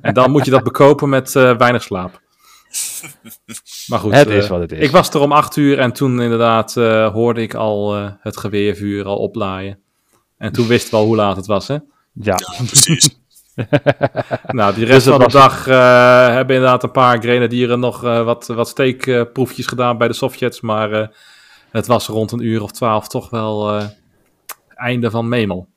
En 0.00 0.14
dan 0.14 0.30
moet 0.30 0.44
je 0.44 0.50
dat 0.50 0.64
bekopen 0.64 1.08
met 1.08 1.32
weinig 1.32 1.82
slaap. 1.82 2.20
Maar 3.86 3.98
goed, 3.98 4.12
het 4.12 4.28
is 4.28 4.48
wat 4.48 4.60
het 4.60 4.72
is. 4.72 4.78
ik 4.78 4.90
was 4.90 5.10
er 5.10 5.20
om 5.20 5.32
acht 5.32 5.56
uur 5.56 5.78
en 5.78 5.92
toen 5.92 6.20
inderdaad 6.20 6.76
uh, 6.76 7.12
hoorde 7.12 7.42
ik 7.42 7.54
al 7.54 7.96
uh, 7.96 8.10
het 8.20 8.36
geweervuur 8.36 9.04
al 9.04 9.16
oplaaien. 9.16 9.78
En 10.38 10.52
toen 10.52 10.66
wisten 10.66 10.90
we 10.90 10.96
al 10.96 11.04
hoe 11.04 11.16
laat 11.16 11.36
het 11.36 11.46
was, 11.46 11.68
hè? 11.68 11.74
Ja, 11.74 11.82
ja 12.22 12.64
precies. 12.66 13.20
Nou, 14.46 14.74
die 14.74 14.84
rest 14.92 15.04
dus 15.04 15.14
van 15.14 15.24
de 15.24 15.32
dag 15.32 15.66
uh, 15.68 15.74
hebben 16.28 16.56
inderdaad 16.56 16.82
een 16.82 16.90
paar 16.90 17.18
grenadieren 17.20 17.80
nog 17.80 18.00
wat, 18.00 18.46
wat 18.46 18.68
steekproefjes 18.68 19.66
gedaan 19.66 19.98
bij 19.98 20.08
de 20.08 20.14
Sovjets. 20.14 20.60
Maar 20.60 21.10
het 21.70 21.86
was 21.86 22.06
rond 22.06 22.32
een 22.32 22.44
uur 22.44 22.62
of 22.62 22.70
twaalf 22.70 23.08
toch 23.08 23.30
wel 23.30 23.82
einde 24.74 25.10
van 25.10 25.28
Memel. 25.28 25.68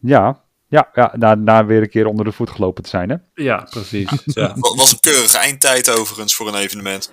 Ja, 0.00 0.42
ja, 0.68 0.90
ja 0.92 1.12
na, 1.16 1.34
na 1.34 1.66
weer 1.66 1.82
een 1.82 1.88
keer 1.88 2.06
onder 2.06 2.24
de 2.24 2.32
voet 2.32 2.50
gelopen 2.50 2.82
te 2.82 2.88
zijn, 2.88 3.10
hè? 3.10 3.16
Ja, 3.34 3.66
precies. 3.70 4.10
Ja. 4.24 4.54
was 4.56 4.92
een 4.92 5.00
keurige 5.00 5.38
eindtijd 5.38 5.90
overigens 5.90 6.34
voor 6.34 6.48
een 6.48 6.54
evenement. 6.54 7.12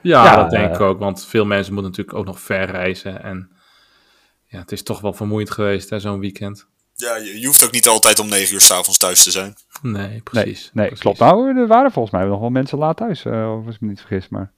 Ja, 0.00 0.36
dat 0.36 0.50
denk 0.50 0.74
ik 0.74 0.80
ook, 0.80 0.98
want 0.98 1.24
veel 1.24 1.44
mensen 1.44 1.72
moeten 1.72 1.90
natuurlijk 1.90 2.18
ook 2.18 2.26
nog 2.26 2.40
ver 2.40 2.70
reizen. 2.70 3.22
En 3.22 3.50
ja, 4.44 4.58
het 4.58 4.72
is 4.72 4.82
toch 4.82 5.00
wel 5.00 5.12
vermoeiend 5.12 5.50
geweest, 5.50 5.90
hè, 5.90 6.00
zo'n 6.00 6.20
weekend. 6.20 6.68
Ja, 6.96 7.16
je, 7.16 7.40
je, 7.40 7.46
hoeft 7.46 7.64
ook 7.64 7.70
niet 7.70 7.88
altijd 7.88 8.18
om 8.18 8.28
negen 8.28 8.54
uur 8.54 8.60
s'avonds 8.60 8.98
thuis 8.98 9.22
te 9.22 9.30
zijn. 9.30 9.56
Nee, 9.82 10.20
precies. 10.20 10.70
Nee, 10.72 10.88
nee 10.88 10.98
klopt. 10.98 11.18
Nou, 11.18 11.58
er 11.58 11.66
waren 11.66 11.92
volgens 11.92 12.14
mij 12.14 12.24
nog 12.24 12.40
wel 12.40 12.50
mensen 12.50 12.78
laat 12.78 12.96
thuis, 12.96 13.24
uh, 13.24 13.58
of 13.58 13.74
ik 13.74 13.80
me 13.80 13.88
niet 13.88 14.00
vergis, 14.00 14.28
maar... 14.28 14.52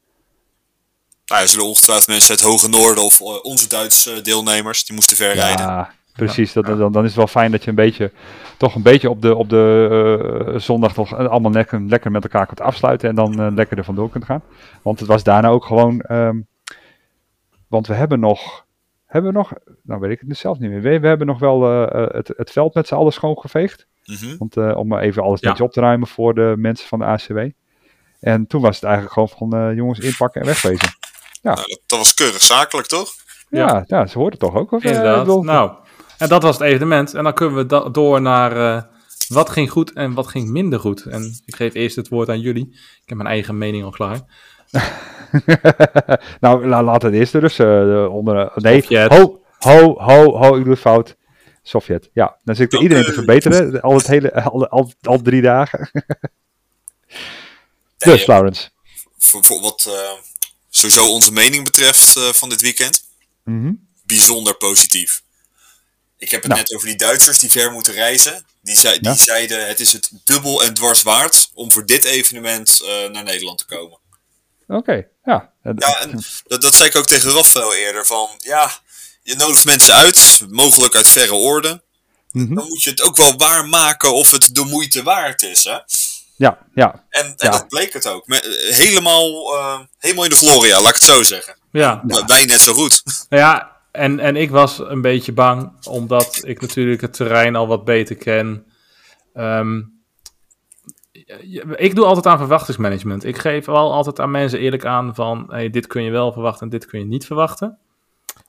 Nou, 1.27 1.43
er 1.43 1.49
zullen 1.49 1.67
ongetwijfeld 1.67 2.07
mensen 2.07 2.31
uit 2.31 2.41
Hoge 2.41 2.69
Noorden 2.69 3.05
of 3.05 3.21
uh, 3.21 3.27
onze 3.43 3.69
Duitse 3.69 4.23
deelnemers, 4.23 4.85
die 4.85 4.95
moesten 4.95 5.17
ver 5.17 5.35
rijden. 5.35 5.67
Ja, 5.67 5.95
precies. 6.13 6.53
Dat, 6.53 6.67
dan, 6.67 6.93
dan 6.93 7.03
is 7.03 7.09
het 7.09 7.17
wel 7.17 7.27
fijn 7.27 7.51
dat 7.51 7.65
je 7.65 7.69
een 7.71 7.77
beetje, 7.77 8.13
toch 8.57 8.75
een 8.75 8.83
beetje 8.83 9.11
op 9.11 9.23
de, 9.23 9.35
op 9.35 9.49
de 9.49 10.45
uh, 10.49 10.59
zondag 10.59 10.93
toch 10.93 11.17
allemaal 11.17 11.53
lekker, 11.53 11.81
lekker 11.81 12.11
met 12.11 12.23
elkaar 12.23 12.47
kunt 12.47 12.61
afsluiten 12.61 13.09
en 13.09 13.15
dan 13.15 13.55
lekker 13.55 13.79
er 13.79 13.85
vandoor 13.85 14.11
kunt 14.11 14.25
gaan. 14.25 14.43
Want 14.83 14.99
het 14.99 15.09
was 15.09 15.23
daarna 15.23 15.49
ook 15.49 15.65
gewoon, 15.65 16.05
um, 16.11 16.47
want 17.69 17.87
we 17.87 17.95
hebben 17.95 18.21
nog 18.21 18.67
hebben 19.09 19.33
we 19.33 19.37
nog, 19.39 19.53
nou 19.83 20.01
weet 20.01 20.11
ik 20.11 20.23
het 20.29 20.37
zelf 20.37 20.59
niet 20.59 20.71
meer. 20.71 20.81
We, 20.81 21.01
we 21.01 21.07
hebben 21.07 21.27
nog 21.27 21.39
wel 21.39 21.73
uh, 21.73 22.07
het, 22.09 22.33
het 22.37 22.51
veld 22.51 22.75
met 22.75 22.87
z'n 22.87 22.95
allen 22.95 23.13
schoongeveegd. 23.13 23.87
Mm 24.05 24.17
-hmm. 24.17 24.39
Want, 24.39 24.57
uh, 24.57 24.77
om 24.77 24.99
even 24.99 25.23
alles 25.23 25.41
netjes 25.41 25.67
op 25.67 25.73
te 25.73 25.81
ruimen 25.81 26.09
voor 26.09 26.35
de 26.35 26.55
mensen 26.57 26.89
van 26.89 26.99
de 26.99 27.05
ACW. 27.05 27.39
En 28.21 28.47
toen 28.47 28.61
was 28.61 28.75
het 28.75 28.85
eigenlijk 28.85 29.13
gewoon 29.13 29.29
van 29.29 29.69
uh, 29.69 29.77
jongens 29.77 29.99
inpakken 29.99 30.41
en 30.41 30.47
wegwezen. 30.47 30.89
Ja. 31.43 31.55
Nou, 31.55 31.57
dat, 31.57 31.81
dat, 31.87 31.99
was 31.99 32.15
keurig 32.15 32.43
zakelijk, 32.43 32.89
toch? 32.89 33.11
Ja, 33.49 33.67
ja. 33.67 33.85
ja 33.87 34.07
ze 34.07 34.19
hoorden 34.19 34.39
toch 34.39 34.55
ook. 34.55 34.73
Of, 34.73 34.85
Inderdaad. 34.85 35.43
nou, 35.43 35.73
en 36.19 36.29
dat 36.29 36.43
was 36.43 36.59
het 36.59 36.67
evenement. 36.67 37.15
En 37.15 37.25
dan 37.25 37.35
kunnen 37.35 37.57
we 37.57 37.91
door 37.91 38.21
naar 38.21 38.87
wat 39.29 39.51
ging 39.51 39.71
goed 39.71 39.93
en 39.93 40.15
wat 40.15 40.27
ging 40.27 40.49
minder 40.49 40.81
goed. 40.81 41.05
En 41.05 41.41
ik 41.45 41.57
geef 41.57 41.75
eerst 41.75 41.97
het 41.97 42.09
woord 42.09 42.29
aan 42.29 42.41
jullie. 42.41 42.69
Ik 42.73 43.09
heb 43.09 43.17
mijn 43.17 43.29
eigen 43.29 43.59
mening 43.59 43.85
al 43.85 43.91
klaar. 43.91 44.21
nou, 46.41 46.67
la, 46.67 46.83
laat 46.83 47.03
het 47.03 47.15
eerst 47.15 47.33
dus 47.33 47.59
uh, 47.59 48.15
onder. 48.15 48.53
Nee, 48.55 48.81
Sovjet. 48.81 49.13
ho, 49.13 49.43
ho, 49.59 49.95
ho, 49.99 50.37
ho, 50.37 50.57
ik 50.57 50.63
doe 50.63 50.73
het 50.73 50.81
fout. 50.81 51.17
Sovjet, 51.63 52.11
ja. 52.13 52.39
Dan 52.45 52.55
zit 52.55 52.73
ik 52.73 52.81
iedereen 52.81 53.05
te 53.05 53.13
verbeteren, 53.13 53.81
al, 53.81 53.97
het 53.97 54.07
hele, 54.07 54.43
al, 54.43 54.69
al, 54.69 54.93
al 55.03 55.23
drie 55.23 55.43
dagen. 55.43 55.91
dus, 57.99 58.27
Laurens. 58.27 58.71
Voor, 59.19 59.45
voor 59.45 59.61
wat 59.61 59.85
uh, 59.89 59.95
sowieso 60.71 61.13
onze 61.13 61.33
mening 61.33 61.65
betreft 61.65 62.17
uh, 62.17 62.33
van 62.33 62.49
dit 62.49 62.61
weekend, 62.61 63.05
mm 63.45 63.63
-hmm. 63.63 63.89
bijzonder 64.07 64.57
positief. 64.57 65.23
Ik 66.17 66.31
heb 66.31 66.43
het 66.43 66.51
nou. 66.51 66.63
net 66.63 66.75
over 66.75 66.89
die 66.89 66.97
Duitsers 66.97 67.39
die 67.39 67.51
ver 67.51 67.73
moeten 67.73 67.95
reizen. 67.95 68.47
Die, 68.61 68.77
zei, 68.77 68.99
die 68.99 69.09
ja. 69.09 69.17
zeiden 69.17 69.67
het 69.67 69.81
is 69.81 69.93
het 69.93 70.11
dubbel 70.25 70.65
en 70.65 70.75
dwars 70.75 71.03
waard 71.03 71.51
om 71.55 71.73
voor 71.73 71.87
dit 71.87 72.05
evenement 72.05 72.83
naar 73.13 73.25
Nederland 73.25 73.59
te 73.59 73.65
komen. 73.65 73.99
Oké, 74.69 74.79
okay, 74.79 75.09
ja. 75.25 75.53
Ja, 75.63 76.01
en 76.01 76.21
dat, 76.47 76.63
dat 76.63 76.75
zei 76.75 76.89
ik 76.89 76.97
ook 76.97 77.07
tegen 77.07 77.33
Rafael 77.33 77.75
eerder. 77.75 78.07
Van 78.07 78.29
ja, 78.39 78.71
je 79.23 79.37
nodigt 79.37 79.65
mensen 79.65 79.95
uit, 79.95 80.45
mogelijk 80.49 80.95
uit 80.95 81.09
verre 81.09 81.35
oorden. 81.35 81.83
Mm 82.33 82.47
-hmm. 82.47 82.55
Dan 82.55 82.67
moet 82.69 82.83
je 82.83 82.91
het 82.91 83.03
ook 83.03 83.17
wel 83.17 83.37
waarmaken 83.37 84.15
of 84.15 84.31
het 84.31 84.55
de 84.55 84.65
moeite 84.65 85.03
waard 85.03 85.43
is. 85.43 85.65
Hè? 85.65 85.79
Ja, 86.37 86.59
ja. 86.75 87.05
En, 87.11 87.25
en 87.27 87.35
ja. 87.37 87.51
dat 87.51 87.69
bleek 87.69 87.93
het 87.93 88.07
ook. 88.07 88.25
Helemaal, 88.71 89.55
uh, 89.55 89.81
helemaal 89.99 90.25
in 90.25 90.31
de 90.31 90.37
gloria, 90.37 90.81
laat 90.81 90.89
ik 90.89 90.95
het 90.95 91.05
zo 91.05 91.23
zeggen. 91.23 91.57
Ja. 91.73 92.03
ja. 92.07 92.25
Wij 92.25 92.45
net 92.45 92.61
zo 92.61 92.75
goed. 92.75 93.03
Ja, 93.29 93.77
en, 93.93 94.21
en 94.21 94.37
ik 94.37 94.51
was 94.51 94.79
een 94.79 95.03
beetje 95.03 95.33
bang, 95.33 95.87
omdat 95.87 96.41
ik 96.43 96.61
natuurlijk 96.61 97.01
het 97.01 97.13
terrein 97.13 97.57
al 97.57 97.67
wat 97.67 97.85
beter 97.85 98.17
ken. 98.17 98.67
Um, 99.35 99.98
ik 101.77 101.95
doe 101.95 102.05
altijd 102.05 102.27
aan 102.27 102.39
verwachtingsmanagement. 102.39 103.25
Ik 103.25 103.39
geef 103.39 103.67
wel 103.67 103.93
altijd 103.93 104.21
aan 104.21 104.31
mensen 104.31 104.59
eerlijk 104.59 104.85
aan 104.85 105.15
van, 105.15 105.45
hey, 105.49 105.71
dit 105.71 105.87
kun 105.87 106.03
je 106.03 106.11
wel 106.11 106.33
verwachten 106.33 106.63
en 106.63 106.69
dit 106.69 106.87
kun 106.87 106.99
je 106.99 107.05
niet 107.05 107.27
verwachten. 107.27 107.79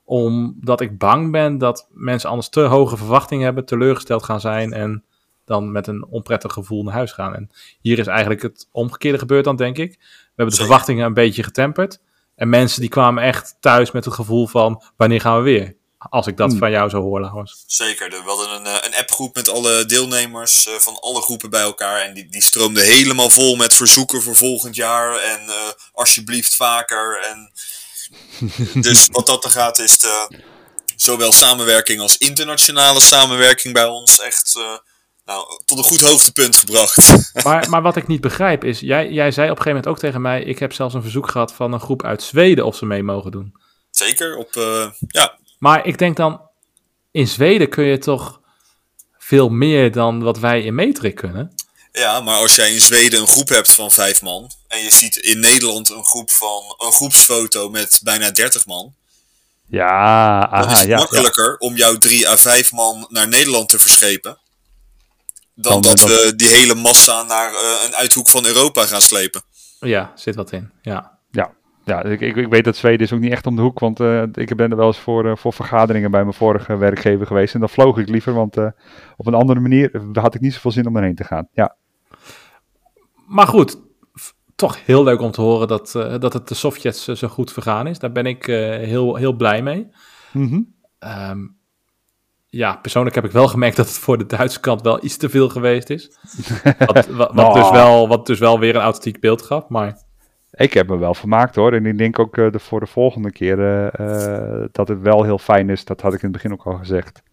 Omdat 0.04 0.82
ik 0.82 0.98
bang 0.98 1.32
ben 1.32 1.58
dat 1.58 1.88
mensen 1.92 2.30
anders 2.30 2.50
te 2.50 2.60
hoge 2.60 2.98
verwachtingen 2.98 3.44
hebben, 3.46 3.66
teleurgesteld 3.66 4.24
gaan 4.24 4.40
zijn 4.40 4.74
en 4.74 5.04
dan 5.46 5.72
met 5.72 5.88
een 5.88 6.06
onprettig 6.06 6.54
gevoel 6.54 6.84
naar 6.84 6.94
huis 6.94 7.12
gaan. 7.12 7.36
En 7.36 7.50
hier 7.82 8.00
is 8.00 8.08
eigenlijk 8.08 8.42
het 8.42 8.70
omgekeerde 8.72 9.18
gebeurd 9.18 9.44
dan, 9.44 9.56
denk 9.56 9.78
ik. 9.78 9.98
We 10.00 10.34
hebben 10.36 10.56
de 10.56 10.62
verwachtingen 10.62 11.06
een 11.06 11.14
beetje 11.14 11.44
getemperd. 11.44 12.02
En 12.36 12.50
mensen 12.50 12.82
die 12.82 12.90
kwamen 12.90 13.24
echt 13.24 13.58
thuis 13.60 13.92
met 13.92 14.06
het 14.06 14.14
gevoel 14.14 14.48
van, 14.48 14.84
wanneer 14.98 15.22
gaan 15.22 15.38
we 15.38 15.44
weer? 15.44 15.76
Als 16.00 16.28
ik 16.28 16.38
dat 16.38 16.50
hmm. 16.50 16.60
van 16.60 16.72
jou 16.72 16.89
zo 16.89 17.02
hoor, 17.02 17.22
Laurens. 17.22 17.64
Zeker. 17.68 18.10
We 18.10 18.22
hadden 18.26 18.56
een, 18.56 18.86
een 18.86 18.95
appgroep 18.95 19.36
met 19.36 19.50
alle 19.50 19.86
deelnemers 19.86 20.68
uh, 20.68 20.74
van 20.74 21.00
alle 21.00 21.22
groepen 21.22 21.50
bij 21.50 21.62
elkaar. 21.62 22.02
En 22.02 22.14
die, 22.14 22.30
die 22.30 22.43
stroomde 22.43 22.82
helemaal 22.82 23.30
vol 23.30 23.56
met 23.56 23.74
verzoeken 23.74 24.22
voor 24.22 24.36
volgend 24.36 24.76
jaar. 24.76 25.16
En 25.22 25.45
uh, 25.47 25.56
alsjeblieft 25.93 26.56
vaker. 26.56 27.22
En 27.30 27.52
dus 28.82 29.08
wat 29.12 29.26
dat 29.26 29.43
er 29.43 29.50
gaat 29.50 29.80
is 29.80 29.97
de, 29.97 30.41
zowel 30.95 31.32
samenwerking 31.32 32.00
als 32.00 32.18
internationale 32.18 33.00
samenwerking 33.00 33.74
bij 33.74 33.86
ons 33.86 34.20
echt 34.20 34.56
uh, 34.58 34.64
nou, 35.26 35.62
tot 35.66 35.78
een 35.78 35.84
goed 35.84 36.02
hoogtepunt 36.02 36.56
gebracht. 36.56 37.28
Maar, 37.43 37.70
maar 37.70 37.82
wat 37.82 37.95
ik 37.95 38.08
niet 38.08 38.22
begrijp 38.22 38.64
is, 38.64 38.80
jij, 38.80 39.10
jij 39.10 39.32
zei 39.32 39.52
op 39.52 39.58
een 39.58 39.64
gegeven 39.64 39.82
moment 39.82 39.88
ook 39.88 40.00
tegen 40.00 40.22
mij... 40.22 40.43
ik 40.43 40.60
heb 40.60 40.74
zelfs 40.74 40.93
een 40.93 41.02
verzoek 41.02 41.30
gehad 41.30 41.54
van 41.54 41.74
een 41.74 41.80
groep 41.80 42.04
uit 42.04 42.24
Zweden 42.24 42.66
of 42.66 42.76
ze 42.76 42.86
mee 42.86 43.04
mogen 43.04 43.32
doen. 43.32 43.56
Zeker, 43.91 44.38
op, 44.38 44.54
ja, 45.08 45.39
maar 45.60 45.86
ik 45.86 45.97
denk 45.97 46.16
dan, 46.16 46.41
in 47.12 47.28
Zweden 47.28 47.70
kun 47.70 47.84
je 47.84 47.97
toch 47.97 48.41
veel 49.18 49.49
meer 49.49 49.91
dan 49.91 50.24
wat 50.24 50.39
wij 50.39 50.62
in 50.62 50.76
Metrik 50.76 51.16
kunnen. 51.16 51.53
Ja, 51.91 52.20
maar 52.20 52.38
als 52.38 52.55
jij 52.55 52.74
in 52.74 52.82
Zweden 52.82 53.20
een 53.20 53.28
groep 53.28 53.49
hebt 53.49 53.72
van 53.72 53.91
vijf 53.91 54.22
man 54.22 54.51
en 54.68 54.80
je 54.84 54.91
ziet 54.91 55.16
in 55.16 55.39
Nederland 55.39 55.89
een 55.89 56.05
groep 56.05 56.32
van 56.32 56.76
een 56.78 56.91
groepsfoto 56.91 57.70
met 57.70 57.99
bijna 58.03 58.32
30 58.32 58.66
man. 58.66 58.93
Ja, 59.68 59.88
aha, 59.88 60.62
dan 60.62 60.72
is 60.72 60.80
het 60.80 60.88
ja, 60.88 60.97
makkelijker 60.97 61.49
ja. 61.49 61.55
om 61.68 61.76
jouw 61.76 61.97
drie 61.97 62.30
à 62.30 62.38
vijf 62.38 62.72
man 62.72 63.07
naar 63.10 63.28
Nederland 63.28 63.70
te 63.70 63.80
verschepen. 63.80 64.38
Dan, 65.55 65.82
dan 65.82 65.82
dat 65.82 65.99
we 65.99 66.34
die 66.36 66.47
hele 66.47 66.76
massa 66.76 67.24
naar 67.24 67.51
uh, 67.51 67.60
een 67.86 67.95
uithoek 67.95 68.30
van 68.30 68.45
Europa 68.45 68.86
gaan 68.86 69.01
slepen. 69.01 69.43
Ja, 69.80 70.12
zit 70.16 70.36
wat 70.36 70.51
in. 70.51 70.72
Ja. 70.82 71.18
Ja, 71.90 72.04
ik, 72.04 72.22
ik, 72.22 72.36
ik, 72.36 72.48
weet 72.48 72.64
dat 72.64 72.76
Zweden 72.76 73.00
is 73.00 73.14
ook 73.14 73.20
niet 73.20 73.32
echt 73.32 73.48
om 73.48 73.56
de 73.56 73.62
hoek, 73.62 73.80
want 73.80 74.00
uh, 74.00 74.22
ik 74.22 74.56
ben 74.56 74.72
er 74.72 74.78
wel 74.78 74.88
eens 74.88 75.00
voor, 75.00 75.26
uh, 75.26 75.36
voor 75.36 75.54
vergaderingen 75.54 76.12
bij 76.12 76.22
mijn 76.22 76.34
vorige 76.34 76.78
werkgever 76.78 77.28
geweest. 77.28 77.54
En 77.54 77.60
dan 77.60 77.70
vloog 77.70 77.98
ik 77.98 78.10
liever, 78.10 78.34
want 78.34 78.58
uh, 78.58 78.68
op 79.18 79.28
een 79.28 79.34
andere 79.34 79.60
manier 79.60 80.02
had 80.14 80.36
ik 80.36 80.42
niet 80.42 80.54
zoveel 80.54 80.72
zin 80.72 80.88
om 80.88 80.96
erheen 80.96 81.16
te 81.16 81.24
gaan. 81.24 81.48
Ja. 81.54 81.76
Maar 83.28 83.48
goed, 83.48 83.82
toch 84.56 84.86
heel 84.86 85.04
leuk 85.04 85.22
om 85.22 85.32
te 85.32 85.42
horen 85.42 85.68
dat, 85.68 85.92
dat 86.20 86.34
het 86.34 86.48
de 86.48 86.56
Sovjets 86.56 87.06
zo 87.06 87.28
goed 87.28 87.52
vergaan 87.52 87.88
is. 87.88 88.00
Daar 88.00 88.12
ben 88.12 88.26
ik 88.26 88.46
heel, 88.46 89.16
heel 89.16 89.34
blij 89.34 89.62
mee. 89.62 89.88
Mm 90.32 90.48
-hmm. 90.48 90.74
um, 91.30 91.58
ja, 92.50 92.76
persoonlijk 92.76 93.16
heb 93.16 93.26
ik 93.26 93.32
wel 93.32 93.48
gemerkt 93.48 93.76
dat 93.76 93.88
het 93.88 93.98
voor 93.98 94.18
de 94.18 94.26
Duitse 94.26 94.60
kant 94.60 94.82
wel 94.82 95.04
iets 95.04 95.18
te 95.18 95.30
veel 95.30 95.50
geweest 95.50 95.90
is. 95.90 96.18
wat, 96.86 97.08
wat, 97.08 97.34
wat, 97.34 97.54
dus 97.54 97.70
wel, 97.70 98.08
wat 98.08 98.26
dus 98.26 98.40
wel 98.40 98.60
weer 98.60 98.76
een 98.76 98.82
authentiek 98.82 99.20
beeld 99.20 99.42
gaf, 99.42 99.68
maar... 99.68 100.08
Ik 100.60 100.74
heb 100.74 100.88
me 100.88 100.97
wel 100.97 101.14
vermaakt 101.14 101.55
hoor. 101.55 101.74
En 101.74 101.86
ik 101.86 101.97
denk 101.97 102.20
ook 102.20 102.38
uh, 102.38 102.51
de, 102.51 102.60
voor 102.60 102.80
de 102.80 102.86
volgende 102.86 103.32
keer 103.32 103.60
uh, 103.60 104.66
dat 104.72 104.88
het 104.88 105.01
wel 105.01 105.24
heel 105.24 105.38
fijn 105.38 105.70
is. 105.70 105.86
Dat 105.86 106.01
had 106.01 106.14
ik 106.14 106.22
in 106.22 106.28
het 106.28 106.41
begin 106.41 106.51
ook 106.51 106.66
al 106.66 106.78
gezegd. 106.78 107.24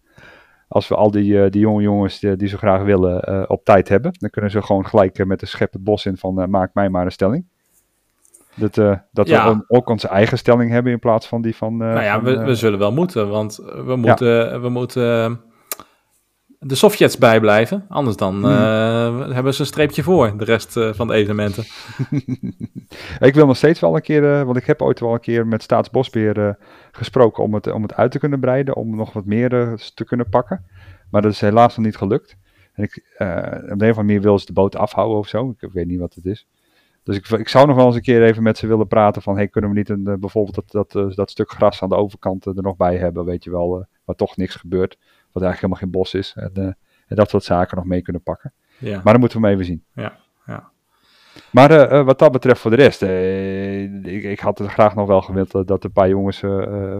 Als 0.67 0.87
we 0.87 0.95
al 0.95 1.11
die, 1.11 1.49
die 1.49 1.61
jonge 1.61 1.81
jongens 1.81 2.19
die, 2.19 2.35
die 2.35 2.47
zo 2.47 2.57
graag 2.57 2.83
willen 2.83 3.49
op 3.49 3.63
tijd 3.63 3.89
hebben. 3.89 4.11
Dan 4.19 4.29
kunnen 4.29 4.51
ze 4.51 4.61
gewoon 4.61 4.85
gelijk 4.85 5.25
met 5.25 5.39
de 5.39 5.45
schep 5.45 5.73
het 5.73 5.83
bos 5.83 6.05
in 6.05 6.17
van 6.17 6.49
maak 6.49 6.73
mij 6.73 6.89
maar 6.89 7.05
een 7.05 7.11
stelling. 7.11 7.45
Dat, 8.55 8.75
dat 9.11 9.27
ja. 9.27 9.55
we 9.55 9.63
ook 9.67 9.89
onze 9.89 10.07
eigen 10.07 10.37
stelling 10.37 10.71
hebben 10.71 10.91
in 10.91 10.99
plaats 10.99 11.27
van 11.27 11.41
die 11.41 11.55
van... 11.55 11.77
nou 11.77 12.01
ja, 12.01 12.13
van, 12.13 12.23
we, 12.23 12.43
we 12.43 12.55
zullen 12.55 12.79
wel 12.79 12.91
moeten. 12.91 13.29
Want 13.29 13.55
we 13.85 13.95
moeten, 13.95 14.27
ja. 14.27 14.59
we 14.59 14.69
moeten 14.69 15.41
de 16.59 16.75
Sovjets 16.75 17.17
bijblijven. 17.17 17.85
Anders 17.89 18.15
dan 18.15 18.35
hmm. 18.35 18.45
uh, 18.45 19.33
hebben 19.33 19.53
ze 19.53 19.61
een 19.61 19.67
streepje 19.67 20.03
voor 20.03 20.37
de 20.37 20.43
rest 20.43 20.77
uh, 20.77 20.93
van 20.93 21.07
de 21.07 21.13
evenementen. 21.13 21.63
ik 23.27 23.33
wil 23.33 23.45
nog 23.45 23.57
steeds 23.57 23.79
wel 23.79 23.95
een 23.95 24.01
keer, 24.01 24.23
uh, 24.23 24.43
want 24.43 24.57
ik 24.57 24.65
heb 24.65 24.81
ooit 24.81 24.99
wel 24.99 25.13
een 25.13 25.19
keer 25.19 25.47
met 25.47 25.63
Staatsbosbeheer 25.63 26.57
gesproken 26.91 27.43
om 27.43 27.53
het, 27.53 27.71
om 27.71 27.81
het 27.81 27.93
uit 27.93 28.11
te 28.11 28.19
kunnen 28.19 28.39
breiden, 28.39 28.75
om 28.75 28.95
nog 28.95 29.13
wat 29.13 29.25
meer 29.25 29.49
te 29.93 30.05
kunnen 30.05 30.29
pakken. 30.29 30.65
Maar 31.11 31.21
dat 31.21 31.31
is 31.31 31.41
helaas 31.41 31.75
nog 31.75 31.85
niet 31.85 31.97
gelukt. 31.97 32.37
En 32.73 32.83
ik, 32.83 32.95
op 32.97 33.17
de 33.17 33.63
een 33.65 33.71
of 33.71 33.79
andere 33.79 34.03
manier 34.03 34.21
wil 34.21 34.39
ze 34.39 34.45
de 34.45 34.53
boot 34.53 34.75
afhouden 34.75 35.17
of 35.17 35.27
zo. 35.27 35.55
Ik 35.59 35.71
weet 35.71 35.87
niet 35.87 35.99
wat 35.99 36.13
het 36.13 36.25
is. 36.25 36.47
Dus 37.03 37.17
ik, 37.17 37.27
ik 37.27 37.47
zou 37.47 37.67
nog 37.67 37.75
wel 37.75 37.85
eens 37.85 37.95
een 37.95 38.01
keer 38.01 38.23
even 38.23 38.43
met 38.43 38.57
ze 38.57 38.67
willen 38.67 38.87
praten 38.87 39.21
van, 39.21 39.35
hey, 39.35 39.47
kunnen 39.47 39.69
we 39.69 39.77
niet 39.77 39.89
een, 39.89 40.03
bijvoorbeeld 40.03 40.71
dat, 40.71 40.91
dat, 40.91 41.15
dat 41.15 41.29
stuk 41.29 41.51
gras 41.51 41.81
aan 41.81 41.89
de 41.89 41.95
overkant 41.95 42.45
er 42.45 42.53
nog 42.55 42.75
bij 42.75 42.97
hebben, 42.97 43.25
weet 43.25 43.43
je 43.43 43.51
wel, 43.51 43.85
waar 44.05 44.15
toch 44.15 44.37
niks 44.37 44.55
gebeurt 44.55 44.97
wat 45.31 45.43
eigenlijk 45.43 45.61
helemaal 45.61 45.81
geen 45.81 45.91
bos 45.91 46.13
is. 46.13 46.33
En, 46.35 46.77
en 47.07 47.15
dat 47.15 47.29
soort 47.29 47.43
zaken 47.43 47.77
nog 47.77 47.85
mee 47.85 48.01
kunnen 48.01 48.23
pakken. 48.23 48.53
Ja. 48.77 49.01
Maar 49.03 49.13
dan 49.13 49.19
moeten 49.19 49.41
we 49.41 49.47
hem 49.47 49.55
even 49.55 49.67
zien. 49.67 49.83
Ja, 49.93 50.17
ja. 50.45 50.71
Maar 51.51 51.91
uh, 51.91 52.05
wat 52.05 52.19
dat 52.19 52.31
betreft 52.31 52.59
voor 52.59 52.71
de 52.71 52.77
rest, 52.77 53.01
uh, 53.01 53.83
ik, 53.83 54.23
ik, 54.23 54.39
had 54.39 54.57
het 54.57 54.67
graag 54.67 54.95
nog 54.95 55.07
wel 55.07 55.21
gewild 55.21 55.67
dat 55.67 55.83
een 55.83 55.91
paar 55.91 56.09
jongens, 56.09 56.39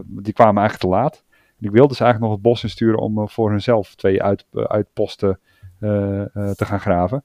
die 0.06 0.34
kwamen 0.34 0.62
eigenlijk 0.62 0.78
te 0.78 0.88
laat. 0.88 1.24
En 1.60 1.66
ik 1.66 1.72
wilde 1.72 1.96
ze 1.96 2.04
eigenlijk 2.04 2.32
nog 2.32 2.32
het 2.32 2.52
bos 2.52 2.64
insturen 2.64 3.00
om 3.00 3.30
voor 3.30 3.50
hunzelf 3.50 3.96
twee 3.96 4.24
uit, 4.24 4.46
uitposten 4.52 5.40
te 5.80 6.66
gaan 6.66 6.80
graven. 6.80 7.24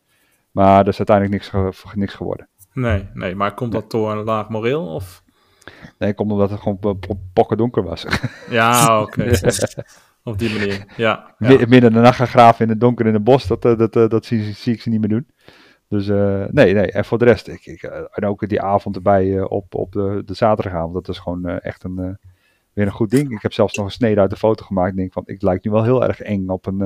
Maar 0.50 0.84
dat 0.84 0.92
is 0.92 0.98
uiteindelijk 1.08 1.52
niks, 1.52 1.74
ge 1.80 1.98
niks 1.98 2.14
geworden. 2.14 2.48
Nee, 2.72 3.08
nee, 3.14 3.34
maar 3.34 3.54
komt 3.54 3.72
dat 3.72 3.90
door 3.90 4.12
een 4.12 4.24
laag 4.24 4.48
moreel? 4.48 4.86
Of? 4.86 5.22
Nee, 5.98 6.14
komt 6.14 6.30
omdat 6.30 6.50
het 6.50 6.60
gewoon 6.60 6.98
pokken 7.32 7.56
donker 7.56 7.82
was. 7.82 8.06
Ja, 8.50 9.00
oké. 9.00 9.30
Op 10.24 10.38
die 10.38 10.58
manier, 10.58 10.84
ja. 10.96 11.34
ja. 11.38 11.48
Midden 11.48 11.82
in 11.82 11.92
de 11.92 12.00
nacht 12.00 12.16
gaan 12.16 12.26
graven 12.26 12.64
in 12.64 12.70
het 12.70 12.80
donker 12.80 13.06
in 13.06 13.14
het 13.14 13.24
bos, 13.24 13.46
dat, 13.46 13.62
dat, 13.62 13.92
dat, 13.92 14.10
dat 14.10 14.24
zie, 14.24 14.52
zie, 14.54 14.72
ik 14.72 14.82
ze 14.82 14.88
niet 14.88 15.00
meer 15.00 15.08
doen. 15.08 15.26
Dus 15.88 16.06
nee, 16.52 16.74
nee. 16.74 16.92
En 16.92 17.04
voor 17.04 17.18
de 17.18 17.24
rest, 17.24 17.48
ik, 17.48 17.66
ik, 17.66 17.82
en 17.82 18.24
ook 18.24 18.48
die 18.48 18.62
avond 18.62 18.96
erbij 18.96 19.40
op, 19.40 19.74
op 19.74 19.92
de, 19.92 20.22
de 20.24 20.34
zaterdagavond, 20.34 20.94
dat 20.94 21.08
is 21.08 21.18
gewoon 21.18 21.48
echt 21.48 21.84
een, 21.84 22.18
weer 22.72 22.86
een 22.86 22.92
goed 22.92 23.10
ding. 23.10 23.30
Ik 23.30 23.42
heb 23.42 23.52
zelfs 23.52 23.76
nog 23.76 23.86
een 23.86 23.92
snede 23.92 24.20
uit 24.20 24.30
de 24.30 24.36
foto 24.36 24.64
gemaakt. 24.64 24.90
Ik 24.90 24.96
denk 24.96 25.12
van, 25.12 25.22
ik 25.26 25.42
lijk 25.42 25.64
nu 25.64 25.70
wel 25.70 25.84
heel 25.84 26.04
erg 26.04 26.20
eng 26.20 26.48
op 26.48 26.66
een, 26.66 26.82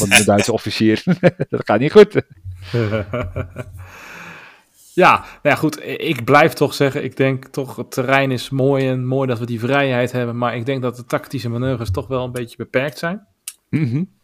op 0.00 0.10
een 0.10 0.24
Duitse 0.24 0.52
officier. 0.52 1.02
dat 1.48 1.64
gaat 1.64 1.80
niet 1.80 1.92
goed. 1.92 2.14
Ja, 4.94 5.18
nou 5.18 5.28
ja, 5.42 5.54
goed. 5.54 5.82
Ik 5.82 6.24
blijf 6.24 6.52
toch 6.52 6.74
zeggen, 6.74 7.04
ik 7.04 7.16
denk 7.16 7.46
toch 7.46 7.76
het 7.76 7.90
terrein 7.90 8.30
is 8.30 8.50
mooi 8.50 8.88
en 8.88 9.06
mooi 9.06 9.28
dat 9.28 9.38
we 9.38 9.46
die 9.46 9.60
vrijheid 9.60 10.12
hebben. 10.12 10.38
Maar 10.38 10.56
ik 10.56 10.66
denk 10.66 10.82
dat 10.82 10.96
de 10.96 11.04
tactische 11.04 11.48
manoeuvres 11.48 11.90
toch 11.90 12.06
wel 12.06 12.24
een 12.24 12.32
beetje 12.32 12.56
beperkt 12.56 12.98
zijn. 12.98 13.26
Mm 13.68 14.20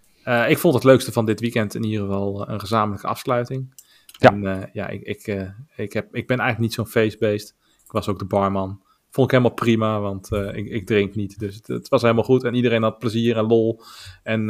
ik 0.49 0.59
vond 0.59 0.75
het 0.75 0.85
leukste 0.85 1.13
van 1.13 1.27
dit 1.27 1.41
weekend 1.41 1.75
in 1.75 1.85
ieder 1.85 2.07
geval 2.07 2.47
eh, 2.47 2.53
een 2.53 2.61
gezamenlijke 2.61 3.07
afsluiting. 3.07 3.75
Ja. 4.07 4.31
En 4.31 4.43
uh, 4.43 4.63
ja, 4.73 4.89
ik, 4.89 5.03
ik, 5.03 5.27
uh, 5.27 5.49
ik, 5.77 5.93
heb, 5.93 6.15
ik 6.15 6.27
ben 6.27 6.39
eigenlijk 6.39 6.59
niet 6.59 6.75
zo'n 6.75 6.87
feestbeest. 6.87 7.55
Ik 7.85 7.93
was 7.93 8.09
ook 8.09 8.19
de 8.19 8.25
barman. 8.25 8.83
Vond 9.11 9.27
ik 9.27 9.39
helemaal 9.39 9.59
prima, 9.59 10.01
want 10.01 10.33
ik, 10.33 10.69
ik 10.69 10.87
drink 10.87 11.15
niet. 11.15 11.39
Dus 11.39 11.55
het, 11.55 11.67
het, 11.67 11.89
was 11.89 12.03
helemaal 12.03 12.25
goed 12.25 12.45
en 12.45 12.55
iedereen 12.55 12.83
had 12.83 12.99
plezier 12.99 13.37
en 13.37 13.47
lol. 13.47 13.83
En 14.23 14.47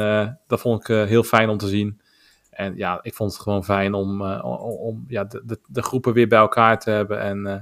dat 0.47 0.61
vond 0.61 0.81
ik 0.81 1.09
heel 1.09 1.23
fijn 1.23 1.49
om 1.49 1.59
te 1.59 1.69
zien. 1.69 2.01
En 2.59 2.77
ja, 2.77 2.99
ik 3.03 3.15
vond 3.15 3.33
het 3.33 3.41
gewoon 3.41 3.65
fijn 3.65 3.95
om, 3.95 4.23
uh, 4.23 4.45
om 4.81 5.05
ja, 5.09 5.25
de, 5.25 5.43
de, 5.45 5.61
de, 5.67 5.83
groepen 5.83 6.13
weer 6.13 6.29
bij 6.29 6.39
elkaar 6.39 6.79
te 6.79 6.91
hebben. 6.91 7.21
En 7.21 7.47
uh, 7.47 7.55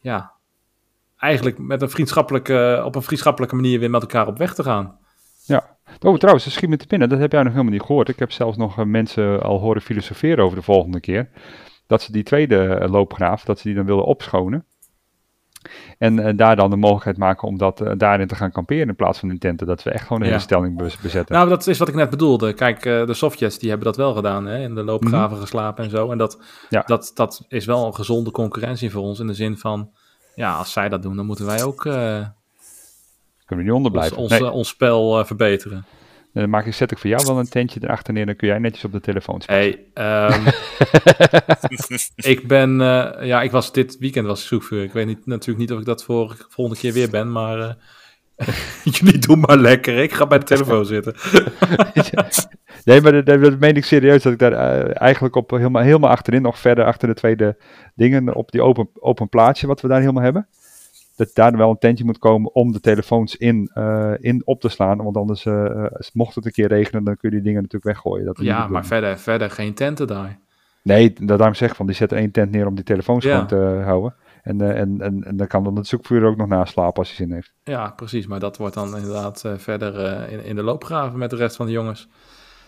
ja, 0.00 0.32
eigenlijk 1.16 1.58
met 1.58 1.82
een 1.82 1.90
vriendschappelijke, 1.90 2.82
op 2.84 2.94
een 2.94 3.02
vriendschappelijke 3.02 3.54
manier 3.54 3.78
weer 3.78 3.90
met 3.90 4.00
elkaar 4.00 4.26
op 4.26 4.38
weg 4.38 4.54
te 4.54 4.62
gaan. 4.62 4.98
Ja, 5.44 5.76
oh, 6.00 6.16
trouwens, 6.16 6.52
schiet 6.52 6.68
me 6.68 6.76
te 6.76 6.86
binnen. 6.86 7.08
Dat 7.08 7.18
heb 7.18 7.32
jij 7.32 7.42
nog 7.42 7.52
helemaal 7.52 7.72
niet 7.72 7.82
gehoord. 7.82 8.08
Ik 8.08 8.18
heb 8.18 8.30
zelfs 8.32 8.56
nog 8.56 8.78
uh, 8.78 8.84
mensen 8.84 9.42
al 9.42 9.58
horen 9.58 9.82
filosoferen 9.82 10.44
over 10.44 10.56
de 10.56 10.62
volgende 10.62 11.00
keer. 11.00 11.28
Dat 11.86 12.02
ze 12.02 12.12
die 12.12 12.22
tweede 12.22 12.88
loopgraaf, 12.90 13.44
dat 13.44 13.58
ze 13.58 13.66
die 13.66 13.76
dan 13.76 13.86
willen 13.86 14.04
opschonen. 14.04 14.66
En 15.98 16.18
uh, 16.18 16.28
daar 16.36 16.56
dan 16.56 16.70
de 16.70 16.76
mogelijkheid 16.76 17.16
maken 17.16 17.48
om 17.48 17.58
dat, 17.58 17.80
uh, 17.80 17.92
daarin 17.96 18.26
te 18.26 18.34
gaan 18.34 18.52
kamperen 18.52 18.88
in 18.88 18.96
plaats 18.96 19.18
van 19.18 19.30
in 19.30 19.38
tenten. 19.38 19.66
Dat 19.66 19.82
we 19.82 19.90
echt 19.90 20.06
gewoon 20.06 20.22
een 20.22 20.26
hele 20.26 20.38
stelling 20.38 20.98
bezetten. 21.02 21.34
Nou, 21.34 21.48
dat 21.48 21.66
is 21.66 21.78
wat 21.78 21.88
ik 21.88 21.94
net 21.94 22.10
bedoelde. 22.10 22.52
Kijk, 22.52 22.84
uh, 22.84 23.06
de 23.06 23.14
Sovjets 23.14 23.58
die 23.58 23.68
hebben 23.68 23.86
dat 23.86 23.96
wel 23.96 24.14
gedaan. 24.14 24.46
Hè? 24.46 24.62
In 24.62 24.74
de 24.74 24.82
loopgraven 24.82 25.22
mm 25.22 25.28
-hmm. 25.28 25.40
geslapen 25.40 25.84
en 25.84 25.90
zo. 25.90 26.10
En 26.10 26.18
dat, 26.18 26.42
ja. 26.68 26.82
dat, 26.86 27.10
dat 27.14 27.44
is 27.48 27.64
wel 27.64 27.86
een 27.86 27.94
gezonde 27.94 28.30
concurrentie 28.30 28.90
voor 28.90 29.02
ons. 29.02 29.20
In 29.20 29.26
de 29.26 29.34
zin 29.34 29.58
van, 29.58 29.90
ja, 30.34 30.54
als 30.54 30.72
zij 30.72 30.88
dat 30.88 31.02
doen, 31.02 31.16
dan 31.16 31.26
moeten 31.26 31.46
wij 31.46 31.64
ook... 31.64 31.80
Kunnen 31.80 32.34
we 33.46 33.62
niet 33.62 33.72
onderblijven. 33.72 34.16
Ons, 34.16 34.32
ons, 34.32 34.40
nee. 34.40 34.50
ons 34.50 34.68
spel 34.68 35.24
verbeteren. 35.24 35.84
Dan 36.32 36.50
maak 36.50 36.66
ik, 36.66 36.74
zet 36.74 36.90
ik 36.90 36.98
voor 36.98 37.10
jou 37.10 37.26
wel 37.26 37.38
een 37.38 37.48
tentje 37.48 37.80
erachter 37.82 38.12
neer, 38.12 38.26
dan 38.26 38.36
kun 38.36 38.48
jij 38.48 38.58
netjes 38.58 38.84
op 38.84 38.92
de 38.92 39.00
telefoon 39.00 39.40
spelen. 39.40 39.78
Hey, 39.94 40.34
um, 40.34 40.44
ik 42.32 42.46
ben, 42.48 42.80
uh, 42.80 43.10
ja, 43.20 43.42
ik 43.42 43.50
was 43.50 43.72
dit 43.72 43.98
weekend 43.98 44.26
was 44.26 44.46
zoekvuur. 44.46 44.82
Ik 44.82 44.92
weet 44.92 45.06
niet, 45.06 45.26
natuurlijk 45.26 45.58
niet 45.58 45.72
of 45.72 45.78
ik 45.78 45.84
dat 45.84 46.04
voor 46.04 46.46
volgende 46.48 46.80
keer 46.80 46.92
weer 46.92 47.10
ben, 47.10 47.32
maar 47.32 47.58
uh, 47.58 47.72
jullie 48.94 49.18
doen 49.18 49.40
maar 49.40 49.56
lekker. 49.56 49.98
Ik 49.98 50.12
ga 50.12 50.26
bij 50.26 50.38
de 50.38 50.44
telefoon 50.44 50.86
zitten. 50.86 51.14
nee, 52.84 53.00
maar 53.00 53.24
dat, 53.24 53.42
dat 53.42 53.58
meen 53.58 53.76
ik 53.76 53.84
serieus, 53.84 54.22
dat 54.22 54.32
ik 54.32 54.38
daar 54.38 54.52
uh, 54.52 55.00
eigenlijk 55.00 55.36
op 55.36 55.50
helemaal, 55.50 55.82
helemaal 55.82 56.10
achterin, 56.10 56.42
nog 56.42 56.58
verder 56.58 56.84
achter 56.84 57.08
de 57.08 57.14
tweede 57.14 57.56
dingen, 57.94 58.34
op 58.34 58.50
die 58.50 58.62
open, 58.62 58.88
open 58.94 59.28
plaatsje 59.28 59.66
wat 59.66 59.80
we 59.80 59.88
daar 59.88 60.00
helemaal 60.00 60.22
hebben 60.22 60.48
dat 61.16 61.30
daar 61.34 61.56
wel 61.56 61.70
een 61.70 61.78
tentje 61.78 62.04
moet 62.04 62.18
komen 62.18 62.54
om 62.54 62.72
de 62.72 62.80
telefoons 62.80 63.36
in, 63.36 63.70
uh, 63.74 64.12
in 64.18 64.42
op 64.44 64.60
te 64.60 64.68
slaan. 64.68 65.02
Want 65.02 65.16
anders, 65.16 65.44
uh, 65.44 65.86
mocht 66.12 66.34
het 66.34 66.44
een 66.44 66.52
keer 66.52 66.68
regenen, 66.68 67.04
dan 67.04 67.16
kun 67.16 67.28
je 67.28 67.34
die 67.34 67.44
dingen 67.44 67.62
natuurlijk 67.62 67.84
weggooien. 67.84 68.26
Dat 68.26 68.38
ja, 68.40 68.66
maar 68.66 68.86
verder, 68.86 69.18
verder 69.18 69.50
geen 69.50 69.74
tenten 69.74 70.06
daar. 70.06 70.38
Nee, 70.82 71.12
dat 71.12 71.38
daarom 71.38 71.54
zeg 71.54 71.70
ik 71.70 71.76
van, 71.76 71.86
die 71.86 71.94
zetten 71.94 72.18
één 72.18 72.30
tent 72.30 72.50
neer 72.50 72.66
om 72.66 72.74
die 72.74 72.84
telefoons 72.84 73.24
ja. 73.24 73.32
gewoon 73.32 73.46
te 73.46 73.82
houden. 73.84 74.14
En, 74.42 74.62
uh, 74.62 74.80
en, 74.80 75.00
en, 75.00 75.24
en 75.24 75.36
dan 75.36 75.46
kan 75.46 75.64
dan 75.64 75.76
het 75.76 75.86
zoekvuur 75.86 76.24
ook 76.24 76.36
nog 76.36 76.48
naslapen 76.48 76.98
als 76.98 77.08
hij 77.08 77.16
zin 77.16 77.34
heeft. 77.34 77.52
Ja, 77.64 77.90
precies. 77.96 78.26
Maar 78.26 78.40
dat 78.40 78.56
wordt 78.56 78.74
dan 78.74 78.96
inderdaad 78.96 79.44
verder 79.56 80.28
in, 80.30 80.44
in 80.44 80.56
de 80.56 80.62
loopgraven 80.62 81.18
met 81.18 81.30
de 81.30 81.36
rest 81.36 81.56
van 81.56 81.66
de 81.66 81.72
jongens. 81.72 82.08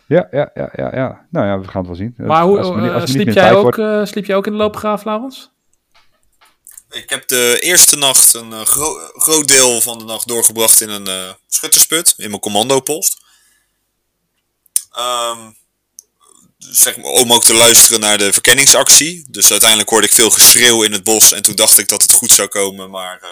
Ja, 0.07 0.29
ja, 0.31 0.51
ja, 0.55 0.71
ja, 0.73 0.95
ja. 0.95 1.27
Nou 1.31 1.47
ja, 1.47 1.61
we 1.61 1.69
gaan 1.69 1.87
het 1.87 1.87
wel 1.87 1.97
zien. 1.97 2.15
Maar 2.17 2.43
hoe, 2.43 2.59
als 2.59 2.93
als 2.93 3.11
sliep, 3.11 3.29
jij 3.29 3.55
ook, 3.55 3.75
wordt... 3.77 4.09
sliep 4.09 4.25
jij 4.25 4.37
ook 4.37 4.47
in 4.47 4.53
de 4.53 4.59
loopgraaf, 4.59 5.05
Laurens? 5.05 5.54
Ik 6.95 7.11
heb 7.11 7.29
de 7.29 7.59
eerste 7.61 7.97
nacht 7.97 8.35
een 8.35 8.67
gro 8.67 9.11
groot 9.15 9.49
deel 9.49 9.81
van 9.81 9.99
de 9.99 10.05
nacht 10.05 10.29
doorgebracht 10.29 10.81
in 10.81 10.89
een 10.89 11.09
uh, 11.09 11.33
schuttersput, 11.49 12.15
in 12.17 12.29
mijn 12.29 12.41
commandopost. 12.41 13.17
Um, 14.99 15.57
zeg 16.59 16.97
maar, 16.97 17.07
om 17.07 17.33
ook 17.33 17.45
te 17.45 17.55
luisteren 17.55 18.01
naar 18.01 18.19
de 18.19 18.33
verkenningsactie. 18.33 19.25
Dus 19.29 19.51
uiteindelijk 19.51 19.91
hoorde 19.91 20.07
ik 20.07 20.13
veel 20.13 20.31
geschreeuw 20.31 20.83
in 20.83 20.93
het 20.93 21.05
bos 21.05 21.33
en 21.33 21.43
toen 21.43 21.55
dacht 21.55 21.79
ik 21.79 21.89
dat 21.89 22.03
het 22.03 22.13
goed 22.13 22.31
zou 22.31 22.49
komen, 22.49 22.91
maar 22.91 23.21
uh, 23.23 23.29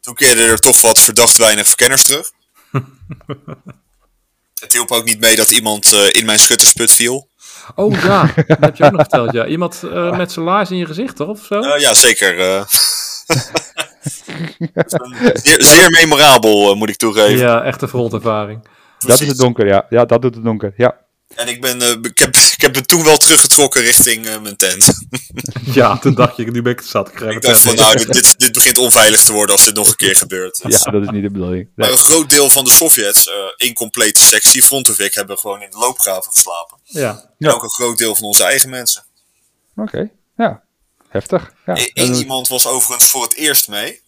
toen 0.00 0.14
keerden 0.14 0.48
er 0.48 0.60
toch 0.60 0.80
wat 0.80 1.00
verdacht 1.00 1.36
weinig 1.36 1.66
verkenners 1.66 2.02
terug. 2.02 2.32
het 4.60 4.72
hielp 4.72 4.90
ook 4.90 5.04
niet 5.04 5.20
mee 5.20 5.36
dat 5.36 5.50
iemand 5.50 5.92
in 5.92 6.24
mijn 6.24 6.38
schuttersput 6.38 6.92
viel. 6.92 7.28
Oh 7.74 7.92
ja, 7.92 8.30
dat 8.46 8.58
heb 8.60 8.76
je 8.76 8.84
ook 8.84 8.92
nog 8.92 9.00
verteld. 9.00 9.32
Ja. 9.32 9.46
Iemand 9.46 9.82
uh, 9.84 10.16
met 10.16 10.32
zijn 10.32 10.44
laars 10.44 10.70
in 10.70 10.76
je 10.76 10.86
gezicht, 10.86 11.16
toch? 11.16 11.28
Of 11.28 11.44
zo? 11.44 11.60
Uh, 11.60 11.78
ja, 11.78 11.94
zeker. 11.94 12.38
Uh... 12.38 12.64
zeer, 15.34 15.62
zeer, 15.62 15.90
memorabel, 15.90 16.74
moet 16.74 16.88
ik 16.88 16.96
toegeven. 16.96 17.36
Ja, 17.38 17.62
echt 17.62 17.82
een 17.82 17.88
frontervaring. 17.88 18.68
Dat 18.98 19.20
is 19.20 19.28
het 19.28 19.36
donker, 19.36 19.66
ja. 19.66 19.86
Ja, 19.88 20.04
dat 20.04 20.22
doet 20.22 20.34
het 20.34 20.44
donker, 20.44 20.72
ja. 20.76 20.96
En 21.34 21.48
ik, 21.48 21.60
ben, 21.60 22.02
ik, 22.02 22.18
heb, 22.18 22.36
ik 22.36 22.60
heb 22.60 22.74
me 22.74 22.82
toen 22.82 23.04
wel 23.04 23.16
teruggetrokken 23.16 23.82
richting 23.82 24.40
mijn 24.42 24.56
tent. 24.56 24.92
ja, 25.74 25.98
toen 25.98 26.14
dacht 26.14 26.36
je, 26.36 26.50
nu 26.50 26.62
ben 26.62 26.72
ik 26.72 26.78
het 26.78 26.88
zat. 26.88 27.08
Ik, 27.08 27.20
ik 27.20 27.42
dacht 27.42 27.60
van, 27.60 27.74
nou, 27.74 28.06
dit, 28.06 28.38
dit 28.38 28.52
begint 28.52 28.78
onveilig 28.78 29.22
te 29.22 29.32
worden 29.32 29.54
als 29.54 29.64
dit 29.64 29.74
nog 29.74 29.88
een 29.88 29.96
keer 29.96 30.16
gebeurt. 30.16 30.60
Ja, 30.62 30.90
dat 30.90 31.02
is 31.02 31.08
niet 31.08 31.22
de 31.22 31.30
bedoeling. 31.30 31.62
Nee. 31.62 31.72
Maar 31.74 31.90
een 31.90 32.04
groot 32.04 32.30
deel 32.30 32.50
van 32.50 32.64
de 32.64 32.70
Sovjets, 32.70 33.30
incomplete 33.56 34.20
sectie, 34.20 34.62
Frontevic, 34.62 35.14
hebben 35.14 35.38
gewoon 35.38 35.62
in 35.62 35.70
de 35.70 35.78
loopgraven 35.78 36.32
geslapen. 36.32 36.78
Ja. 36.84 37.10
En 37.10 37.34
ja. 37.38 37.50
ook 37.50 37.62
een 37.62 37.70
groot 37.70 37.98
deel 37.98 38.14
van 38.14 38.24
onze 38.24 38.44
eigen 38.44 38.70
mensen. 38.70 39.04
Oké, 39.76 39.88
okay. 39.88 40.10
ja. 40.36 40.62
Heftig. 41.08 41.52
Ja. 41.66 41.76
Eén 41.76 41.90
en... 41.94 42.14
iemand 42.14 42.48
was 42.48 42.66
overigens 42.66 43.10
voor 43.10 43.22
het 43.22 43.34
eerst 43.34 43.68
mee. 43.68 44.00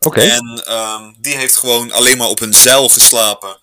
Oké. 0.00 0.06
Okay. 0.06 0.28
En 0.28 0.72
um, 0.72 1.14
die 1.18 1.36
heeft 1.36 1.56
gewoon 1.56 1.92
alleen 1.92 2.18
maar 2.18 2.28
op 2.28 2.40
een 2.40 2.54
zeil 2.54 2.88
geslapen. 2.88 3.58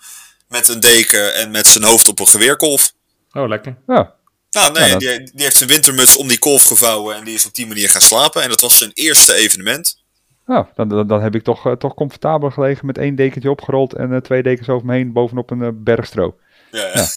Met 0.53 0.67
een 0.67 0.79
deken 0.79 1.35
en 1.35 1.51
met 1.51 1.67
zijn 1.67 1.83
hoofd 1.83 2.07
op 2.07 2.19
een 2.19 2.27
geweerkolf. 2.27 2.93
Oh, 3.31 3.47
lekker. 3.47 3.77
Ja. 3.87 4.13
Nou, 4.51 4.71
nee, 4.71 4.89
ja, 4.89 4.97
die, 4.97 5.09
die, 5.09 5.43
heeft 5.43 5.55
zijn 5.55 5.69
wintermuts 5.69 6.17
om 6.17 6.27
die 6.27 6.39
kolf 6.39 6.63
gevouwen 6.63 7.15
en 7.15 7.23
die 7.23 7.33
is 7.33 7.45
op 7.45 7.55
die 7.55 7.67
manier 7.67 7.89
gaan 7.89 8.01
slapen. 8.01 8.41
En 8.41 8.49
dat 8.49 8.61
was 8.61 8.77
zijn 8.77 8.91
eerste 8.93 9.33
evenement. 9.33 10.03
Nou, 10.45 10.65
dan, 10.75 10.89
dan, 10.89 11.07
dan 11.07 11.21
heb 11.21 11.35
ik 11.35 11.43
toch, 11.43 11.67
uh, 11.67 11.73
toch 11.73 11.93
comfortabel 11.93 12.49
gelegen 12.49 12.85
met 12.85 12.97
één 12.97 13.15
dekentje 13.15 13.49
opgerold 13.49 13.93
en 13.93 14.11
uh, 14.11 14.17
twee 14.17 14.43
dekens 14.43 14.69
over 14.69 14.85
me 14.85 14.93
heen 14.93 15.13
bovenop 15.13 15.51
een 15.51 15.83
uh, 15.85 16.27
ja. 16.71 16.91
ja. 16.93 17.07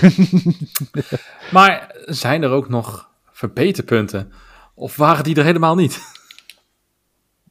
maar 1.56 1.94
zijn 2.04 2.42
er 2.42 2.50
ook 2.50 2.68
nog 2.68 3.08
verbeterpunten? 3.32 4.32
Of 4.74 4.96
waren 4.96 5.24
die 5.24 5.36
er 5.36 5.44
helemaal 5.44 5.74
niet? 5.74 6.00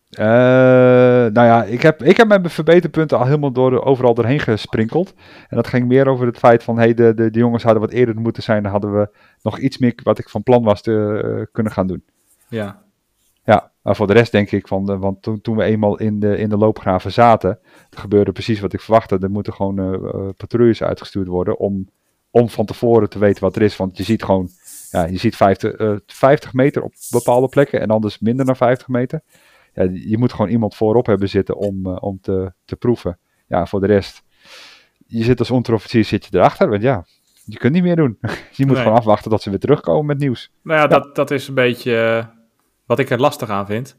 Uh, 0.10 0.26
nou 0.26 1.34
ja, 1.34 1.64
ik 1.64 1.82
heb, 1.82 2.03
ik 2.03 2.18
heb 2.18 2.28
mijn 2.28 2.49
verbeterpunten 2.49 3.18
al 3.18 3.26
helemaal 3.26 3.51
door, 3.51 3.84
overal 3.84 4.14
doorheen 4.14 4.39
gesprinkeld. 4.39 5.14
En 5.47 5.55
dat 5.55 5.68
ging 5.68 5.88
meer 5.88 6.08
over 6.08 6.26
het 6.26 6.38
feit 6.38 6.64
van, 6.64 6.78
hey, 6.78 6.93
de, 6.93 7.14
de, 7.14 7.32
de 7.32 7.39
jongens 7.39 7.64
hadden 7.64 7.82
wat 7.82 7.91
eerder 7.91 8.16
moeten 8.16 8.43
zijn. 8.43 8.64
Dan 8.64 8.72
hadden 8.72 8.99
we 8.99 9.10
nog 9.41 9.60
iets 9.60 9.78
meer 9.78 9.99
wat 10.03 10.20
ik 10.20 10.30
van 10.30 10.43
plan 10.43 10.64
was 10.64 10.82
te 10.82 11.22
uh, 11.26 11.45
kunnen 11.51 11.72
gaan 11.72 11.88
doen. 11.88 12.03
Ja. 12.49 12.86
Ja, 13.43 13.72
maar 13.82 13.95
voor 13.95 14.08
de 14.08 14.14
rest 14.14 14.32
denk 14.32 14.51
ik 14.51 14.68
van, 14.68 14.86
de, 14.86 14.97
want 14.97 15.22
toen, 15.22 15.41
toen 15.41 15.55
we 15.55 15.64
eenmaal 15.64 15.97
in 15.99 16.20
de, 16.20 16.38
in 16.38 16.49
de 16.49 16.58
loopgraven 16.58 17.12
zaten, 17.12 17.60
gebeurde 17.89 18.32
precies 18.32 18.60
wat 18.60 18.74
ik 18.74 18.82
verwachtte. 18.82 19.18
Er 19.22 19.32
moeten 19.32 19.53
gewoon 19.53 20.01
patrouilles 20.38 20.84
uitgestuurd 20.84 21.28
worden 21.28 21.58
om, 21.58 21.89
om 22.30 22.49
van 22.49 22.66
tevoren 22.66 23.10
te 23.10 23.20
weten 23.20 23.43
wat 23.43 23.55
er 23.55 23.62
is. 23.62 23.78
Want 23.78 23.97
je 23.97 24.03
ziet 24.03 24.24
gewoon, 24.24 24.49
ja, 24.91 25.05
je 25.05 25.18
ziet 25.18 25.36
50, 25.36 25.80
uh, 25.80 25.95
50 26.05 26.53
meter 26.53 26.82
op 26.82 26.93
bepaalde 27.10 27.47
plekken 27.47 27.82
en 27.82 27.89
anders 27.89 28.20
minder 28.20 28.45
dan 28.45 28.55
50 28.55 28.88
meter. 28.88 29.22
Ja, 29.78 29.90
je 29.94 30.18
moet 30.18 30.32
gewoon 30.34 30.50
iemand 30.50 30.76
voorop 30.76 31.06
hebben 31.06 31.30
zitten 31.30 31.56
om, 31.56 31.88
uh, 31.88 31.96
om 32.00 32.20
te, 32.22 32.54
te 32.66 32.76
proeven. 32.76 33.20
Ja, 33.48 33.66
voor 33.66 33.80
de 33.80 33.88
rest, 33.88 34.24
je 35.08 35.24
zit 35.24 35.40
als 35.40 35.52
onderofficier 35.52 36.06
zit 36.06 36.26
je 36.26 36.38
erachter, 36.38 36.70
want 36.70 36.82
ja, 36.82 37.06
je 37.46 37.58
kunt 37.58 37.74
niet 37.74 37.84
meer 37.84 37.96
doen. 37.96 38.18
je 38.52 38.66
moet 38.66 38.76
nee. 38.76 38.84
gewoon 38.84 38.98
afwachten 38.98 39.32
tot 39.32 39.42
ze 39.42 39.50
weer 39.50 39.60
terugkomen 39.60 40.06
met 40.06 40.18
nieuws. 40.18 40.52
Nou 40.64 40.78
ja, 40.78 40.84
ja. 40.84 40.90
Dat, 40.90 41.16
dat 41.16 41.32
is 41.32 41.48
een 41.48 41.54
beetje 41.54 42.30
wat 42.86 43.00
ik 43.00 43.10
er 43.10 43.20
lastig 43.20 43.50
aan 43.50 43.66
vind. 43.66 43.98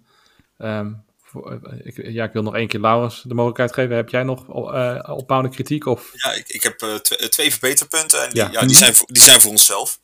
Um, 0.59 1.05
voor, 1.23 1.61
ik, 1.83 2.07
ja, 2.13 2.25
ik 2.25 2.33
wil 2.33 2.43
nog 2.43 2.55
één 2.55 2.69
keer 2.69 2.81
Laurens 2.81 3.23
de 3.23 3.35
mogelijkheid 3.35 3.73
geven. 3.73 3.97
Heb 3.97 4.09
jij 4.09 4.23
nog 4.23 4.49
uh, 4.49 4.99
opbouwende 5.17 5.55
kritiek? 5.55 5.87
Of? 5.87 6.11
Ja, 6.13 6.33
ik, 6.33 6.49
ik 6.49 6.63
heb 6.63 6.83
uh, 6.83 6.95
twee 7.29 7.51
verbeterpunten 7.51 8.23
en 8.23 8.31
die, 8.31 8.43
ja. 8.43 8.49
ja. 8.53 8.61
die, 8.61 8.77
zijn, 8.77 8.95
voor, 8.95 9.07
die 9.13 9.23
zijn 9.23 9.41
voor 9.41 9.51
onszelf. 9.51 9.99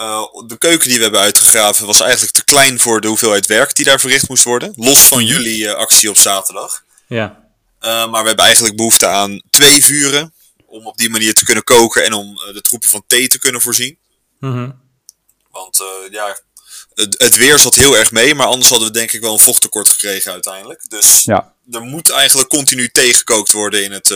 Uh, 0.00 0.22
de 0.46 0.58
keuken 0.58 0.88
die 0.88 0.96
we 0.96 1.02
hebben 1.02 1.20
uitgegraven 1.20 1.86
was 1.86 2.00
eigenlijk 2.00 2.32
te 2.32 2.44
klein 2.44 2.80
voor 2.80 3.00
de 3.00 3.08
hoeveelheid 3.08 3.46
werk 3.46 3.74
die 3.74 3.84
daar 3.84 4.00
verricht 4.00 4.28
moest 4.28 4.44
worden. 4.44 4.72
Los 4.76 4.98
van 4.98 5.24
jullie 5.24 5.62
uh, 5.62 5.72
actie 5.72 6.10
op 6.10 6.16
zaterdag. 6.16 6.84
Ja. 7.06 7.48
Uh, 7.80 8.10
maar 8.10 8.20
we 8.22 8.26
hebben 8.26 8.44
eigenlijk 8.44 8.76
behoefte 8.76 9.06
aan 9.06 9.42
twee 9.50 9.84
vuren. 9.84 10.34
Om 10.66 10.86
op 10.86 10.96
die 10.96 11.10
manier 11.10 11.34
te 11.34 11.44
kunnen 11.44 11.64
koken 11.64 12.04
en 12.04 12.12
om 12.12 12.34
de 12.34 12.60
troepen 12.60 12.88
van 12.88 13.04
thee 13.06 13.28
te 13.28 13.38
kunnen 13.38 13.60
voorzien. 13.60 13.98
Mm 14.38 14.52
-hmm. 14.52 14.80
Want 15.50 15.82
ja, 16.10 16.38
het, 16.94 17.22
het, 17.22 17.36
weer 17.36 17.58
zat 17.58 17.74
heel 17.74 17.96
erg 17.96 18.10
mee. 18.10 18.34
Maar 18.34 18.46
anders 18.46 18.68
hadden 18.68 18.88
we 18.88 18.94
denk 18.94 19.12
ik 19.12 19.20
wel 19.20 19.32
een 19.32 19.38
vochttekort 19.38 19.88
gekregen 19.88 20.32
uiteindelijk. 20.32 20.88
Dus 20.88 21.22
ja. 21.24 21.54
er 21.70 21.80
moet 21.80 22.10
eigenlijk 22.10 22.48
continu 22.48 22.88
thee 22.88 23.14
gekookt 23.14 23.52
worden 23.52 23.84
in, 23.84 23.92
het, 23.92 24.10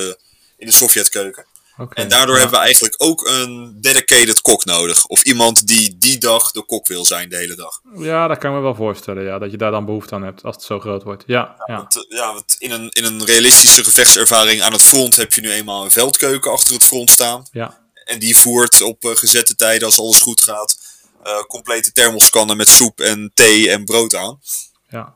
in 0.56 0.66
de 0.66 0.72
Sovjetkeuken. 0.72 1.46
Okay, 1.78 2.04
en 2.04 2.10
daardoor 2.10 2.34
ja. 2.34 2.40
hebben 2.40 2.58
we 2.58 2.64
eigenlijk 2.64 2.94
ook 2.98 3.26
een 3.26 3.76
dedicated 3.80 4.40
kok 4.40 4.64
nodig. 4.64 5.06
Of 5.06 5.22
iemand 5.22 5.66
die 5.66 5.98
die 5.98 6.18
dag 6.18 6.50
de 6.50 6.64
kok 6.64 6.86
wil 6.86 7.04
zijn 7.04 7.28
de 7.28 7.36
hele 7.36 7.54
dag. 7.54 7.80
Ja, 7.96 8.28
dat 8.28 8.38
kan 8.38 8.50
ik 8.50 8.56
me 8.56 8.62
wel 8.62 8.74
voorstellen. 8.74 9.24
Ja, 9.24 9.38
dat 9.38 9.50
je 9.50 9.56
daar 9.56 9.70
dan 9.70 9.84
behoefte 9.84 10.14
aan 10.14 10.22
hebt 10.22 10.42
als 10.42 10.54
het 10.54 10.64
zo 10.64 10.80
groot 10.80 11.02
wordt. 11.02 11.24
Ja, 11.26 11.54
ja. 11.66 11.76
Want, 11.76 12.06
ja 12.08 12.32
want 12.32 12.56
in, 12.58 12.70
een, 12.70 12.88
in 12.88 13.04
een 13.04 13.24
realistische 13.24 13.84
gevechtservaring 13.84 14.62
aan 14.62 14.72
het 14.72 14.82
front 14.82 15.16
heb 15.16 15.32
je 15.32 15.40
nu 15.40 15.50
eenmaal 15.50 15.84
een 15.84 15.90
veldkeuken 15.90 16.52
achter 16.52 16.74
het 16.74 16.84
front 16.84 17.10
staan. 17.10 17.46
ja. 17.52 17.82
En 18.04 18.18
die 18.18 18.36
voert 18.36 18.82
op 18.82 19.04
uh, 19.04 19.16
gezette 19.16 19.54
tijden, 19.54 19.86
als 19.86 19.98
alles 19.98 20.20
goed 20.20 20.42
gaat, 20.42 20.78
uh, 21.26 21.40
complete 21.40 21.92
thermoscannen 21.92 22.56
met 22.56 22.68
soep 22.68 23.00
en 23.00 23.30
thee 23.34 23.70
en 23.70 23.84
brood 23.84 24.14
aan. 24.14 24.40
Ja. 24.88 25.14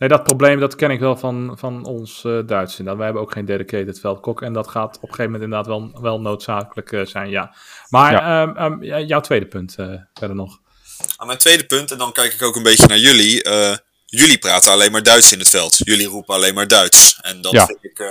Nee, 0.00 0.08
dat 0.08 0.22
probleem 0.22 0.60
dat 0.60 0.74
ken 0.74 0.90
ik 0.90 1.00
wel 1.00 1.16
van, 1.16 1.56
van 1.58 1.84
ons 1.84 2.22
uh, 2.26 2.40
Duits. 2.46 2.70
Inderdaad. 2.72 2.96
Wij 2.96 3.04
hebben 3.04 3.22
ook 3.22 3.32
geen 3.32 3.44
dedicated 3.44 4.00
veldkok. 4.00 4.42
En 4.42 4.52
dat 4.52 4.68
gaat 4.68 4.96
op 4.96 5.02
een 5.02 5.08
gegeven 5.08 5.24
moment 5.24 5.42
inderdaad 5.42 5.66
wel, 5.66 6.00
wel 6.02 6.20
noodzakelijk 6.20 6.92
uh, 6.92 7.06
zijn, 7.06 7.30
ja. 7.30 7.54
Maar 7.88 8.12
Ja. 8.12 8.42
um, 8.42 8.56
um, 8.72 8.82
ja, 8.82 8.98
jouw 9.00 9.20
tweede 9.20 9.46
punt 9.46 9.74
uh, 9.78 9.86
verder 10.14 10.36
nog. 10.36 10.58
Aan 11.16 11.26
mijn 11.26 11.38
tweede 11.38 11.66
punt, 11.66 11.90
en 11.90 11.98
dan 11.98 12.12
kijk 12.12 12.32
ik 12.32 12.42
ook 12.42 12.56
een 12.56 12.62
beetje 12.62 12.86
naar 12.86 12.98
jullie. 12.98 13.42
eh, 13.42 13.76
jullie 14.06 14.38
praten 14.38 14.72
alleen 14.72 14.92
maar 14.92 15.02
Duits 15.02 15.32
in 15.32 15.38
het 15.38 15.48
veld. 15.48 15.76
Jullie 15.78 16.06
roepen 16.06 16.34
alleen 16.34 16.54
maar 16.54 16.68
Duits. 16.68 17.18
En 17.22 17.40
dat 17.40 17.52
Ja. 17.52 17.66
vind 17.66 17.78
ik, 17.84 17.98
eh, 17.98 18.06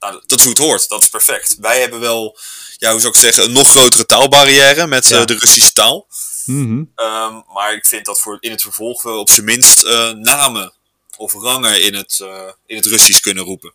nou, 0.00 0.22
dat 0.26 0.38
is 0.38 0.44
hoe 0.44 0.54
het 0.54 0.62
hoort. 0.62 0.88
Dat 0.88 1.02
is 1.02 1.08
perfect. 1.08 1.56
Wij 1.60 1.80
hebben 1.80 2.00
wel, 2.00 2.38
ja, 2.78 2.90
hoe 2.90 3.00
zou 3.00 3.12
ik 3.12 3.18
zeggen, 3.18 3.44
een 3.44 3.52
nog 3.52 3.68
grotere 3.70 4.06
taalbarrière 4.06 4.86
met 4.86 5.04
eh, 5.04 5.10
Ja. 5.18 5.24
de 5.24 5.36
Russische 5.38 5.72
taal. 5.72 6.06
Mhm. 6.44 6.82
Ehm, 6.94 7.34
maar 7.54 7.72
ik 7.74 7.86
vind 7.86 8.04
dat 8.06 8.20
voor 8.20 8.36
in 8.40 8.50
het 8.50 8.62
vervolg 8.62 9.02
we 9.02 9.10
op 9.10 9.30
zijn 9.30 9.46
minst 9.46 9.82
eh, 9.82 10.10
namen 10.10 10.72
of 11.16 11.32
rangen 11.34 11.82
in 11.82 11.94
het, 11.94 12.20
eh, 12.22 12.48
in 12.66 12.76
het 12.76 12.86
Russisch 12.86 13.20
kunnen 13.20 13.44
roepen. 13.44 13.72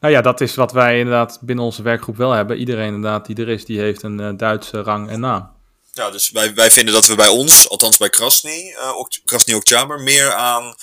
Nou 0.00 0.12
ja, 0.14 0.20
dat 0.20 0.40
is 0.40 0.54
wat 0.54 0.72
wij 0.72 0.98
inderdaad 0.98 1.38
binnen 1.40 1.64
onze 1.64 1.82
werkgroep 1.82 2.16
wel 2.16 2.30
hebben. 2.32 2.56
Iedereen 2.58 2.94
inderdaad 2.94 3.26
die 3.26 3.36
er 3.36 3.48
is, 3.48 3.64
die 3.64 3.78
heeft 3.80 4.02
een 4.02 4.18
uh, 4.20 4.30
Duitse 4.36 4.82
rang 4.82 5.08
en 5.10 5.20
naam. 5.20 5.50
Ja, 5.92 6.10
dus 6.10 6.30
wij, 6.30 6.54
wij 6.54 6.70
vinden 6.70 6.94
dat 6.94 7.06
we 7.06 7.14
bij 7.14 7.28
ons, 7.28 7.68
althans 7.68 7.96
bij 7.96 8.10
Krasny, 8.10 8.74
uh, 8.78 9.02
Krasny 9.24 9.54
Oktober, 9.54 10.00
meer 10.00 10.32
aan 10.32 10.74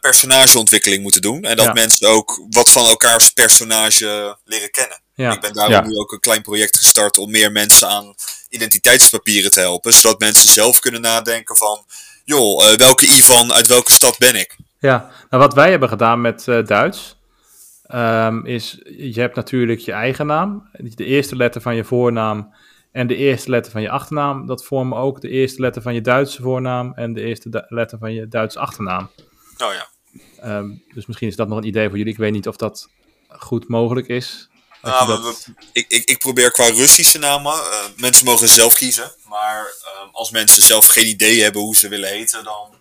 personageontwikkeling 0.00 1.02
moeten 1.02 1.22
doen. 1.22 1.42
En 1.44 1.56
dat 1.56 1.66
Ja. 1.66 1.72
mensen 1.72 2.08
ook 2.08 2.46
wat 2.50 2.70
van 2.70 2.86
elkaars 2.86 3.30
personage 3.30 4.38
leren 4.44 4.70
kennen. 4.70 5.00
Ja, 5.14 5.32
Ik 5.32 5.40
ben 5.40 5.52
daarom 5.52 5.72
Ja. 5.74 5.80
nu 5.80 5.96
ook 5.96 6.12
een 6.12 6.20
klein 6.20 6.42
project 6.42 6.78
gestart 6.78 7.18
om 7.18 7.30
meer 7.30 7.52
mensen 7.52 7.88
aan 7.88 8.14
identiteitspapieren 8.48 9.50
te 9.50 9.60
helpen. 9.60 9.92
Zodat 9.92 10.18
mensen 10.18 10.48
zelf 10.52 10.78
kunnen 10.78 11.00
nadenken 11.00 11.56
van, 11.56 11.84
joh, 12.24 12.74
welke 12.74 13.06
Ivan, 13.06 13.52
uit 13.52 13.66
welke 13.66 13.92
stad 13.92 14.18
ben 14.18 14.34
ik? 14.34 14.56
Ja. 14.84 15.10
Nou, 15.30 15.42
wat 15.42 15.54
wij 15.54 15.70
hebben 15.70 15.88
gedaan 15.88 16.20
met 16.20 16.46
uh, 16.46 16.64
Duits, 16.64 17.16
um, 17.94 18.46
is 18.46 18.78
je 18.98 19.20
hebt 19.20 19.36
natuurlijk 19.36 19.80
je 19.80 19.92
eigen 19.92 20.26
naam, 20.26 20.68
de 20.72 21.04
eerste 21.04 21.36
letter 21.36 21.60
van 21.60 21.74
je 21.76 21.84
voornaam 21.84 22.54
en 22.92 23.06
de 23.06 23.16
eerste 23.16 23.50
letter 23.50 23.72
van 23.72 23.82
je 23.82 23.90
achternaam. 23.90 24.46
Dat 24.46 24.64
vormen 24.64 24.98
ook 24.98 25.20
de 25.20 25.28
eerste 25.28 25.60
letter 25.60 25.82
van 25.82 25.94
je 25.94 26.00
Duitse 26.00 26.42
voornaam 26.42 26.92
en 26.94 27.12
de 27.12 27.20
eerste 27.20 27.64
letter 27.68 27.98
van 27.98 28.12
je 28.12 28.28
Duitse 28.28 28.58
achternaam. 28.58 29.10
Nou 29.58 29.74
ja. 29.74 29.88
Um, 30.58 30.82
dus 30.94 31.06
misschien 31.06 31.28
is 31.28 31.36
dat 31.36 31.48
nog 31.48 31.58
een 31.58 31.66
idee 31.66 31.88
voor 31.88 31.98
jullie. 31.98 32.12
Ik 32.12 32.18
weet 32.18 32.32
niet 32.32 32.48
of 32.48 32.56
dat 32.56 32.88
goed 33.28 33.68
mogelijk 33.68 34.08
is. 34.08 34.48
Nou, 34.82 35.06
we- 35.06 35.22
we- 35.22 35.52
ik, 35.72 35.84
ik, 35.88 36.04
ik 36.04 36.18
probeer 36.18 36.50
qua 36.50 36.66
Russische 36.66 37.18
namen. 37.18 37.52
eh, 37.52 37.84
mensen 37.96 38.24
mogen 38.26 38.48
zelf 38.48 38.74
kiezen. 38.74 39.12
Maar 39.28 39.58
eh, 39.84 40.08
als 40.12 40.30
mensen 40.30 40.62
zelf 40.62 40.86
geen 40.86 41.06
idee 41.06 41.42
hebben 41.42 41.60
hoe 41.62 41.76
ze 41.76 41.88
willen 41.88 42.08
heten, 42.08 42.44
dan 42.44 42.74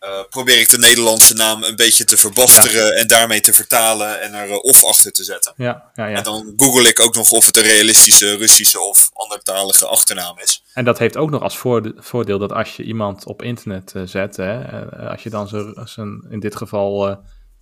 eh, 0.00 0.20
probeer 0.28 0.60
ik 0.60 0.68
de 0.68 0.78
Nederlandse 0.78 1.34
naam 1.34 1.62
een 1.62 1.76
beetje 1.76 2.04
te 2.04 2.16
verbasteren 2.16 2.94
en 2.96 3.06
daarmee 3.06 3.40
te 3.40 3.52
vertalen 3.52 4.20
en 4.20 4.34
er 4.34 4.50
eh, 4.50 4.56
of 4.62 4.84
achter 4.84 5.12
te 5.12 5.24
zetten. 5.24 5.52
Ja, 5.56 5.90
ja, 5.94 6.06
ja. 6.06 6.16
En 6.16 6.22
dan 6.22 6.52
google 6.56 6.88
ik 6.88 7.00
ook 7.00 7.14
nog 7.14 7.30
of 7.30 7.46
het 7.46 7.56
een 7.56 7.62
realistische 7.62 8.36
Russische 8.36 8.80
of 8.80 9.10
andertalige 9.12 9.86
achternaam 9.86 10.38
is. 10.38 10.64
En 10.74 10.84
dat 10.84 10.98
heeft 10.98 11.16
ook 11.16 11.30
nog 11.30 11.42
als 11.42 11.58
voorde- 11.58 11.94
voordeel 11.96 12.38
dat 12.38 12.52
als 12.52 12.76
je 12.76 12.82
iemand 12.82 13.24
op 13.26 13.42
internet 13.42 13.92
eh, 13.94 14.02
zet, 14.04 14.36
hè, 14.36 14.80
als 15.10 15.22
je 15.22 15.30
dan 15.30 15.48
zijn, 15.84 16.26
in 16.30 16.40
dit 16.40 16.56
geval, 16.56 17.10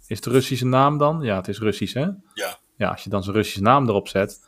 is 0.07 0.17
het 0.17 0.27
Russische 0.27 0.67
naam 0.67 0.99
dan? 0.99 1.21
Ja, 1.23 1.37
het 1.37 1.49
is 1.49 1.59
Russisch 1.59 1.95
hè? 1.95 2.07
Ja. 2.35 2.59
Ja, 2.77 2.89
als 2.89 3.03
je 3.05 3.11
dan 3.11 3.23
zijn 3.23 3.37
Russische 3.37 3.63
naam 3.63 3.89
erop 3.89 4.09
zet, 4.09 4.41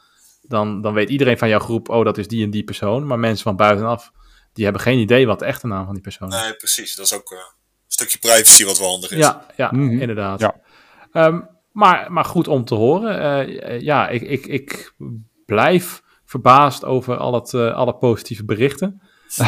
dan, 0.42 0.82
dan 0.82 0.94
weet 0.94 1.08
iedereen 1.10 1.38
van 1.38 1.48
jouw 1.48 1.58
groep, 1.58 1.88
oh 1.88 2.04
dat 2.04 2.18
is 2.18 2.28
die 2.28 2.44
en 2.44 2.50
die 2.50 2.64
persoon. 2.64 3.06
Maar 3.06 3.18
mensen 3.18 3.42
van 3.44 3.56
buitenaf, 3.56 4.10
die 4.52 4.64
hebben 4.64 4.82
geen 4.82 4.98
idee 4.98 5.26
wat 5.26 5.38
de 5.38 5.44
echte 5.44 5.66
naam 5.66 5.84
van 5.84 5.94
die 5.94 6.02
persoon 6.02 6.28
is. 6.28 6.40
Nee, 6.40 6.54
precies. 6.54 6.94
Dat 6.94 7.06
is 7.06 7.12
ook 7.12 7.34
stukje 7.92 8.18
privacy 8.18 8.64
wat 8.64 8.78
wel 8.78 8.88
handig 8.88 9.10
is. 9.10 9.18
Ja, 9.18 9.46
ja 9.56 9.68
Mhm. 9.72 10.00
inderdaad. 10.00 10.40
Ja. 10.40 10.54
Ehm, 11.12 11.40
maar, 11.72 12.12
maar 12.12 12.24
goed 12.24 12.48
om 12.48 12.64
te 12.64 12.74
horen. 12.74 13.20
Eh, 13.20 13.74
eh, 13.74 13.80
ja, 13.80 14.08
ik, 14.08 14.22
ik, 14.22 14.46
ik 14.46 14.92
blijf 15.46 16.02
over 16.84 17.16
al 17.16 17.34
het, 17.34 17.52
uh, 17.52 17.74
alle 17.74 17.94
positieve 17.94 18.44
berichten. 18.44 19.02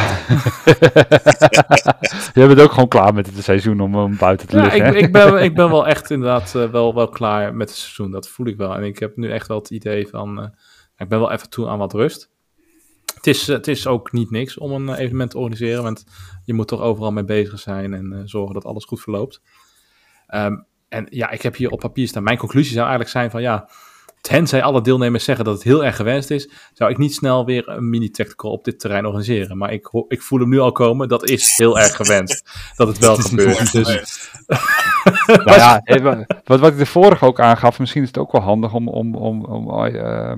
Je 2.33 2.47
bent 2.47 2.61
ook 2.61 2.71
gewoon 2.71 2.87
klaar 2.87 3.13
met 3.13 3.25
het 3.25 3.43
seizoen 3.43 3.79
om 3.81 3.95
hem 3.95 4.17
buiten 4.17 4.47
te 4.47 4.55
ja, 4.57 4.61
liggen. 4.63 4.85
ik, 4.85 4.95
ik, 4.95 5.11
ben, 5.11 5.43
ik 5.43 5.55
ben 5.55 5.69
wel 5.69 5.87
echt 5.95 6.09
inderdaad 6.09 6.53
uh, 6.55 6.69
wel, 6.69 6.93
wel 6.95 7.09
klaar 7.09 7.55
met 7.55 7.69
het 7.69 7.77
seizoen. 7.77 8.11
Dat 8.11 8.27
voel 8.27 8.45
ik 8.45 8.57
wel. 8.57 8.75
En 8.75 8.83
ik 8.83 8.99
heb 8.99 9.15
nu 9.17 9.31
echt 9.31 9.47
wel 9.47 9.57
het 9.57 9.69
idee 9.69 10.07
van... 10.07 10.39
Uh, 10.39 10.45
ik 10.97 11.09
ben 11.09 11.19
wel 11.19 11.31
even 11.31 11.49
toe 11.49 11.67
aan 11.67 11.77
wat 11.77 11.93
rust. 11.93 12.29
Het 13.23 13.35
is, 13.35 13.47
het 13.47 13.67
is 13.67 13.87
ook 13.87 14.11
niet 14.11 14.31
niks 14.31 14.57
om 14.57 14.71
een 14.71 14.93
evenement 14.93 15.31
te 15.31 15.37
organiseren. 15.37 15.83
Want 15.83 16.05
je 16.45 16.53
moet 16.53 16.67
toch 16.67 16.81
overal 16.81 17.11
mee 17.11 17.23
bezig 17.23 17.59
zijn 17.59 17.93
en 17.93 18.13
uh, 18.13 18.21
zorgen 18.25 18.53
dat 18.53 18.65
alles 18.65 18.85
goed 18.85 19.01
verloopt. 19.01 19.41
Um, 20.35 20.65
en 20.89 21.07
ja, 21.09 21.29
ik 21.29 21.41
heb 21.41 21.55
hier 21.55 21.69
op 21.69 21.79
papier 21.79 22.07
staan. 22.07 22.23
Mijn 22.23 22.37
conclusie 22.37 22.71
zou 22.71 22.81
eigenlijk 22.81 23.11
zijn 23.11 23.31
van 23.31 23.41
ja... 23.41 23.69
Tenzij 24.21 24.63
alle 24.63 24.81
deelnemers 24.81 25.23
zeggen 25.23 25.45
dat 25.45 25.53
het 25.53 25.63
heel 25.63 25.85
erg 25.85 25.95
gewenst 25.95 26.31
is, 26.31 26.49
zou 26.73 26.91
ik 26.91 26.97
niet 26.97 27.13
snel 27.13 27.45
weer 27.45 27.69
een 27.69 27.89
mini-tactical 27.89 28.51
op 28.51 28.63
dit 28.63 28.79
terrein 28.79 29.05
organiseren. 29.05 29.57
Maar 29.57 29.73
ik, 29.73 29.89
ik 30.07 30.21
voel 30.21 30.39
hem 30.39 30.49
nu 30.49 30.59
al 30.59 30.71
komen, 30.71 31.07
dat 31.07 31.29
is 31.29 31.57
heel 31.57 31.79
erg 31.79 31.95
gewenst 31.95 32.49
dat 32.75 32.87
het 32.87 32.97
wel 32.97 33.15
gebeurt. 33.27 33.71
Dus... 33.71 34.31
nou 35.45 35.57
ja, 35.57 35.81
wat, 36.43 36.59
wat 36.59 36.71
ik 36.71 36.77
de 36.77 36.85
vorige 36.85 37.25
ook 37.25 37.39
aangaf, 37.39 37.79
misschien 37.79 38.01
is 38.01 38.07
het 38.07 38.17
ook 38.17 38.31
wel 38.31 38.41
handig 38.41 38.73
om, 38.73 38.87
om, 38.87 39.15
om, 39.15 39.45
om 39.45 39.85
uh, 39.85 40.35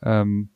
um, 0.00 0.51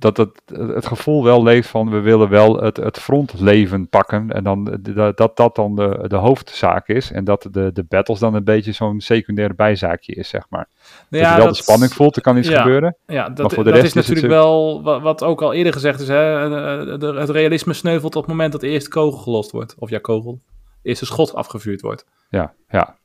dat 0.00 0.16
het, 0.16 0.42
het 0.46 0.86
gevoel 0.86 1.24
wel 1.24 1.42
leeft 1.42 1.68
van 1.68 1.90
we 1.90 2.00
willen 2.00 2.28
wel 2.28 2.62
het, 2.62 2.76
het 2.76 2.98
frontleven 2.98 3.88
pakken 3.88 4.30
en 4.30 4.44
dan, 4.44 4.78
dat, 4.80 5.16
dat 5.16 5.36
dat 5.36 5.56
dan 5.56 5.76
de, 5.76 6.04
de 6.06 6.16
hoofdzaak 6.16 6.88
is 6.88 7.12
en 7.12 7.24
dat 7.24 7.48
de, 7.50 7.70
de 7.72 7.84
battles 7.84 8.18
dan 8.18 8.34
een 8.34 8.44
beetje 8.44 8.72
zo'n 8.72 9.00
secundaire 9.00 9.54
bijzaakje 9.54 10.14
is, 10.14 10.28
zeg 10.28 10.46
maar. 10.48 10.68
Nou 11.08 11.24
ja, 11.24 11.28
dat 11.28 11.30
je 11.30 11.36
wel 11.36 11.46
dat, 11.46 11.56
de 11.56 11.62
spanning 11.62 11.92
voelt, 11.92 12.16
er 12.16 12.22
kan 12.22 12.36
iets 12.36 12.48
ja, 12.48 12.62
gebeuren. 12.62 12.96
Ja, 13.06 13.28
dat, 13.28 13.52
is 13.66 13.92
natuurlijk 13.92 14.26
is 14.26 14.32
wel 14.32 14.82
wat, 14.82 15.22
ook 15.22 15.42
al 15.42 15.52
eerder 15.52 15.72
gezegd 15.72 16.00
is, 16.00 16.08
hè, 16.08 16.16
het 16.16 17.30
realisme 17.30 17.72
sneuvelt 17.72 18.16
op 18.16 18.22
het 18.22 18.30
moment 18.30 18.52
dat 18.52 18.60
de 18.60 18.68
eerste 18.68 18.90
kogel 18.90 19.18
gelost 19.18 19.50
wordt, 19.50 19.74
of 19.78 19.90
ja, 19.90 19.98
kogel, 19.98 20.40
eerste 20.82 21.06
schot 21.06 21.34
afgevuurd 21.34 21.80
wordt. 21.80 22.06
Ja, 22.30 22.54
ja. 22.68 22.98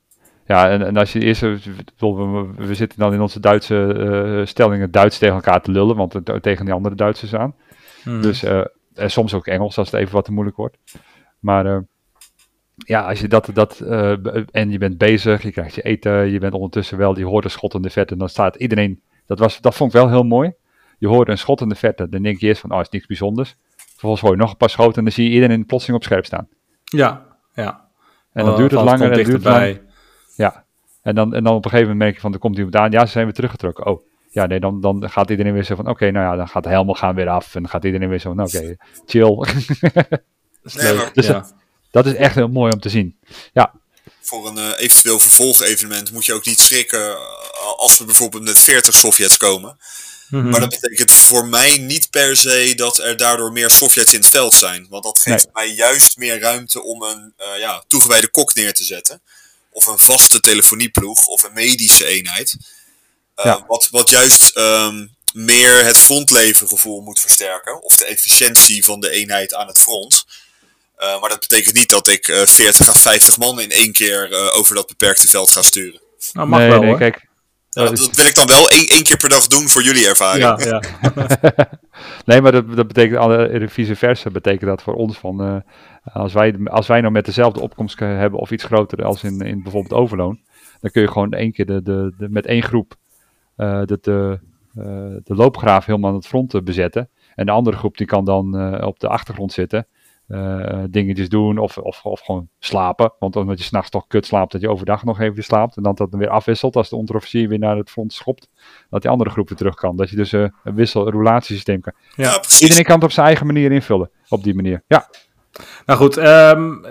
Ja, 0.48 0.70
en, 0.70 0.86
en 0.86 0.98
als 0.98 1.14
je 1.14 1.20
eerst, 1.20 1.42
we, 1.42 2.48
we 2.56 2.76
zitten 2.76 3.00
dan 3.00 3.14
in 3.14 3.22
onze 3.22 3.40
Duitse 3.40 3.96
uh, 3.98 4.46
stellingen 4.46 4.92
Duits 4.92 5.18
tegen 5.18 5.36
elkaar 5.36 5.62
te 5.62 5.72
lullen, 5.72 5.96
want 5.96 6.14
het, 6.14 6.42
tegen 6.42 6.66
die 6.66 6.74
andere 6.74 6.96
Duitsers 6.96 7.36
aan. 7.36 7.56
Hmm. 8.04 8.22
Dus, 8.22 8.44
uh, 8.44 8.62
en 8.94 9.12
soms 9.12 9.34
ook 9.34 9.48
Engels 9.48 9.78
als 9.78 9.92
het 9.92 10.00
even 10.00 10.14
wat 10.14 10.26
te 10.26 10.32
moeilijk 10.32 10.58
wordt. 10.58 10.78
Maar 11.40 11.66
uh, 11.66 11.78
ja, 12.76 13.02
als 13.08 13.20
je 13.20 13.28
dat, 13.28 13.50
dat 13.54 13.80
en 14.52 14.72
je 14.72 14.78
bent 14.78 14.98
bezig, 14.98 15.44
je 15.44 15.52
krijgt 15.52 15.76
je 15.76 15.82
eten, 15.82 16.32
je 16.32 16.40
bent 16.40 16.54
ondertussen 16.54 16.98
wel, 16.98 17.18
je 17.18 17.26
hoort 17.26 17.44
een 17.44 17.50
schot 17.52 17.74
in 17.74 17.82
de 17.82 17.90
verte, 17.90 18.18
dan 18.18 18.30
staat 18.30 18.56
iedereen, 18.56 19.02
dat, 19.26 19.40
was, 19.40 19.62
dat 19.62 19.76
vond 19.76 19.94
ik 19.94 20.00
wel 20.00 20.10
heel 20.10 20.24
mooi. 20.24 20.54
Je 20.98 21.08
hoort 21.08 21.30
een 21.30 21.38
schot 21.38 21.62
in 21.62 21.70
de 21.70 21.76
verte, 21.76 22.10
dan 22.10 22.22
denk 22.22 22.40
je 22.40 22.48
eerst 22.48 22.62
van, 22.62 22.72
oh, 22.72 22.80
is 22.80 22.90
niks 22.90 23.06
bijzonders. 23.06 23.56
Vervolgens 23.76 24.22
hoor 24.22 24.32
je 24.32 24.38
nog 24.38 24.52
een 24.52 24.58
paar 24.58 24.70
schoten 24.70 24.98
en 24.98 25.04
dan 25.04 25.14
zie 25.14 25.30
je 25.30 25.34
iedereen 25.34 25.66
plotseling 25.66 25.98
op 25.98 26.04
scherp 26.04 26.26
staan. 26.26 26.48
Ja, 26.84 27.26
ja. 27.54 27.88
En 28.34 28.46
dan 28.46 28.56
duurt 28.56 28.72
het 28.72 28.82
langer 28.82 29.12
en 29.12 29.24
duurt 29.24 29.44
het. 29.44 29.82
Ja, 30.36 30.66
en 31.02 31.16
dan, 31.16 31.34
en 31.34 31.44
dan 31.44 31.56
op 31.56 31.66
een 31.66 31.70
gegeven 31.70 31.92
moment 31.92 32.04
merk 32.04 32.16
je 32.16 32.22
van, 32.22 32.34
er 32.34 32.40
komt 32.40 32.58
iemand 32.58 32.76
aan, 32.76 32.92
ja, 32.92 33.06
ze 33.06 33.12
zijn 33.12 33.26
weer 33.26 33.34
teruggetrokken. 33.34 33.86
Oh, 33.86 34.06
ja, 34.30 34.46
nee, 34.46 34.60
dan, 34.60 34.82
dan 34.82 35.10
gaat 35.10 35.30
iedereen 35.30 35.54
weer 35.54 35.64
zo 35.64 35.76
van, 35.76 35.84
oké, 35.84 35.94
okay, 35.94 36.10
nou 36.10 36.26
ja, 36.26 36.36
dan 36.36 36.48
gaat 36.48 36.64
de 36.64 36.70
helemaal 36.70 36.96
gaan 36.96 37.16
weer 37.16 37.30
af. 37.30 37.56
En 37.56 37.62
dan 37.62 37.72
gaat 37.72 37.84
iedereen 37.84 38.10
weer 38.10 38.20
zo 38.20 38.34
van, 38.34 38.46
oké, 38.46 38.58
okay, 38.58 38.78
chill. 39.06 39.30
nee, 40.84 40.94
maar, 40.94 41.14
dus 41.14 41.26
ja. 41.26 41.34
dat, 41.34 41.54
dat, 41.92 42.06
is 42.06 42.14
echt 42.14 42.36
heel 42.36 42.48
mooi 42.48 42.72
om 42.74 42.80
te 42.80 42.90
zien. 42.90 43.20
Ja. 43.54 43.74
Voor 44.22 44.48
een 44.48 44.58
uh, 44.58 44.70
eventueel 44.78 45.20
vervolgevenement 45.20 46.12
moet 46.12 46.26
je 46.26 46.34
ook 46.34 46.46
niet 46.46 46.60
schrikken 46.60 47.18
als 47.78 47.98
we 47.98 48.06
bijvoorbeeld 48.06 48.44
met 48.44 48.60
40 48.60 48.96
Sovjets 48.96 49.38
komen. 49.38 49.78
Mhm. 50.30 50.50
Maar 50.50 50.60
dat 50.60 50.80
betekent 50.80 51.12
voor 51.12 51.48
mij 51.48 51.78
niet 51.78 52.10
per 52.10 52.38
se 52.38 52.74
dat 52.76 52.98
er 52.98 53.18
daardoor 53.18 53.52
meer 53.52 53.70
Sovjets 53.70 54.14
in 54.14 54.20
het 54.20 54.30
veld 54.30 54.54
zijn. 54.54 54.88
Want 54.90 55.04
dat 55.04 55.20
geeft 55.20 55.48
mij 55.54 55.68
juist 55.68 56.18
meer 56.18 56.40
ruimte 56.40 56.84
om 56.84 57.02
een 57.02 57.34
uh, 57.38 57.60
ja, 57.60 57.84
toegewijde 57.88 58.28
kok 58.28 58.56
neer 58.56 58.74
te 58.74 58.84
zetten. 58.84 59.22
Of 59.76 59.88
een 59.88 60.00
vaste 60.00 60.40
telefonieploeg 60.40 61.26
of 61.26 61.44
een 61.44 61.54
medische 61.54 62.06
eenheid. 62.06 62.58
Uh, 63.46 63.58
wat, 63.68 63.88
wat 63.92 64.10
juist 64.10 64.58
um, 64.58 65.16
meer 65.34 65.86
het 65.86 65.98
frontlevengevoel 65.98 67.02
moet 67.02 67.20
versterken. 67.20 67.84
Of 67.84 67.96
de 67.96 68.06
efficiëntie 68.06 68.86
van 68.86 69.00
de 69.00 69.10
eenheid 69.10 69.54
aan 69.54 69.68
het 69.68 69.80
front. 69.80 70.26
Uh, 71.00 71.20
maar 71.22 71.30
dat 71.30 71.40
betekent 71.40 71.76
niet 71.76 71.90
dat 71.90 72.08
ik 72.08 72.26
40 72.46 72.88
à 72.88 72.94
50 72.94 73.38
man 73.38 73.60
in 73.60 73.72
één 73.72 73.92
keer 73.92 74.52
over 74.54 74.76
dat 74.76 74.88
beperkte 74.88 75.28
veld 75.28 75.52
ga 75.52 75.62
sturen. 75.62 76.02
Nou, 76.34 76.48
mag 76.48 76.60
nee, 76.60 76.70
wel, 76.70 76.82
nee, 76.82 76.98
kijk, 76.98 77.28
dat 77.76 78.16
wil 78.16 78.26
ik 78.26 78.36
dan 78.36 78.48
wel 78.48 78.70
één, 78.70 78.86
één 78.86 79.04
keer 79.04 79.18
per 79.18 79.30
dag 79.30 79.48
doen 79.48 79.70
voor 79.70 79.84
jullie 79.84 80.08
ervaring. 80.08 80.64
Ja, 80.64 80.82
ja. 81.06 81.70
nee, 82.26 82.42
maar 82.42 82.52
dat, 82.52 82.76
dat 82.76 82.88
betekent, 82.88 83.20
alle, 83.20 83.68
vice 83.70 83.96
versa 83.96 84.30
betekent 84.30 84.70
dat 84.70 84.82
voor 84.82 84.94
ons 84.94 85.18
van, 85.18 85.48
uh, 85.48 85.62
als, 86.14 86.34
wij, 86.34 86.58
als 86.64 86.88
wij 86.88 87.02
nou 87.02 87.14
met 87.14 87.26
dezelfde 87.26 87.62
opkomst 87.62 88.00
hebben 88.00 88.40
of 88.40 88.52
iets 88.52 88.64
groter 88.64 89.06
als 89.06 89.24
in, 89.24 89.40
in 89.40 89.64
bijvoorbeeld 89.64 90.02
overloon, 90.02 90.40
dan 90.80 90.92
kun 90.92 91.02
je 91.02 91.08
gewoon 91.08 91.34
één 91.34 91.52
keer 91.52 91.66
de, 91.66 91.82
de, 91.82 92.14
de 92.18 92.30
met 92.30 92.46
één 92.46 92.64
groep 92.64 92.96
uh, 93.58 93.82
de, 93.86 93.98
de, 94.02 94.40
uh, 94.78 94.84
de 95.24 95.36
loopgraaf 95.36 95.86
helemaal 95.86 96.10
aan 96.10 96.16
het 96.16 96.28
front 96.28 96.64
bezetten. 96.64 97.10
En 97.36 97.46
de 97.46 97.52
andere 97.52 97.78
groep 97.78 97.98
die 97.98 98.08
kan 98.08 98.26
dan 98.26 98.82
op 98.84 99.00
de 99.00 99.08
achtergrond 99.08 99.52
zitten 99.52 99.88
dingetjes 100.90 101.30
doen 101.30 101.58
of, 101.58 101.78
of, 101.78 102.04
of 102.04 102.20
gewoon 102.20 102.50
slapen. 102.60 103.14
Want 103.20 103.36
omdat 103.36 103.58
je 103.58 103.64
s'nachts 103.64 103.90
toch 103.90 104.08
kut 104.08 104.26
slaapt, 104.26 104.52
dat 104.52 104.62
je 104.62 104.70
overdag 104.70 105.04
nog 105.04 105.20
even 105.20 105.44
slaapt. 105.44 105.78
En 105.78 105.84
dan 105.84 105.96
dat 105.96 106.12
dan 106.12 106.20
weer 106.20 106.30
afwisselt 106.30 106.76
als 106.76 106.90
de 106.90 106.96
onderofficier 106.96 107.50
weer 107.50 107.60
naar 107.60 107.78
het 107.78 107.90
front 107.90 108.14
schopt. 108.14 108.50
Dat 108.90 109.02
die 109.02 109.12
andere 109.12 109.30
groep 109.30 109.50
weer 109.50 109.58
terug 109.58 109.76
kan. 109.76 109.96
Dat 109.96 110.10
je 110.10 110.16
dus 110.16 110.32
een 110.32 110.52
wissel, 110.64 111.10
relatiesysteem 111.10 111.82
kan. 111.82 111.94
Ja, 112.16 112.38
precies. 112.38 112.62
Iedereen 112.62 112.84
kan 112.84 112.96
het 112.96 113.04
op 113.04 113.12
zijn 113.12 113.26
eigen 113.26 113.46
manier 113.46 113.72
invullen. 113.72 114.10
Op 114.28 114.44
die 114.44 114.56
manier. 114.56 114.84
Ja. 114.88 115.10
Nou 115.86 116.00
goed, 116.00 116.18
um, 116.18 116.82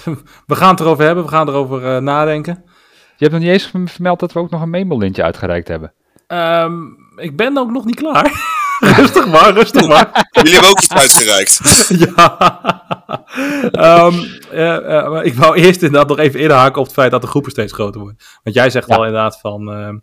we 0.46 0.54
gaan 0.54 0.70
het 0.70 0.80
erover 0.80 1.04
hebben. 1.04 1.24
We 1.24 1.30
gaan 1.30 1.48
erover 1.48 1.82
uh, 1.82 2.02
nadenken. 2.02 2.62
Je 3.16 3.24
hebt 3.24 3.32
nog 3.32 3.40
niet 3.40 3.50
eens 3.50 3.92
vermeld 3.92 4.20
dat 4.20 4.32
we 4.32 4.38
ook 4.38 4.50
nog 4.50 4.62
een 4.62 4.70
memo-lintje 4.70 5.22
uitgereikt 5.22 5.68
hebben. 5.68 5.92
Um, 6.28 6.96
ik 7.16 7.36
ben 7.36 7.58
ook 7.58 7.70
nog 7.70 7.84
niet 7.84 7.94
klaar. 7.96 8.32
rustig 8.96 9.26
maar, 9.26 9.52
rustig 9.52 9.88
maar. 9.88 10.10
Jullie 10.30 10.52
hebben 10.52 10.70
ook 10.70 10.80
iets 10.80 10.94
uitgereikt. 10.94 11.60
ja. 11.98 12.38
um, 14.06 15.22
ik 15.22 15.34
wou 15.34 15.56
eerst 15.56 15.82
inderdaad 15.82 16.08
nog 16.08 16.18
even 16.18 16.40
inhaken 16.40 16.80
op 16.80 16.84
het 16.84 16.94
feit 16.94 17.10
dat 17.10 17.20
de 17.22 17.26
groepen 17.26 17.50
steeds 17.50 17.72
groter 17.72 18.00
worden. 18.00 18.18
Want 18.42 18.56
jij 18.56 18.70
zegt 18.70 18.88
al 18.88 19.04
inderdaad 19.04 19.40
van, 19.40 19.80
uh, 19.80 19.94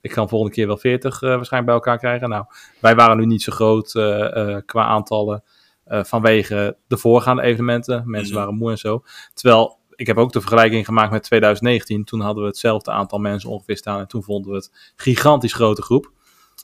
ik 0.00 0.10
kan 0.10 0.28
volgende 0.28 0.54
keer 0.54 0.66
wel 0.66 0.76
40 0.76 1.22
uh, 1.22 1.28
waarschijnlijk 1.28 1.64
bij 1.64 1.74
elkaar 1.74 1.98
krijgen. 1.98 2.28
Nou, 2.28 2.44
wij 2.80 2.94
waren 2.94 3.16
nu 3.16 3.26
niet 3.26 3.42
zo 3.42 3.52
groot 3.52 3.94
uh, 3.94 4.56
qua 4.66 4.84
aantallen 4.84 5.44
vanwege 5.88 6.76
de 6.86 6.96
voorgaande 6.96 7.42
evenementen. 7.42 8.02
Mensen 8.06 8.34
mm 8.34 8.38
waren 8.38 8.54
moe 8.54 8.70
en 8.70 8.78
zo. 8.78 9.02
Terwijl, 9.34 9.78
ik 9.94 10.06
heb 10.06 10.16
ook 10.16 10.32
de 10.32 10.40
vergelijking 10.40 10.84
gemaakt 10.84 11.10
met 11.10 11.22
2019. 11.22 12.04
Toen 12.04 12.20
hadden 12.20 12.42
we 12.42 12.48
hetzelfde 12.48 12.90
aantal 12.90 13.18
mensen 13.18 13.50
ongeveer 13.50 13.76
staan. 13.76 14.00
En 14.00 14.06
toen 14.06 14.22
vonden 14.22 14.50
we 14.50 14.56
het 14.56 14.92
gigantisch 14.96 15.52
grote 15.52 15.82
groep. 15.82 16.12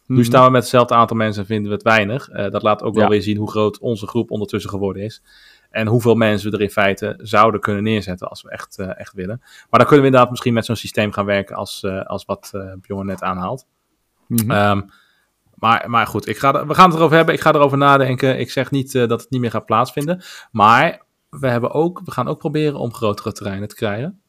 Nu 0.06 0.16
mhm. 0.16 0.24
staan 0.24 0.44
we 0.44 0.50
met 0.50 0.60
hetzelfde 0.60 0.94
aantal 0.94 1.16
mensen 1.16 1.42
en 1.42 1.48
vinden 1.48 1.68
we 1.68 1.74
het 1.74 1.84
weinig. 1.84 2.30
Uh, 2.30 2.50
dat 2.50 2.62
laat 2.62 2.82
ook 2.82 2.94
wel 2.94 3.08
weer 3.08 3.22
zien 3.22 3.36
hoe 3.36 3.50
groot 3.50 3.78
onze 3.78 4.06
groep 4.06 4.30
ondertussen 4.30 4.70
geworden 4.70 5.02
is. 5.02 5.22
En 5.70 5.86
hoeveel 5.86 6.14
mensen 6.14 6.50
we 6.50 6.56
er 6.56 6.62
in 6.62 6.70
feite 6.70 7.14
zouden 7.18 7.60
kunnen 7.60 7.82
neerzetten 7.82 8.28
als 8.28 8.42
we 8.42 8.50
echt, 8.50 8.78
uh, 8.78 8.98
echt 8.98 9.12
willen. 9.12 9.38
Maar 9.40 9.80
dan 9.80 9.80
kunnen 9.80 10.00
we 10.00 10.04
inderdaad 10.04 10.30
misschien 10.30 10.52
met 10.54 10.64
zo'n 10.64 10.76
systeem 10.76 11.12
gaan 11.12 11.24
werken 11.24 11.56
als, 11.56 11.84
als 12.04 12.24
wat 12.24 12.50
Bjorn 12.80 13.06
net 13.06 13.22
aanhaalt. 13.22 13.66
Mm 14.26 14.50
um, 14.50 14.90
maar, 15.62 15.90
maar 15.90 16.06
goed, 16.06 16.28
ik 16.28 16.38
ga, 16.38 16.66
we 16.66 16.74
gaan 16.74 16.88
het 16.88 16.98
erover 16.98 17.16
hebben. 17.16 17.34
Ik 17.34 17.40
ga 17.40 17.52
erover 17.52 17.78
nadenken. 17.78 18.38
Ik 18.38 18.50
zeg 18.50 18.70
niet 18.70 18.92
dat 18.92 19.20
het 19.20 19.30
niet 19.30 19.40
meer 19.40 19.50
gaat 19.50 19.66
plaatsvinden. 19.66 20.22
Maar 20.50 21.02
we, 21.30 21.48
hebben 21.48 21.70
ook, 21.70 22.00
we 22.04 22.10
gaan 22.10 22.28
ook 22.28 22.38
proberen 22.38 22.78
om 22.78 22.94
grotere 22.94 23.32
terreinen 23.32 23.68
te 23.68 23.74
krijgen. 23.74 24.20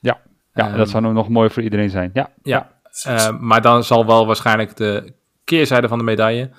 Ja, 0.00 0.20
ja 0.52 0.70
um, 0.70 0.76
dat 0.76 0.88
zou 0.88 1.12
nog 1.12 1.28
mooi 1.28 1.50
voor 1.50 1.62
iedereen 1.62 1.90
zijn. 1.90 2.10
Ja, 2.12 2.32
ja. 2.42 2.72
Uh, 3.06 3.38
maar 3.40 3.62
dan 3.62 3.84
zal 3.84 4.06
wel 4.06 4.26
waarschijnlijk 4.26 4.76
de 4.76 5.12
keerzijde 5.44 5.88
van 5.88 5.98
de 5.98 6.04
medaille, 6.04 6.50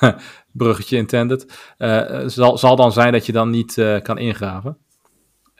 bruggetje 0.52 0.96
intended, 0.96 1.72
uh, 1.78 2.22
zal, 2.26 2.58
zal 2.58 2.76
dan 2.76 2.92
zijn 2.92 3.12
dat 3.12 3.26
je 3.26 3.32
dan 3.32 3.50
niet 3.50 3.76
uh, 3.76 4.00
kan 4.00 4.18
ingraven. 4.18 4.76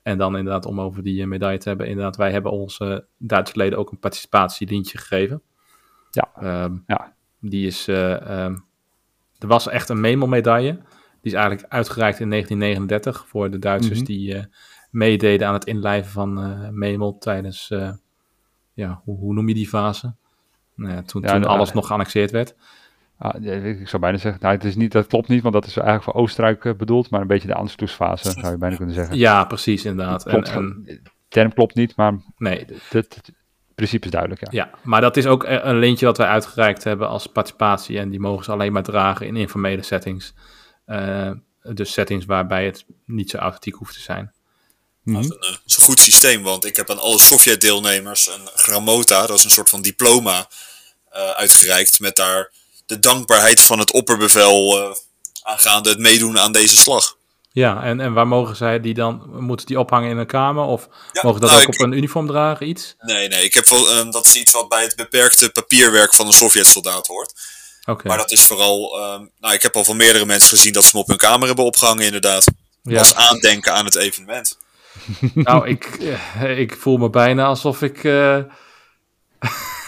En 0.02 0.18
dan 0.18 0.36
inderdaad, 0.36 0.66
om 0.66 0.80
over 0.80 1.02
die 1.02 1.26
medaille 1.26 1.58
te 1.58 1.68
hebben, 1.68 1.86
inderdaad, 1.86 2.16
wij 2.16 2.32
hebben 2.32 2.52
onze 2.52 3.06
Duitse 3.18 3.56
leden 3.56 3.78
ook 3.78 3.90
een 3.90 3.98
participatielintje 3.98 4.98
gegeven. 4.98 5.42
Ja. 6.10 6.62
Um, 6.64 6.84
ja. 6.86 7.14
Die 7.44 7.66
is, 7.66 7.86
um, 7.86 8.64
er 9.38 9.46
was 9.46 9.68
echt 9.68 9.88
een 9.88 10.00
medaille. 10.28 10.72
Die 11.20 11.32
is 11.32 11.32
eigenlijk 11.32 11.72
uitgereikt 11.72 12.20
in 12.20 12.30
1939 12.30 13.28
voor 13.28 13.50
de 13.50 13.58
Duitsers 13.58 14.00
mm 14.00 14.06
-hmm. 14.06 14.14
die 14.14 14.46
meededen 14.90 15.46
aan 15.46 15.54
het 15.54 15.64
inlijven 15.64 16.12
van 16.12 16.34
Memel 16.78 17.18
tijdens, 17.18 17.68
ja, 18.74 19.00
hoe, 19.04 19.18
hoe 19.18 19.34
noem 19.34 19.48
je 19.48 19.54
die 19.54 19.68
fase? 19.68 20.14
Nou 20.74 21.02
toen, 21.02 21.22
toen 21.22 21.44
alles 21.44 21.72
nog 21.72 21.86
geannexeerd 21.86 22.30
werd. 22.30 22.54
Ah, 23.18 23.64
ik 23.64 23.88
zou 23.88 24.02
bijna 24.02 24.18
zeggen, 24.18 24.40
nou, 24.42 24.54
het 24.54 24.64
is 24.64 24.76
niet, 24.76 24.92
dat 24.92 25.06
klopt 25.06 25.28
niet, 25.28 25.42
want 25.42 25.54
dat 25.54 25.66
is 25.66 25.76
eigenlijk 25.76 26.04
voor 26.04 26.14
Oostenrijk 26.22 26.76
bedoeld, 26.76 27.10
maar 27.10 27.20
een 27.20 27.26
beetje 27.26 27.48
de 27.48 27.54
Anschlussfase, 27.54 28.30
zou 28.30 28.50
je 28.50 28.58
bijna 28.58 28.76
kunnen 28.76 28.94
zeggen. 28.94 29.16
Ja, 29.16 29.44
precies, 29.44 29.84
inderdaad. 29.84 30.22
Klopt, 30.22 30.48
en, 30.48 30.82
en, 30.84 31.02
term 31.28 31.52
klopt 31.52 31.74
niet, 31.74 31.96
maar 31.96 32.14
nee. 32.36 32.66
het, 32.88 33.32
principe 33.74 34.04
is 34.04 34.10
duidelijk, 34.10 34.40
ja. 34.40 34.48
Ja, 34.50 34.70
maar 34.82 35.00
dat 35.00 35.16
is 35.16 35.26
ook 35.26 35.44
een 35.46 35.78
lintje 35.78 36.06
wat 36.06 36.16
wij 36.16 36.26
uitgereikt 36.26 36.84
hebben 36.84 37.08
als 37.08 37.26
participatie 37.26 37.98
en 37.98 38.10
die 38.10 38.20
mogen 38.20 38.44
ze 38.44 38.52
alleen 38.52 38.72
maar 38.72 38.82
dragen 38.82 39.26
in 39.26 39.36
informele 39.36 39.82
settings. 39.82 40.32
Uh, 40.86 41.30
dus 41.62 41.92
settings 41.92 42.24
waarbij 42.24 42.64
het 42.64 42.84
niet 43.06 43.30
zo 43.30 43.36
authentiek 43.36 43.74
hoeft 43.74 43.94
te 43.94 44.00
zijn. 44.00 44.32
Mm 45.02 45.14
-hmm. 45.14 45.28
dat, 45.28 45.38
is 45.40 45.46
een, 45.46 45.52
dat, 45.52 45.62
is 45.66 45.76
een, 45.76 45.82
goed 45.82 46.00
systeem, 46.00 46.42
want 46.42 46.64
ik 46.64 46.76
heb 46.76 46.90
aan 46.90 46.98
alle 46.98 47.18
Sovjet-deelnemers 47.18 48.28
een 48.28 48.48
gramota, 48.54 49.26
dat 49.26 49.38
is 49.38 49.44
een 49.44 49.50
soort 49.50 49.68
van 49.68 49.82
diploma, 49.82 50.48
uh, 51.14 51.30
uitgereikt. 51.30 52.00
Met 52.00 52.16
daar 52.16 52.52
de 52.86 52.98
dankbaarheid 52.98 53.60
van 53.60 53.78
het 53.78 53.92
opperbevel 53.92 54.78
uh, 54.78 54.94
aangaande 55.42 55.88
het 55.88 55.98
meedoen 55.98 56.38
aan 56.38 56.52
deze 56.52 56.76
slag. 56.76 57.16
Ja, 57.52 57.82
en, 57.82 58.00
en 58.00 58.12
waar 58.12 58.26
mogen 58.26 58.56
zij 58.56 58.80
die 58.80 58.94
dan, 58.94 59.22
moeten 59.32 59.66
die 59.66 59.78
ophangen 59.78 60.10
in 60.10 60.16
een 60.16 60.26
kamer? 60.26 60.64
Of 60.64 60.88
ja, 61.12 61.20
mogen 61.22 61.40
dat 61.40 61.50
nou, 61.50 61.62
ook 61.62 61.68
ik, 61.74 61.80
op 61.80 61.86
een 61.86 61.92
uniform 61.92 62.26
dragen, 62.26 62.68
iets? 62.68 62.94
Nee, 62.98 63.28
nee, 63.28 63.44
ik 63.44 63.54
heb 63.54 63.68
wel, 63.68 63.90
uh, 63.90 64.10
dat 64.10 64.24
is 64.24 64.36
iets 64.36 64.52
wat 64.52 64.68
bij 64.68 64.82
het 64.82 64.96
beperkte 64.96 65.50
papierwerk 65.50 66.14
van 66.14 66.26
een 66.26 66.32
Sovjet-soldaat 66.32 67.06
hoort. 67.06 67.32
Okay. 67.84 68.06
Maar 68.06 68.16
dat 68.16 68.30
is 68.30 68.46
vooral, 68.46 69.02
um, 69.14 69.30
nou 69.40 69.54
ik 69.54 69.62
heb 69.62 69.76
al 69.76 69.84
van 69.84 69.96
meerdere 69.96 70.26
mensen 70.26 70.56
gezien 70.56 70.72
dat 70.72 70.84
ze 70.84 70.90
hem 70.90 71.00
op 71.00 71.08
hun 71.08 71.16
kamer 71.16 71.46
hebben 71.46 71.64
opgehangen 71.64 72.04
inderdaad. 72.04 72.44
Ja. 72.82 72.98
Als 72.98 73.14
aandenken 73.14 73.72
aan 73.74 73.84
het 73.84 73.96
evenement. 73.96 74.58
Nou, 75.34 75.68
ik, 75.68 75.84
eh, 75.84 76.58
ik 76.58 76.76
voel 76.78 76.96
me 76.96 77.10
bijna 77.10 77.44
alsof 77.44 77.82
ik. 77.82 78.04
Uh... 78.04 78.38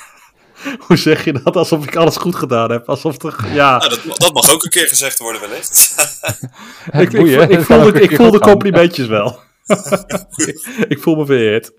Hoe 0.87 0.97
zeg 0.97 1.25
je 1.25 1.33
dat? 1.33 1.57
Alsof 1.57 1.87
ik 1.87 1.97
alles 1.97 2.17
goed 2.17 2.35
gedaan 2.35 2.71
heb. 2.71 2.89
Alsof 2.89 3.23
er. 3.23 3.37
Ja. 3.53 3.77
Nou, 3.77 3.91
dat, 3.91 4.19
dat, 4.19 4.33
mag 4.33 4.53
ook 4.53 4.65
een 4.65 4.71
keer 4.71 4.89
gezegd 4.89 5.19
worden, 5.19 5.41
wellicht. 5.41 5.95
ik, 7.03 7.13
ik, 7.13 7.27
ik, 7.27 7.51
ik, 7.51 7.61
voel 7.61 7.93
de, 7.93 8.01
ik 8.01 8.17
voel 8.17 8.31
de 8.31 8.39
complimentjes 8.39 9.07
wel. 9.07 9.41
ik 10.89 10.99
voel 11.01 11.17
me 11.17 11.27
vereerd. 11.27 11.73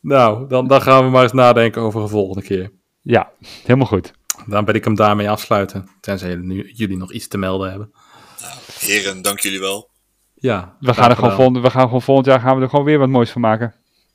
Nou, 0.00 0.48
dan, 0.48 0.66
dan 0.66 0.82
gaan 0.82 1.04
we 1.04 1.10
maar 1.10 1.22
eens 1.22 1.32
nadenken 1.32 1.82
over 1.82 2.02
een 2.02 2.08
volgende 2.08 2.42
keer. 2.42 2.72
Ja, 3.02 3.30
helemaal 3.62 3.86
goed. 3.86 4.12
Dan 4.46 4.64
ben 4.64 4.74
ik 4.74 4.84
hem 4.84 4.94
daarmee 4.94 5.30
afsluiten. 5.30 5.88
Tenzij 6.00 6.28
jullie, 6.28 6.74
jullie 6.74 6.96
nog 6.96 7.12
iets 7.12 7.28
te 7.28 7.38
melden 7.38 7.70
hebben. 7.70 7.92
Nou, 8.40 8.54
heren, 8.78 9.22
dank 9.22 9.38
jullie 9.38 9.60
wel. 9.60 9.90
Ja, 10.34 10.76
we 10.80 10.94
gaan, 10.94 11.10
er 11.10 11.16
gewoon 11.16 11.32
volgend, 11.32 11.58
we 11.58 11.70
gaan 11.70 11.82
gewoon 11.82 12.02
volgend 12.02 12.26
jaar 12.26 12.40
gaan 12.40 12.56
we 12.56 12.62
er 12.62 12.68
gewoon 12.68 12.84
weer 12.84 12.98
wat 12.98 13.08
moois 13.08 13.30
van 13.30 13.40
maken. 13.40 13.74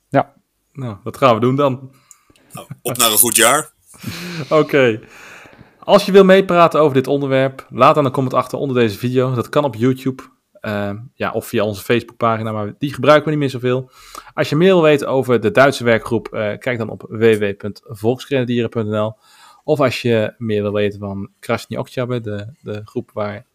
Ja. 0.09 0.33
Nou, 0.73 0.97
wat 1.03 1.17
gaan 1.17 1.33
we 1.33 1.39
doen 1.39 1.55
dan? 1.55 1.91
Op 2.81 2.97
naar 2.97 3.11
een 3.11 3.17
goed 3.17 3.35
jaar. 3.35 3.71
Oké. 4.49 4.99
Als 5.79 6.05
je 6.05 6.11
wil 6.11 6.23
meepraten 6.23 6.79
over 6.79 6.93
dit 6.93 7.07
onderwerp, 7.07 7.67
laat 7.69 7.95
dan 7.95 8.05
een 8.05 8.11
comment 8.11 8.33
achter 8.33 8.57
onder 8.57 8.75
deze 8.75 8.97
video. 8.97 9.33
Dat 9.33 9.49
kan 9.49 9.63
op 9.63 9.75
YouTube. 9.75 10.23
Uh, 10.61 10.91
ja, 11.13 11.31
of 11.31 11.47
via 11.47 11.63
onze 11.63 11.83
Facebookpagina, 11.83 12.51
maar 12.51 12.73
die 12.77 12.93
gebruiken 12.93 13.25
we 13.25 13.29
niet 13.29 13.39
meer 13.39 13.49
zoveel. 13.49 13.91
Als 14.33 14.49
je 14.49 14.55
meer 14.55 14.73
wil 14.73 14.81
weten 14.81 15.07
over 15.07 15.39
de 15.39 15.51
Duitse 15.51 15.83
werkgroep, 15.83 16.29
uh, 16.31 16.57
kijk 16.57 16.77
dan 16.77 16.89
op 16.89 17.05
www.volksgrenadieren.nl. 17.09 19.13
Of 19.63 19.79
als 19.79 20.01
je 20.01 20.33
meer 20.37 20.61
wil 20.61 20.73
weten 20.73 20.99
van 20.99 21.29
Krasny 21.39 21.77
Oktober, 21.77 22.21
de, 22.21 22.53
de 22.61 22.81
groep 22.85 23.09
waar 23.13 23.45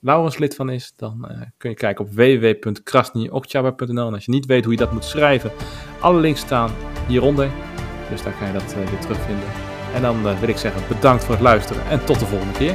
Laurens 0.00 0.38
lid 0.38 0.54
van 0.54 0.70
is, 0.70 0.92
dan 0.96 1.28
uh, 1.30 1.40
kun 1.56 1.70
je 1.70 1.76
kijken 1.76 2.04
op 2.04 2.12
www.krasniokchaba.nl. 2.12 4.06
En 4.06 4.14
als 4.14 4.24
je 4.24 4.30
niet 4.30 4.46
weet 4.46 4.64
hoe 4.64 4.72
je 4.72 4.78
dat 4.78 4.92
moet 4.92 5.04
schrijven, 5.04 5.52
alle 6.00 6.20
links 6.20 6.40
staan 6.40 6.70
hieronder. 7.06 7.73
Dus 8.10 8.22
daar 8.22 8.34
kan 8.38 8.46
je 8.46 8.52
dat 8.52 8.74
uh, 8.78 8.90
weer 8.90 8.98
terugvinden. 8.98 9.48
En 9.94 10.02
dan 10.02 10.26
uh, 10.26 10.38
wil 10.38 10.48
ik 10.48 10.58
zeggen 10.58 10.82
bedankt 10.88 11.24
voor 11.24 11.34
het 11.34 11.42
luisteren 11.42 11.82
en 11.88 12.04
tot 12.04 12.18
de 12.18 12.26
volgende 12.26 12.58
keer. 12.58 12.74